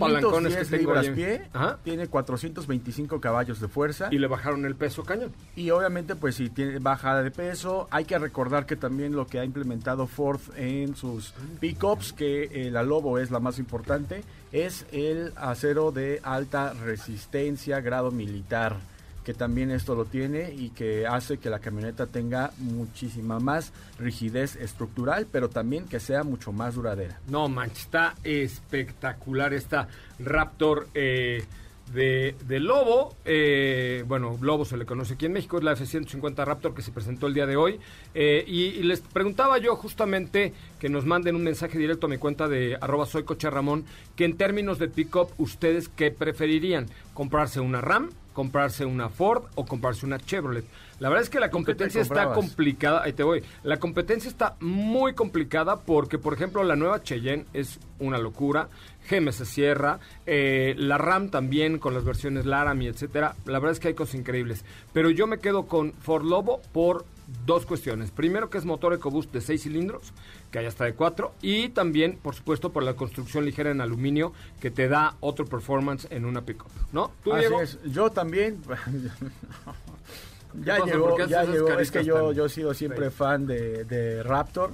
palancones 0.00 0.56
que 0.56 0.62
510 0.62 0.68
tengo 0.68 0.94
libras 0.94 1.08
pie, 1.14 1.48
Ajá. 1.52 1.78
tiene 1.84 2.08
425 2.08 3.20
caballos 3.20 3.60
de 3.60 3.68
fuerza. 3.68 4.08
Y 4.10 4.18
le 4.18 4.26
bajaron 4.26 4.64
el 4.66 4.74
peso 4.74 5.04
cañón. 5.04 5.30
Y 5.54 5.70
obviamente, 5.70 6.16
pues 6.16 6.34
si 6.34 6.50
tiene 6.50 6.80
bajada 6.80 7.22
de 7.22 7.30
peso, 7.30 7.86
hay 7.92 8.04
que 8.04 8.18
recordar 8.18 8.66
que 8.66 8.74
también 8.74 9.14
lo 9.14 9.28
que 9.28 9.38
ha 9.38 9.44
implementado 9.44 10.08
Ford 10.08 10.40
en 10.56 10.96
sus 10.96 11.34
pickups, 11.60 12.12
que 12.12 12.48
eh, 12.50 12.70
la 12.72 12.82
Lobo 12.82 13.20
es 13.20 13.30
la 13.30 13.38
más 13.38 13.60
importante, 13.60 14.24
es 14.50 14.86
el 14.90 15.34
acero 15.36 15.92
de 15.92 16.18
alta 16.24 16.72
resistencia, 16.72 17.80
grado 17.80 18.10
militar. 18.10 18.76
Que 19.24 19.34
también 19.34 19.70
esto 19.70 19.94
lo 19.94 20.04
tiene 20.04 20.52
y 20.52 20.70
que 20.70 21.06
hace 21.06 21.38
que 21.38 21.50
la 21.50 21.58
camioneta 21.58 22.06
tenga 22.06 22.52
muchísima 22.58 23.38
más 23.40 23.72
rigidez 23.98 24.56
estructural, 24.56 25.26
pero 25.30 25.48
también 25.48 25.86
que 25.86 26.00
sea 26.00 26.22
mucho 26.22 26.52
más 26.52 26.74
duradera. 26.74 27.18
No, 27.28 27.48
manches, 27.48 27.80
está 27.80 28.14
espectacular 28.24 29.52
esta 29.54 29.88
Raptor 30.18 30.88
eh, 30.94 31.44
de, 31.92 32.60
Lobo. 32.60 33.16
Eh, 33.24 34.04
bueno, 34.06 34.38
Lobo 34.40 34.64
se 34.64 34.76
le 34.76 34.86
conoce 34.86 35.14
aquí 35.14 35.26
en 35.26 35.32
México, 35.32 35.58
es 35.58 35.64
la 35.64 35.72
F-150 35.72 36.44
Raptor 36.44 36.74
que 36.74 36.82
se 36.82 36.92
presentó 36.92 37.26
el 37.26 37.34
día 37.34 37.46
de 37.46 37.56
hoy. 37.56 37.80
Eh, 38.14 38.44
y, 38.46 38.82
les 38.82 39.00
preguntaba 39.00 39.58
yo 39.58 39.76
justamente 39.76 40.52
que 40.78 40.88
nos 40.88 41.04
manden 41.04 41.36
un 41.36 41.42
mensaje 41.42 41.78
directo 41.78 42.06
a 42.06 42.10
mi 42.10 42.18
cuenta 42.18 42.48
de 42.48 42.76
arroba 42.80 43.06
soy 43.06 43.24
Coche 43.24 43.50
Ramón, 43.50 43.84
que 44.16 44.24
en 44.24 44.36
términos 44.36 44.78
de 44.78 44.88
pick-up, 44.88 45.28
¿ustedes 45.38 45.88
qué 45.88 46.10
preferirían? 46.10 46.86
¿Comprarse 47.14 47.60
una 47.60 47.80
RAM? 47.80 48.10
Comprarse 48.40 48.86
una 48.86 49.10
Ford 49.10 49.42
o 49.54 49.66
comprarse 49.66 50.06
una 50.06 50.18
Chevrolet. 50.18 50.64
La 50.98 51.10
verdad 51.10 51.24
es 51.24 51.28
que 51.28 51.40
la 51.40 51.50
competencia 51.50 52.00
está 52.00 52.32
complicada, 52.32 53.02
ahí 53.02 53.12
te 53.12 53.22
voy. 53.22 53.42
La 53.64 53.76
competencia 53.78 54.30
está 54.30 54.56
muy 54.60 55.12
complicada 55.12 55.80
porque, 55.80 56.16
por 56.16 56.32
ejemplo, 56.32 56.64
la 56.64 56.74
nueva 56.74 57.02
Cheyenne 57.02 57.44
es 57.52 57.78
una 57.98 58.16
locura. 58.16 58.70
GM 59.10 59.30
se 59.30 59.44
cierra, 59.44 60.00
eh, 60.24 60.74
la 60.78 60.96
RAM 60.96 61.28
también 61.28 61.78
con 61.78 61.92
las 61.92 62.02
versiones 62.02 62.46
Laramie, 62.46 62.88
etcétera. 62.88 63.34
La 63.44 63.58
verdad 63.58 63.72
es 63.72 63.80
que 63.80 63.88
hay 63.88 63.94
cosas 63.94 64.14
increíbles. 64.14 64.64
Pero 64.94 65.10
yo 65.10 65.26
me 65.26 65.36
quedo 65.36 65.66
con 65.66 65.92
Ford 65.92 66.24
Lobo 66.24 66.62
por 66.72 67.04
dos 67.46 67.66
cuestiones. 67.66 68.10
Primero 68.10 68.50
que 68.50 68.58
es 68.58 68.64
motor 68.64 68.94
EcoBoost 68.94 69.32
de 69.32 69.40
6 69.40 69.62
cilindros, 69.62 70.12
que 70.50 70.58
hay 70.58 70.66
hasta 70.66 70.84
de 70.84 70.94
4, 70.94 71.32
y 71.42 71.68
también, 71.70 72.18
por 72.22 72.34
supuesto, 72.34 72.72
por 72.72 72.82
la 72.82 72.94
construcción 72.94 73.44
ligera 73.44 73.70
en 73.70 73.80
aluminio 73.80 74.32
que 74.60 74.70
te 74.70 74.88
da 74.88 75.16
otro 75.20 75.44
performance 75.44 76.06
en 76.10 76.24
una 76.24 76.42
pickup, 76.42 76.70
¿no? 76.92 77.12
¿Tú, 77.22 77.32
Así 77.32 77.40
Diego? 77.40 77.60
es. 77.60 77.78
Yo 77.84 78.10
también. 78.10 78.60
ya 80.64 80.84
llegó, 80.84 81.10
¿Por 81.10 81.16
qué 81.16 81.22
haces 81.22 81.30
ya 81.30 81.44
llegó. 81.44 81.78
Es 81.78 81.90
que 81.90 82.04
yo, 82.04 82.32
yo 82.32 82.46
he 82.46 82.48
sido 82.48 82.74
siempre 82.74 83.10
fan 83.10 83.46
de, 83.46 83.84
de 83.84 84.22
Raptor. 84.22 84.72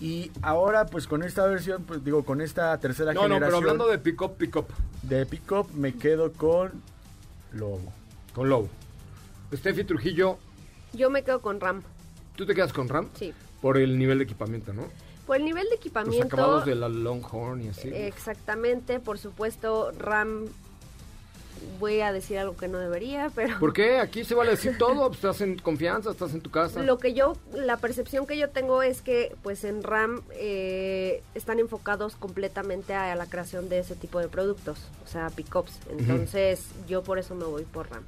Y 0.00 0.32
ahora, 0.40 0.86
pues 0.86 1.06
con 1.06 1.22
esta 1.22 1.44
versión, 1.44 1.84
pues 1.84 2.02
digo, 2.02 2.24
con 2.24 2.40
esta 2.40 2.76
tercera 2.78 3.12
No, 3.12 3.28
no, 3.28 3.34
generación 3.34 3.60
pero 3.60 3.70
hablando 3.70 3.86
de 3.86 3.98
pickup, 3.98 4.38
pickup, 4.38 4.66
de 5.02 5.26
pickup, 5.26 5.70
me 5.74 5.92
quedo 5.92 6.32
con 6.32 6.72
Lobo. 7.52 7.92
con 8.34 8.48
Lobo. 8.48 8.70
Steffi 9.52 9.84
Trujillo, 9.84 10.38
Yo 10.92 11.10
me 11.10 11.22
quedo 11.22 11.40
con 11.40 11.60
RAM. 11.60 11.82
¿tú 12.36 12.46
te 12.46 12.54
quedas 12.54 12.72
con 12.72 12.88
RAM? 12.88 13.08
Sí. 13.14 13.34
Por 13.60 13.76
el 13.76 13.98
nivel 13.98 14.18
de 14.18 14.24
equipamiento, 14.24 14.72
¿no? 14.72 14.86
Por 15.26 15.36
el 15.36 15.44
nivel 15.44 15.64
de 15.64 15.70
Los 15.70 15.78
equipamiento. 15.80 16.34
acabados 16.36 16.64
de 16.64 16.74
la 16.74 16.88
Longhorn 16.88 17.62
y 17.62 17.68
así. 17.68 17.88
Exactamente, 17.88 18.98
por 18.98 19.18
supuesto, 19.18 19.92
RAM. 19.92 20.46
Voy 21.78 22.00
a 22.00 22.10
decir 22.10 22.38
algo 22.38 22.56
que 22.56 22.68
no 22.68 22.78
debería, 22.78 23.30
pero. 23.34 23.58
¿Por 23.58 23.74
qué? 23.74 23.98
Aquí 23.98 24.24
se 24.24 24.34
vale 24.34 24.52
decir 24.52 24.78
todo. 24.78 25.08
pues, 25.08 25.16
Estás 25.18 25.42
en 25.42 25.58
confianza, 25.58 26.10
estás 26.10 26.32
en 26.32 26.40
tu 26.40 26.50
casa. 26.50 26.82
Lo 26.82 26.98
que 26.98 27.12
yo, 27.12 27.36
la 27.52 27.76
percepción 27.76 28.26
que 28.26 28.38
yo 28.38 28.48
tengo 28.48 28.82
es 28.82 29.02
que, 29.02 29.36
pues 29.42 29.64
en 29.64 29.82
RAM 29.82 30.22
eh, 30.32 31.22
están 31.34 31.58
enfocados 31.58 32.16
completamente 32.16 32.94
a, 32.94 33.14
la 33.14 33.26
creación 33.26 33.68
de 33.68 33.80
ese 33.80 33.94
tipo 33.94 34.18
de 34.20 34.28
productos, 34.28 34.78
o 35.04 35.06
sea, 35.06 35.28
pickups. 35.28 35.78
Entonces, 35.90 36.64
yo 36.88 37.02
por 37.02 37.18
eso 37.18 37.34
me 37.34 37.44
voy 37.44 37.64
por 37.64 37.90
RAM. 37.90 38.04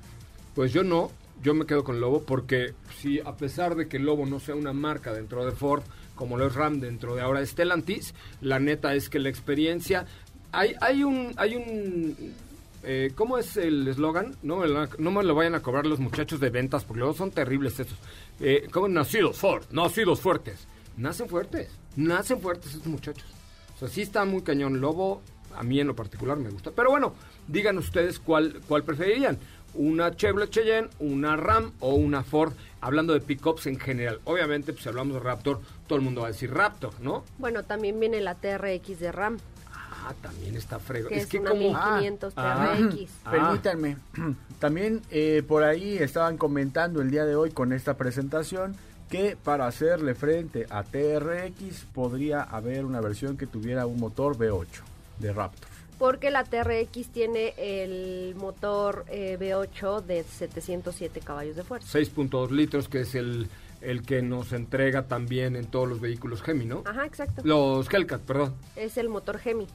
Pues 0.54 0.72
yo 0.72 0.82
no, 0.82 1.10
yo 1.42 1.54
me 1.54 1.66
quedo 1.66 1.84
con 1.84 2.00
Lobo 2.00 2.22
porque 2.22 2.74
si 2.98 3.20
a 3.20 3.36
pesar 3.36 3.74
de 3.74 3.88
que 3.88 3.98
Lobo 3.98 4.26
no 4.26 4.40
sea 4.40 4.54
una 4.54 4.72
marca 4.72 5.12
dentro 5.12 5.44
de 5.44 5.52
Ford, 5.52 5.82
como 6.14 6.36
lo 6.36 6.46
es 6.46 6.54
Ram 6.54 6.80
dentro 6.80 7.14
de 7.14 7.22
ahora 7.22 7.44
Stellantis, 7.44 8.14
la 8.40 8.58
neta 8.58 8.94
es 8.94 9.08
que 9.08 9.18
la 9.18 9.28
experiencia... 9.28 10.06
Hay, 10.52 10.74
hay 10.80 11.02
un... 11.02 11.32
Hay 11.36 11.56
un 11.56 12.34
eh, 12.84 13.12
¿Cómo 13.14 13.38
es 13.38 13.56
el 13.56 13.86
eslogan? 13.86 14.36
No, 14.42 14.56
me 14.56 14.66
no 14.98 15.10
me 15.12 15.22
lo 15.22 15.34
vayan 15.36 15.54
a 15.54 15.62
cobrar 15.62 15.86
los 15.86 16.00
muchachos 16.00 16.40
de 16.40 16.50
ventas 16.50 16.84
porque 16.84 16.98
luego 16.98 17.14
son 17.14 17.30
terribles 17.30 17.78
estos. 17.78 17.96
Eh, 18.40 18.66
¿Cómo 18.72 18.88
nacidos 18.88 19.38
Ford? 19.38 19.62
Nacidos 19.70 20.20
fuertes. 20.20 20.66
Nacen 20.96 21.28
fuertes. 21.28 21.70
Nacen 21.96 22.40
fuertes 22.40 22.74
estos 22.74 22.88
muchachos. 22.88 23.24
O 23.76 23.78
sea, 23.78 23.88
sí 23.88 24.02
está 24.02 24.24
muy 24.24 24.42
cañón. 24.42 24.80
Lobo, 24.80 25.22
a 25.56 25.62
mí 25.62 25.80
en 25.80 25.86
lo 25.86 25.96
particular 25.96 26.36
me 26.36 26.50
gusta. 26.50 26.70
Pero 26.72 26.90
bueno, 26.90 27.14
digan 27.46 27.78
ustedes 27.78 28.18
cuál, 28.18 28.60
cuál 28.66 28.84
preferirían. 28.84 29.38
Una 29.74 30.14
Chevrolet 30.14 30.50
Cheyenne, 30.50 30.88
una 30.98 31.36
Ram 31.36 31.72
o 31.80 31.94
una 31.94 32.22
Ford. 32.22 32.52
Hablando 32.80 33.12
de 33.12 33.20
pickups 33.20 33.66
en 33.66 33.78
general. 33.78 34.20
Obviamente, 34.24 34.72
pues 34.72 34.82
si 34.82 34.88
hablamos 34.88 35.14
de 35.14 35.20
Raptor, 35.20 35.60
todo 35.86 35.96
el 35.98 36.04
mundo 36.04 36.22
va 36.22 36.28
a 36.28 36.30
decir 36.32 36.52
Raptor, 36.52 36.92
¿no? 37.00 37.24
Bueno, 37.38 37.62
también 37.62 37.98
viene 38.00 38.20
la 38.20 38.34
TRX 38.34 38.98
de 38.98 39.12
RAM, 39.12 39.38
Ah, 40.04 40.14
también 40.20 40.56
está 40.56 40.80
frego. 40.80 41.08
que 41.08 41.18
es, 41.18 41.26
que 41.28 41.38
una 41.38 41.50
como... 41.50 41.62
1500 41.68 42.32
Ah, 42.36 42.74
TRX. 42.76 43.10
Ah. 43.24 43.30
Permítanme, 43.30 43.96
también 44.58 45.00
eh, 45.12 45.44
por 45.46 45.62
ahí 45.62 45.96
estaban 45.96 46.36
comentando 46.38 47.00
el 47.00 47.10
día 47.12 47.24
de 47.24 47.36
hoy 47.36 47.50
con 47.52 47.72
esta 47.72 47.94
presentación 47.96 48.74
que 49.08 49.36
para 49.36 49.66
hacerle 49.68 50.16
frente 50.16 50.66
a 50.70 50.82
TRX 50.82 51.84
podría 51.94 52.42
haber 52.42 52.84
una 52.84 53.00
versión 53.00 53.36
que 53.36 53.46
tuviera 53.46 53.86
un 53.86 54.00
motor 54.00 54.36
V8 54.36 54.66
de 55.20 55.32
Raptor. 55.32 55.68
Porque 56.02 56.32
la 56.32 56.42
TRX 56.42 57.10
tiene 57.12 57.54
el 57.56 58.34
motor 58.34 59.04
eh, 59.08 59.38
V8 59.38 60.00
de 60.02 60.24
707 60.24 61.20
caballos 61.20 61.54
de 61.54 61.62
fuerza. 61.62 61.96
6.2 61.96 62.50
litros, 62.50 62.88
que 62.88 63.02
es 63.02 63.14
el, 63.14 63.46
el 63.80 64.02
que 64.02 64.20
nos 64.20 64.52
entrega 64.52 65.06
también 65.06 65.54
en 65.54 65.66
todos 65.66 65.88
los 65.88 66.00
vehículos 66.00 66.42
Gemi, 66.42 66.64
¿no? 66.64 66.82
Ajá, 66.86 67.06
exacto. 67.06 67.42
Los 67.44 67.86
Hellcat, 67.88 68.20
perdón. 68.22 68.52
Es 68.74 68.96
el 68.96 69.10
motor 69.10 69.38
Gemi. 69.38 69.68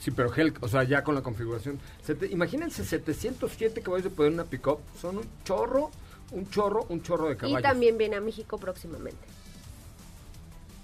Sí, 0.00 0.10
pero 0.10 0.34
Hellcat, 0.34 0.60
o 0.64 0.66
sea, 0.66 0.82
ya 0.82 1.04
con 1.04 1.14
la 1.14 1.22
configuración. 1.22 1.78
Sete- 2.04 2.26
imagínense 2.32 2.84
707 2.84 3.80
caballos 3.80 4.02
de 4.02 4.10
poder 4.10 4.32
en 4.32 4.40
una 4.40 4.44
pickup. 4.50 4.80
Son 5.00 5.18
un 5.18 5.24
chorro, 5.44 5.92
un 6.32 6.50
chorro, 6.50 6.84
un 6.88 7.00
chorro 7.00 7.28
de 7.28 7.36
caballos. 7.36 7.60
Y 7.60 7.62
también 7.62 7.96
viene 7.96 8.16
a 8.16 8.20
México 8.20 8.58
próximamente. 8.58 9.24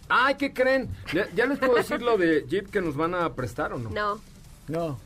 Ay, 0.08 0.36
¿qué 0.36 0.52
creen? 0.52 0.90
¿Ya, 1.12 1.28
ya 1.34 1.44
les 1.46 1.58
puedo 1.58 1.74
decir 1.74 2.00
lo 2.02 2.16
de 2.16 2.44
Jeep 2.48 2.70
que 2.70 2.80
nos 2.80 2.94
van 2.94 3.16
a 3.16 3.34
prestar 3.34 3.72
o 3.72 3.78
no? 3.78 3.90
No. 3.90 4.20
No, 4.68 4.98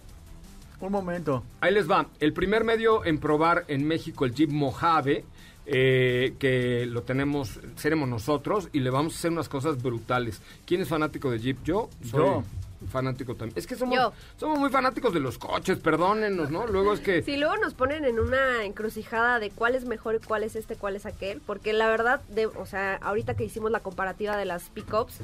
un 0.81 0.93
momento. 0.93 1.43
Ahí 1.61 1.75
les 1.75 1.91
va. 1.91 2.07
El 2.21 2.33
primer 2.33 2.65
medio 2.65 3.05
en 3.05 3.19
probar 3.19 3.65
en 3.69 3.87
México 3.87 4.25
el 4.25 4.35
Jeep 4.35 4.51
Mojave, 4.51 5.25
eh, 5.67 6.35
que 6.39 6.87
lo 6.87 7.03
tenemos, 7.03 7.59
seremos 7.77 8.09
nosotros 8.09 8.69
y 8.73 8.81
le 8.81 8.91
vamos 8.91 9.15
a 9.15 9.19
hacer 9.19 9.33
unas 9.33 9.49
cosas 9.49 9.83
brutales. 9.83 10.41
¿Quién 10.67 10.81
es 10.81 10.89
fanático 10.89 11.31
de 11.31 11.41
Jeep? 11.41 11.59
Yo 11.65 11.91
soy 12.09 12.21
Yo. 12.21 12.43
fanático 12.91 13.35
también. 13.35 13.59
Es 13.59 13.67
que 13.67 13.75
somos, 13.75 13.97
Yo. 13.97 14.13
somos 14.39 14.59
muy 14.61 14.71
fanáticos 14.71 15.13
de 15.13 15.21
los 15.21 15.37
coches, 15.37 15.79
perdónenos, 15.79 16.51
¿no? 16.51 16.67
Luego 16.67 16.95
es 16.95 17.01
que... 17.01 17.23
Si 17.23 17.37
luego 17.37 17.57
nos 17.57 17.75
ponen 17.75 18.05
en 18.05 18.21
una 18.21 18.65
encrucijada 18.65 19.41
de 19.41 19.51
cuál 19.51 19.75
es 19.75 19.85
mejor 19.85 20.15
y 20.15 20.25
cuál 20.25 20.45
es 20.45 20.55
este, 20.55 20.77
cuál 20.77 20.95
es 20.95 21.05
aquel, 21.07 21.41
porque 21.45 21.73
la 21.73 21.89
verdad, 21.89 22.23
de, 22.29 22.47
o 22.47 22.67
sea, 22.67 22.95
ahorita 23.03 23.35
que 23.35 23.45
hicimos 23.45 23.73
la 23.73 23.81
comparativa 23.81 24.37
de 24.37 24.45
las 24.45 24.71
pickups, 24.71 25.19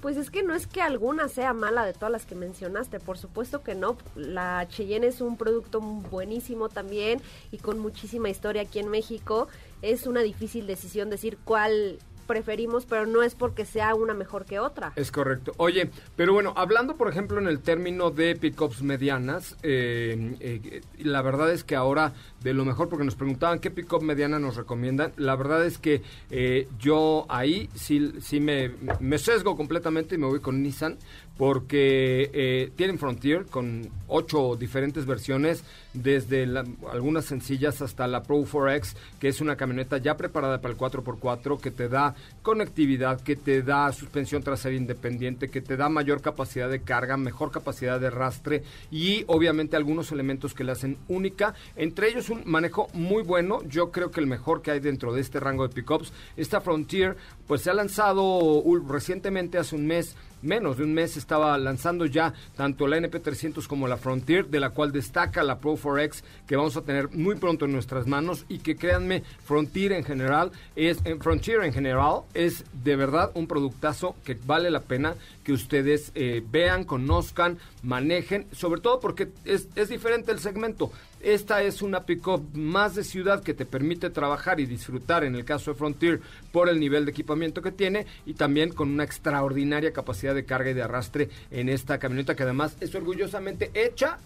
pues 0.00 0.16
es 0.16 0.30
que 0.30 0.42
no 0.42 0.54
es 0.54 0.66
que 0.66 0.82
alguna 0.82 1.28
sea 1.28 1.52
mala 1.52 1.84
de 1.84 1.92
todas 1.92 2.10
las 2.10 2.26
que 2.26 2.34
mencionaste, 2.34 3.00
por 3.00 3.18
supuesto 3.18 3.62
que 3.62 3.74
no. 3.74 3.96
La 4.14 4.66
Cheyenne 4.68 5.06
es 5.06 5.20
un 5.20 5.36
producto 5.36 5.80
buenísimo 5.80 6.68
también 6.68 7.20
y 7.50 7.58
con 7.58 7.78
muchísima 7.78 8.28
historia 8.30 8.62
aquí 8.62 8.78
en 8.78 8.88
México. 8.88 9.48
Es 9.82 10.06
una 10.06 10.20
difícil 10.20 10.66
decisión 10.66 11.10
decir 11.10 11.38
cuál 11.44 11.98
preferimos, 12.30 12.86
pero 12.86 13.06
no 13.06 13.24
es 13.24 13.34
porque 13.34 13.64
sea 13.64 13.96
una 13.96 14.14
mejor 14.14 14.44
que 14.44 14.60
otra. 14.60 14.92
Es 14.94 15.10
correcto. 15.10 15.52
Oye, 15.56 15.90
pero 16.14 16.32
bueno, 16.32 16.54
hablando 16.56 16.96
por 16.96 17.08
ejemplo 17.08 17.40
en 17.40 17.48
el 17.48 17.58
término 17.58 18.12
de 18.12 18.36
pickups 18.36 18.82
medianas, 18.82 19.56
eh, 19.64 20.36
eh, 20.38 20.80
la 20.98 21.22
verdad 21.22 21.50
es 21.50 21.64
que 21.64 21.74
ahora 21.74 22.12
de 22.42 22.54
lo 22.54 22.64
mejor, 22.64 22.88
porque 22.88 23.04
nos 23.04 23.14
preguntaban 23.14 23.58
qué 23.58 23.70
pickup 23.70 24.02
mediana 24.02 24.38
nos 24.38 24.56
recomiendan, 24.56 25.12
la 25.16 25.36
verdad 25.36 25.64
es 25.66 25.78
que 25.78 26.02
eh, 26.30 26.68
yo 26.78 27.26
ahí 27.28 27.68
sí, 27.74 28.40
me, 28.40 29.18
sesgo 29.18 29.56
completamente 29.56 30.14
y 30.14 30.18
me 30.18 30.26
voy 30.26 30.40
con 30.40 30.62
Nissan, 30.62 30.96
porque 31.36 32.30
eh, 32.34 32.70
tienen 32.76 32.98
Frontier 32.98 33.46
con 33.46 33.88
ocho 34.08 34.56
diferentes 34.56 35.06
versiones, 35.06 35.64
desde 35.94 36.46
algunas 36.92 37.24
sencillas 37.24 37.80
hasta 37.82 38.06
la 38.06 38.22
Pro 38.22 38.36
4X, 38.36 38.94
que 39.18 39.28
es 39.28 39.40
una 39.40 39.56
camioneta 39.56 39.98
ya 39.98 40.16
preparada 40.16 40.60
para 40.60 40.74
el 40.74 40.78
4x4, 40.78 41.58
que 41.58 41.70
te 41.70 41.88
da 41.88 42.14
conectividad, 42.42 43.20
que 43.20 43.36
te 43.36 43.62
da 43.62 43.90
suspensión 43.92 44.42
trasera 44.42 44.76
independiente, 44.76 45.48
que 45.48 45.60
te 45.60 45.76
da 45.76 45.88
mayor 45.88 46.20
capacidad 46.20 46.68
de 46.68 46.82
carga, 46.82 47.16
mejor 47.16 47.50
capacidad 47.50 47.98
de 47.98 48.10
rastre 48.10 48.62
y 48.90 49.24
obviamente 49.26 49.76
algunos 49.76 50.12
elementos 50.12 50.54
que 50.54 50.64
la 50.64 50.72
hacen 50.72 50.98
única, 51.08 51.54
entre 51.76 52.08
ellos 52.08 52.29
un 52.30 52.42
manejo 52.44 52.88
muy 52.92 53.22
bueno, 53.22 53.62
yo 53.64 53.90
creo 53.90 54.10
que 54.10 54.20
el 54.20 54.26
mejor 54.26 54.62
que 54.62 54.70
hay 54.70 54.80
dentro 54.80 55.12
de 55.12 55.20
este 55.20 55.40
rango 55.40 55.66
de 55.66 55.74
pickups. 55.74 56.12
Esta 56.36 56.60
Frontier 56.60 57.16
pues 57.46 57.62
se 57.62 57.70
ha 57.70 57.74
lanzado 57.74 58.62
recientemente 58.88 59.58
hace 59.58 59.76
un 59.76 59.86
mes 59.86 60.16
menos 60.42 60.76
de 60.76 60.84
un 60.84 60.94
mes 60.94 61.16
estaba 61.16 61.56
lanzando 61.58 62.06
ya 62.06 62.32
tanto 62.56 62.86
la 62.86 62.98
NP300 62.98 63.66
como 63.66 63.88
la 63.88 63.96
Frontier, 63.96 64.46
de 64.46 64.60
la 64.60 64.70
cual 64.70 64.92
destaca 64.92 65.42
la 65.42 65.58
Pro 65.58 65.76
4X 65.76 66.22
que 66.46 66.56
vamos 66.56 66.76
a 66.76 66.82
tener 66.82 67.10
muy 67.10 67.36
pronto 67.36 67.64
en 67.64 67.72
nuestras 67.72 68.06
manos 68.06 68.44
y 68.48 68.58
que 68.58 68.76
créanme, 68.76 69.22
Frontier 69.44 69.92
en 69.92 70.04
general 70.04 70.52
es 70.76 70.98
Frontier 71.20 71.62
en 71.62 71.72
general 71.72 72.22
es 72.34 72.64
de 72.72 72.96
verdad 72.96 73.30
un 73.34 73.46
productazo 73.46 74.16
que 74.24 74.38
vale 74.46 74.70
la 74.70 74.80
pena 74.80 75.14
que 75.44 75.52
ustedes 75.52 76.12
eh, 76.14 76.42
vean, 76.50 76.84
conozcan, 76.84 77.58
manejen, 77.82 78.46
sobre 78.52 78.80
todo 78.80 79.00
porque 79.00 79.28
es, 79.44 79.68
es 79.74 79.88
diferente 79.88 80.32
el 80.32 80.38
segmento. 80.38 80.90
Esta 81.20 81.62
es 81.62 81.82
una 81.82 82.04
pick-up 82.06 82.48
más 82.54 82.94
de 82.94 83.04
ciudad 83.04 83.42
que 83.42 83.52
te 83.52 83.66
permite 83.66 84.08
trabajar 84.08 84.58
y 84.58 84.66
disfrutar, 84.66 85.22
en 85.22 85.34
el 85.34 85.44
caso 85.44 85.72
de 85.72 85.76
Frontier, 85.76 86.20
por 86.50 86.70
el 86.70 86.80
nivel 86.80 87.04
de 87.04 87.10
equipamiento 87.10 87.60
que 87.60 87.72
tiene 87.72 88.06
y 88.24 88.34
también 88.34 88.72
con 88.72 88.90
una 88.90 89.04
extraordinaria 89.04 89.92
capacidad 89.92 90.34
de 90.34 90.46
carga 90.46 90.70
y 90.70 90.74
de 90.74 90.82
arrastre 90.82 91.28
en 91.50 91.68
esta 91.68 91.98
camioneta 91.98 92.34
que 92.34 92.44
además 92.44 92.76
es 92.80 92.94
orgullosamente 92.94 93.70
hecha, 93.74 94.18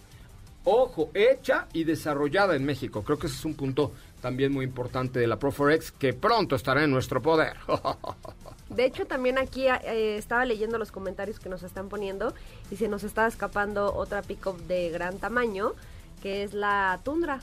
ojo, 0.63 1.11
hecha 1.13 1.67
y 1.73 1.83
desarrollada 1.83 2.55
en 2.55 2.63
México. 2.63 3.03
Creo 3.03 3.19
que 3.19 3.27
ese 3.27 3.35
es 3.35 3.45
un 3.45 3.55
punto 3.55 3.91
también 4.21 4.53
muy 4.53 4.65
importante 4.65 5.19
de 5.19 5.27
la 5.27 5.37
Pro 5.37 5.51
4X 5.51 5.91
que 5.91 6.13
pronto 6.13 6.55
estará 6.55 6.83
en 6.83 6.91
nuestro 6.91 7.21
poder. 7.21 7.57
De 8.69 8.85
hecho, 8.85 9.05
también 9.05 9.37
aquí 9.37 9.67
eh, 9.67 10.17
estaba 10.17 10.43
leyendo 10.45 10.79
los 10.79 10.91
comentarios 10.91 11.39
que 11.39 11.49
nos 11.49 11.61
están 11.61 11.87
poniendo 11.87 12.33
y 12.71 12.77
se 12.77 12.87
nos 12.87 13.03
está 13.03 13.27
escapando 13.27 13.93
otra 13.93 14.23
pick-up 14.23 14.57
de 14.63 14.89
gran 14.89 15.19
tamaño, 15.19 15.73
que 16.25 16.41
es 16.41 16.55
la 16.55 16.99
Tundra 17.03 17.39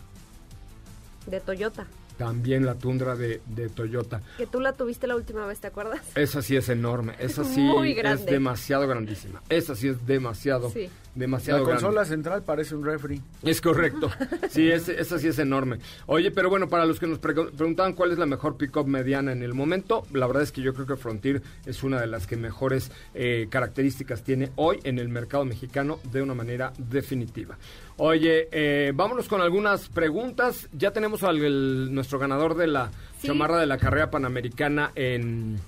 de 1.29 1.39
Toyota. 1.39 1.87
también 2.19 2.67
la 2.67 2.75
tundra 2.75 3.15
de, 3.15 3.41
de 3.47 3.69
Toyota. 3.69 4.21
Que 4.37 4.47
tú 4.49 4.59
la 4.59 4.73
tuviste 4.73 5.07
la 5.07 5.15
última 5.15 5.47
vez, 5.47 5.61
¿te 5.61 5.69
acuerdas? 5.69 6.01
Esa 6.17 6.43
sí 6.43 6.57
es 6.57 6.69
enorme, 6.69 7.15
esa 7.21 7.45
sí 7.55 7.61
Muy 7.61 7.93
es 7.93 8.27
demasiado 8.27 8.89
grandísima. 8.89 9.41
Esa 9.49 9.77
sí 9.77 9.87
es 9.87 10.05
demasiado, 10.05 10.69
Sí. 10.71 10.91
Demasiado 11.15 11.61
La 11.61 11.67
grande. 11.67 11.83
consola 11.85 12.05
central 12.05 12.43
parece 12.43 12.75
un 12.75 12.85
refri. 12.85 13.21
Es 13.43 13.61
correcto. 13.61 14.11
Sí, 14.51 14.69
es- 14.73 14.89
esa 14.89 15.19
sí 15.19 15.29
es 15.29 15.39
enorme. 15.39 15.79
Oye, 16.07 16.31
pero 16.31 16.49
bueno, 16.51 16.69
para 16.69 16.87
los 16.87 16.99
que 16.99 17.07
nos 17.07 17.21
pregu- 17.21 17.51
preguntaban 17.51 17.93
cuál 17.93 18.13
es 18.13 18.19
la 18.19 18.27
mejor 18.27 18.57
pick-up 18.57 18.87
mediana 18.87 19.33
en 19.33 19.43
el 19.43 19.55
momento, 19.55 20.07
la 20.13 20.27
verdad 20.27 20.43
es 20.43 20.53
que 20.53 20.63
yo 20.63 20.73
creo 20.75 20.87
que 20.87 20.97
Frontier 20.97 21.43
es 21.67 21.83
una 21.83 22.01
de 22.01 22.07
las 22.07 22.27
que 22.27 22.37
mejores 22.37 22.91
eh, 23.15 23.47
características 23.51 24.23
tiene 24.25 24.51
hoy 24.57 24.79
en 24.85 24.99
el 24.99 25.09
mercado 25.09 25.45
mexicano 25.45 25.99
de 26.13 26.23
una 26.23 26.35
manera 26.35 26.73
definitiva. 26.79 27.59
Oye, 27.99 28.49
eh, 28.51 28.93
vámonos 28.95 29.29
con 29.29 29.41
algunas 29.43 29.89
preguntas. 29.89 30.69
Ya 30.73 30.93
tenemos 30.93 31.23
al 31.23 31.43
el- 31.45 31.95
nuestro 31.95 32.19
ganador 32.19 32.57
de 32.57 32.67
la 32.67 32.91
Sí. 33.21 33.29
chamarra 33.29 33.59
de 33.61 33.67
la 33.67 33.79
carrera 33.79 34.11
panamericana 34.11 34.91
en, 34.97 35.59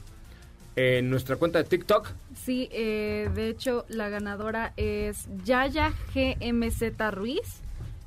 en 0.76 1.10
nuestra 1.10 1.36
cuenta 1.36 1.58
de 1.58 1.64
TikTok. 1.64 2.10
Sí, 2.34 2.68
eh, 2.72 3.30
de 3.34 3.48
hecho, 3.48 3.84
la 3.88 4.08
ganadora 4.08 4.72
es 4.76 5.28
Yaya 5.44 5.92
GMZ 6.14 7.10
Ruiz. 7.10 7.63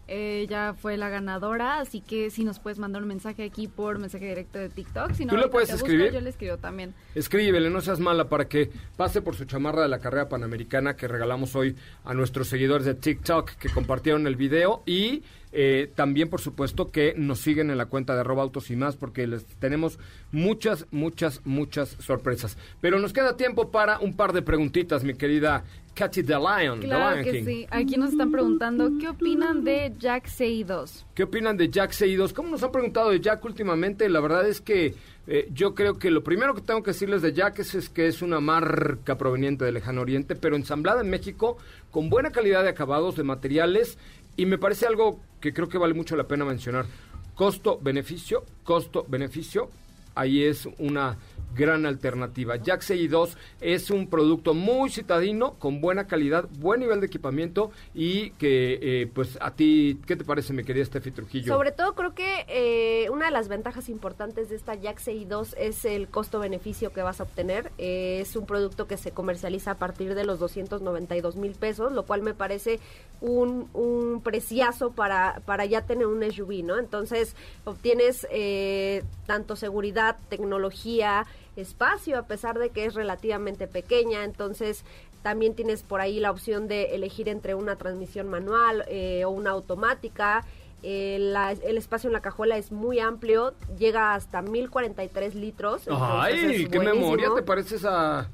Ella 0.08 0.74
fue 0.74 0.95
la 0.95 1.10
ganadora, 1.10 1.80
así 1.80 2.01
que 2.01 2.30
si 2.30 2.43
nos 2.43 2.60
puedes 2.60 2.80
mandar 2.80 3.01
un 3.01 3.10
mensaje 3.10 3.43
aquí 3.43 3.68
por 3.68 3.99
mensaje 3.99 4.28
directo 4.28 4.58
de 4.58 4.70
TikTok. 4.70 5.14
Si 5.14 5.26
no, 5.26 5.32
¿Tú 5.32 5.38
le 5.38 5.47
puedes 5.49 5.72
busco, 5.72 5.86
escribir? 5.86 6.14
yo 6.14 6.22
le 6.22 6.30
escribo 6.30 6.58
también. 6.58 6.93
Escríbele, 7.14 7.70
no 7.70 7.82
seas 7.82 7.99
mala, 7.99 8.30
para 8.30 8.47
que 8.47 8.70
pase 8.95 9.22
por 9.22 9.36
su 9.36 9.45
chamarra 9.45 9.82
de 9.82 9.89
la 9.89 9.99
carrera 9.99 10.30
panamericana 10.30 10.95
que 10.95 11.08
regalamos 11.08 11.55
hoy 11.55 11.76
a 12.05 12.14
nuestros 12.14 12.47
seguidores 12.47 12.86
de 12.86 12.93
TikTok 12.93 13.51
que 13.51 13.70
compartieron 13.70 14.28
el 14.28 14.36
video 14.38 14.82
y 14.86 15.24
eh, 15.51 15.91
también, 15.95 16.30
por 16.30 16.41
supuesto, 16.41 16.91
que 16.91 17.14
nos 17.18 17.39
siguen 17.39 17.72
en 17.72 17.78
la 17.78 17.88
cuenta 17.88 18.14
de 18.14 18.22
arroba 18.22 18.43
autos 18.43 18.70
y 18.70 18.76
más 18.76 18.95
porque 18.95 19.28
les 19.28 19.45
tenemos 19.45 19.97
muchas, 20.32 20.86
muchas, 20.91 21.41
muchas 21.45 21.89
sorpresas. 21.99 22.58
Pero 22.82 22.99
nos 22.99 23.14
queda 23.14 23.38
tiempo 23.38 23.72
para 23.72 23.99
un 23.99 24.16
par 24.16 24.34
de 24.34 24.41
preguntitas, 24.41 25.03
mi 25.03 25.16
querida 25.16 25.64
Katy 25.98 26.22
the 26.22 26.38
Lion. 26.38 26.80
the 26.80 26.88
Lion 26.88 27.24
que 27.24 27.32
King. 27.32 27.45
sí. 27.45 27.68
Aquí 27.72 27.98
nos 27.98 28.12
están 28.12 28.32
preguntando, 28.32 28.91
¿qué 29.00 29.10
opinan 29.10 29.64
de 29.64 29.93
Jack 29.98 30.28
CI2? 30.28 31.06
¿Qué 31.16 31.24
opinan 31.24 31.58
de 31.58 31.70
Jack 31.70 31.91
C2? 31.91 32.34
¿Cómo 32.34 32.50
nos 32.50 32.62
han 32.62 32.72
preguntado 32.72 33.10
de 33.10 33.20
Jack 33.20 33.43
últimamente? 33.43 34.08
La 34.08 34.20
verdad 34.20 34.48
es 34.48 34.62
que 34.62 34.93
eh, 35.26 35.50
yo 35.52 35.74
creo 35.74 35.98
que 35.98 36.12
lo 36.12 36.24
primero 36.24 36.54
que 36.54 36.62
tengo 36.62 36.84
que 36.84 36.91
decirles 36.91 37.24
de 37.24 37.34
Jack 37.34 37.58
es, 37.60 37.74
es 37.74 37.89
que 37.89 38.06
es 38.06 38.22
una 38.22 38.39
marca 38.39 39.18
proveniente 39.18 39.66
del 39.66 39.74
lejano 39.74 40.02
oriente, 40.02 40.36
pero 40.36 40.56
ensamblada 40.56 41.02
en 41.02 41.10
México 41.10 41.58
con 41.89 42.12
buena 42.12 42.30
calidad 42.32 42.62
de 42.62 42.70
acabados, 42.70 43.16
de 43.16 43.24
materiales, 43.24 43.98
y 44.36 44.45
me 44.45 44.60
parece 44.60 44.86
algo 44.86 45.20
que 45.41 45.52
creo 45.52 45.68
que 45.68 45.80
vale 45.80 45.95
mucho 45.95 46.16
la 46.16 46.28
pena 46.28 46.45
mencionar. 46.45 46.86
Costo-beneficio, 47.34 48.43
costo-beneficio, 48.64 49.70
ahí 50.14 50.43
es 50.43 50.68
una 50.78 51.18
gran 51.56 51.86
alternativa. 51.86 52.56
Jack 52.58 52.82
CI2 52.82 53.36
es 53.62 53.89
un 53.89 54.08
producto 54.08 54.54
muy 54.54 54.89
citadino, 54.89 55.54
con 55.56 55.82
buena 55.82 56.08
calidad, 56.08 56.48
buen 56.60 56.80
nivel 56.80 57.00
de 57.00 57.08
equipamiento 57.08 57.72
y 57.93 58.32
que, 58.32 58.80
eh, 58.82 59.08
pues, 59.14 59.38
a 59.41 59.52
ti, 59.52 60.00
¿qué 60.06 60.16
te 60.16 60.24
parece, 60.24 60.54
mi 60.54 60.64
querida 60.64 60.86
Steffi 60.86 61.12
Trujillo? 61.12 61.54
Sobre 61.54 61.72
todo 61.72 61.95
creo 61.95 62.14
que 62.14 62.45
eh, 62.48 63.10
una 63.10 63.26
de 63.26 63.32
las 63.32 63.48
ventajas 63.48 63.89
importantes 63.89 64.50
de 64.50 64.56
esta 64.56 64.76
Jack 64.76 65.00
CI2 65.00 65.56
es 65.58 65.86
el 65.86 66.08
costo-beneficio 66.08 66.91
que 66.93 67.02
vas 67.02 67.20
a 67.20 67.24
obtener. 67.24 67.72
Es 67.78 68.36
un 68.36 68.45
producto 68.45 68.88
que 68.88 68.98
se 68.98 69.12
comercializa 69.12 69.72
a 69.72 69.76
partir 69.76 70.16
de 70.16 70.26
los 70.26 70.39
292 70.39 71.36
mil 71.36 71.54
pesos, 71.54 71.91
lo 71.91 72.06
cual 72.06 72.22
me 72.22 72.34
parece 72.34 72.80
un, 73.22 73.70
un 73.74 74.22
preciazo 74.22 74.91
para, 74.91 75.41
para 75.45 75.66
ya 75.66 75.82
tener 75.82 76.08
un 76.08 76.24
SUV, 76.30 76.64
¿no? 76.64 76.78
Entonces 76.78 77.36
obtienes 77.66 78.28
eh, 78.32 79.04
tanto 79.26 79.56
seguridad, 79.56 80.18
tecnología, 80.30 81.26
espacio, 81.62 82.18
a 82.18 82.24
pesar 82.24 82.58
de 82.60 82.70
que 82.70 82.86
es 82.86 82.93
relativamente 82.93 83.68
pequeña. 83.68 84.24
Entonces 84.24 84.84
también 85.24 85.55
tienes 85.55 85.84
por 85.84 85.99
ahí 86.01 86.20
la 86.20 86.32
opción 86.32 86.68
de 86.68 86.95
elegir 86.95 87.28
entre 87.30 87.55
una 87.55 87.76
transmisión 87.76 88.30
manual 88.30 88.86
eh, 88.88 89.26
o 89.26 89.30
una 89.30 89.51
automática. 89.51 90.45
Eh, 90.84 91.18
la- 91.20 91.51
el 91.53 91.78
espacio 91.78 92.08
en 92.08 92.14
la 92.14 92.22
cajuela 92.22 92.55
es 92.58 92.72
muy 92.72 92.99
amplio, 92.99 93.55
llega 93.78 94.14
hasta 94.14 94.41
1043 94.43 95.34
litros. 95.36 95.82
Ay, 95.89 96.68
qué 96.70 96.78
buenísimo. 96.78 96.84
memoria, 96.84 97.30
te 97.36 97.41
pareces 97.41 97.84
a 97.84 98.30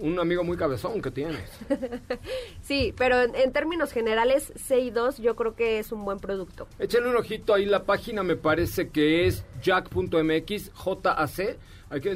un 0.00 0.18
amigo 0.18 0.44
muy 0.44 0.56
cabezón 0.56 1.00
que 1.02 1.10
tienes. 1.10 1.50
Sí, 2.62 2.92
pero 2.98 3.22
en, 3.22 3.34
en 3.34 3.52
términos 3.52 3.92
generales, 3.92 4.52
CI2 4.54 5.22
yo 5.22 5.34
creo 5.36 5.54
que 5.54 5.78
es 5.78 5.90
un 5.90 6.04
buen 6.04 6.18
producto. 6.18 6.68
Échale 6.78 7.08
un 7.08 7.16
ojito 7.16 7.54
ahí, 7.54 7.64
la 7.64 7.84
página 7.84 8.22
me 8.22 8.36
parece 8.36 8.90
que 8.90 9.26
es 9.26 9.44
jack.mx, 9.62 10.70
J-A-C, 10.74 11.58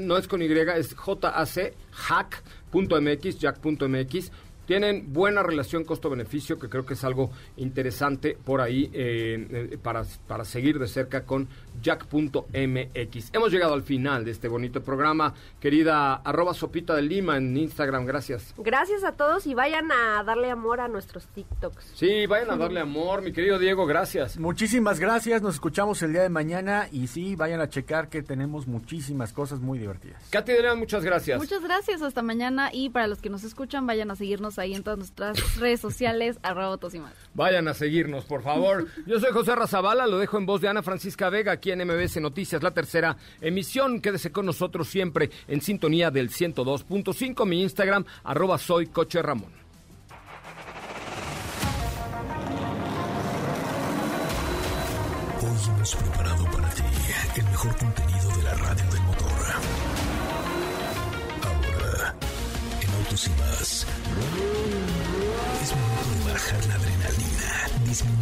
no 0.01 0.17
es 0.17 0.29
con 0.29 0.43
Y, 0.43 0.47
es 0.47 0.95
J-A-C, 0.95 1.75
hack.mx, 1.91 3.39
jack.mx. 3.39 4.33
Tienen 4.67 5.13
buena 5.13 5.43
relación 5.43 5.85
costo-beneficio, 5.85 6.59
que 6.59 6.69
creo 6.69 6.87
que 6.87 6.95
es 6.95 7.03
algo 7.03 7.31
interesante 7.57 8.39
por 8.43 8.61
ahí 8.61 8.91
eh, 8.93 9.71
eh, 9.73 9.79
para, 9.83 10.05
para 10.29 10.45
seguir 10.45 10.79
de 10.79 10.87
cerca 10.87 11.25
con 11.25 11.49
jack.mx. 11.81 13.31
Hemos 13.33 13.53
llegado 13.53 13.75
al 13.75 13.83
final 13.83 14.25
de 14.25 14.31
este 14.31 14.49
bonito 14.49 14.83
programa. 14.83 15.35
Querida 15.61 16.15
arroba 16.15 16.55
sopita 16.55 16.95
de 16.95 17.03
Lima 17.03 17.37
en 17.37 17.57
Instagram, 17.57 18.05
gracias. 18.05 18.55
Gracias 18.59 19.05
a 19.05 19.13
todos 19.13 19.47
y 19.47 19.55
vayan 19.55 19.91
a 19.93 20.23
darle 20.25 20.51
amor 20.51 20.81
a 20.81 20.89
nuestros 20.89 21.27
TikToks. 21.29 21.93
Sí, 21.95 22.27
vayan 22.27 22.51
a 22.51 22.57
darle 22.57 22.81
amor, 22.81 23.23
mi 23.23 23.33
querido 23.33 23.59
Diego, 23.59 23.87
gracias. 23.87 24.39
Muchísimas 24.39 25.01
gracias, 25.01 25.43
nos 25.43 25.55
escuchamos 25.55 26.03
el 26.03 26.13
día 26.13 26.23
de 26.23 26.29
mañana 26.29 26.89
y 26.91 27.07
sí, 27.07 27.37
vayan 27.37 27.61
a 27.61 27.69
checar 27.69 28.09
que 28.09 28.23
tenemos 28.23 28.67
muchísimas 28.67 29.33
cosas 29.33 29.61
muy 29.61 29.79
divertidas. 29.79 30.23
Katy 30.31 30.53
de 30.53 30.63
León, 30.63 30.79
muchas 30.79 31.05
gracias. 31.05 31.39
Muchas 31.39 31.63
gracias, 31.63 32.03
hasta 32.03 32.23
mañana. 32.23 32.71
Y 32.73 32.91
para 32.91 33.07
los 33.07 33.21
que 33.21 33.31
nos 33.31 33.45
escuchan, 33.45 33.87
vayan 33.87 34.11
a 34.11 34.17
seguirnos 34.17 34.59
ahí 34.59 34.75
en 34.75 34.83
todas 34.83 34.99
nuestras 34.99 35.57
redes 35.57 35.81
sociales, 35.81 36.39
arroba 36.43 36.67
autos 36.67 36.95
y 36.95 37.01
más. 37.01 37.13
Vayan 37.35 37.69
a 37.69 37.75
seguirnos, 37.75 38.25
por 38.25 38.43
favor. 38.43 38.87
Yo 39.07 39.21
soy 39.21 39.33
José 39.33 39.55
Razabala, 39.55 40.07
lo 40.07 40.19
dejo 40.19 40.39
en 40.39 40.47
voz 40.47 40.61
de 40.61 40.69
Ana 40.69 40.83
Francisca 40.83 41.31
Vega, 41.31 41.57
aquí 41.63 41.71
en 41.71 41.87
MBS 41.87 42.21
Noticias, 42.21 42.61
la 42.61 42.73
tercera 42.73 43.17
emisión. 43.41 44.01
Quédese 44.01 44.33
con 44.33 44.45
nosotros 44.47 44.89
siempre 44.89 45.31
en 45.47 45.61
sintonía 45.61 46.11
del 46.11 46.29
102.5, 46.29 47.47
mi 47.47 47.63
Instagram, 47.63 48.05
arroba 48.25 48.59
soy 48.59 48.89
Coche 48.89 49.23
Ramón. 49.23 49.53
Hoy 55.41 55.75
hemos 55.77 55.95
preparado 55.95 56.45
para 56.47 56.69
ti 56.71 56.83
el 57.37 57.45
mejor 57.45 57.77
contenido 57.77 58.37
de 58.37 58.43
la 58.43 58.55
radio 58.55 58.91
del 58.91 59.03
motor. 59.03 59.33
Ahora, 61.45 62.17
en 62.81 62.91
Autos 62.91 63.29
y 63.29 63.31
más, 63.41 63.87
es 65.63 65.77
momento 65.77 66.27
de 66.27 66.33
bajar 66.33 66.67
la 66.67 66.75
adrenalina, 66.75 67.69
disminuir 67.87 68.22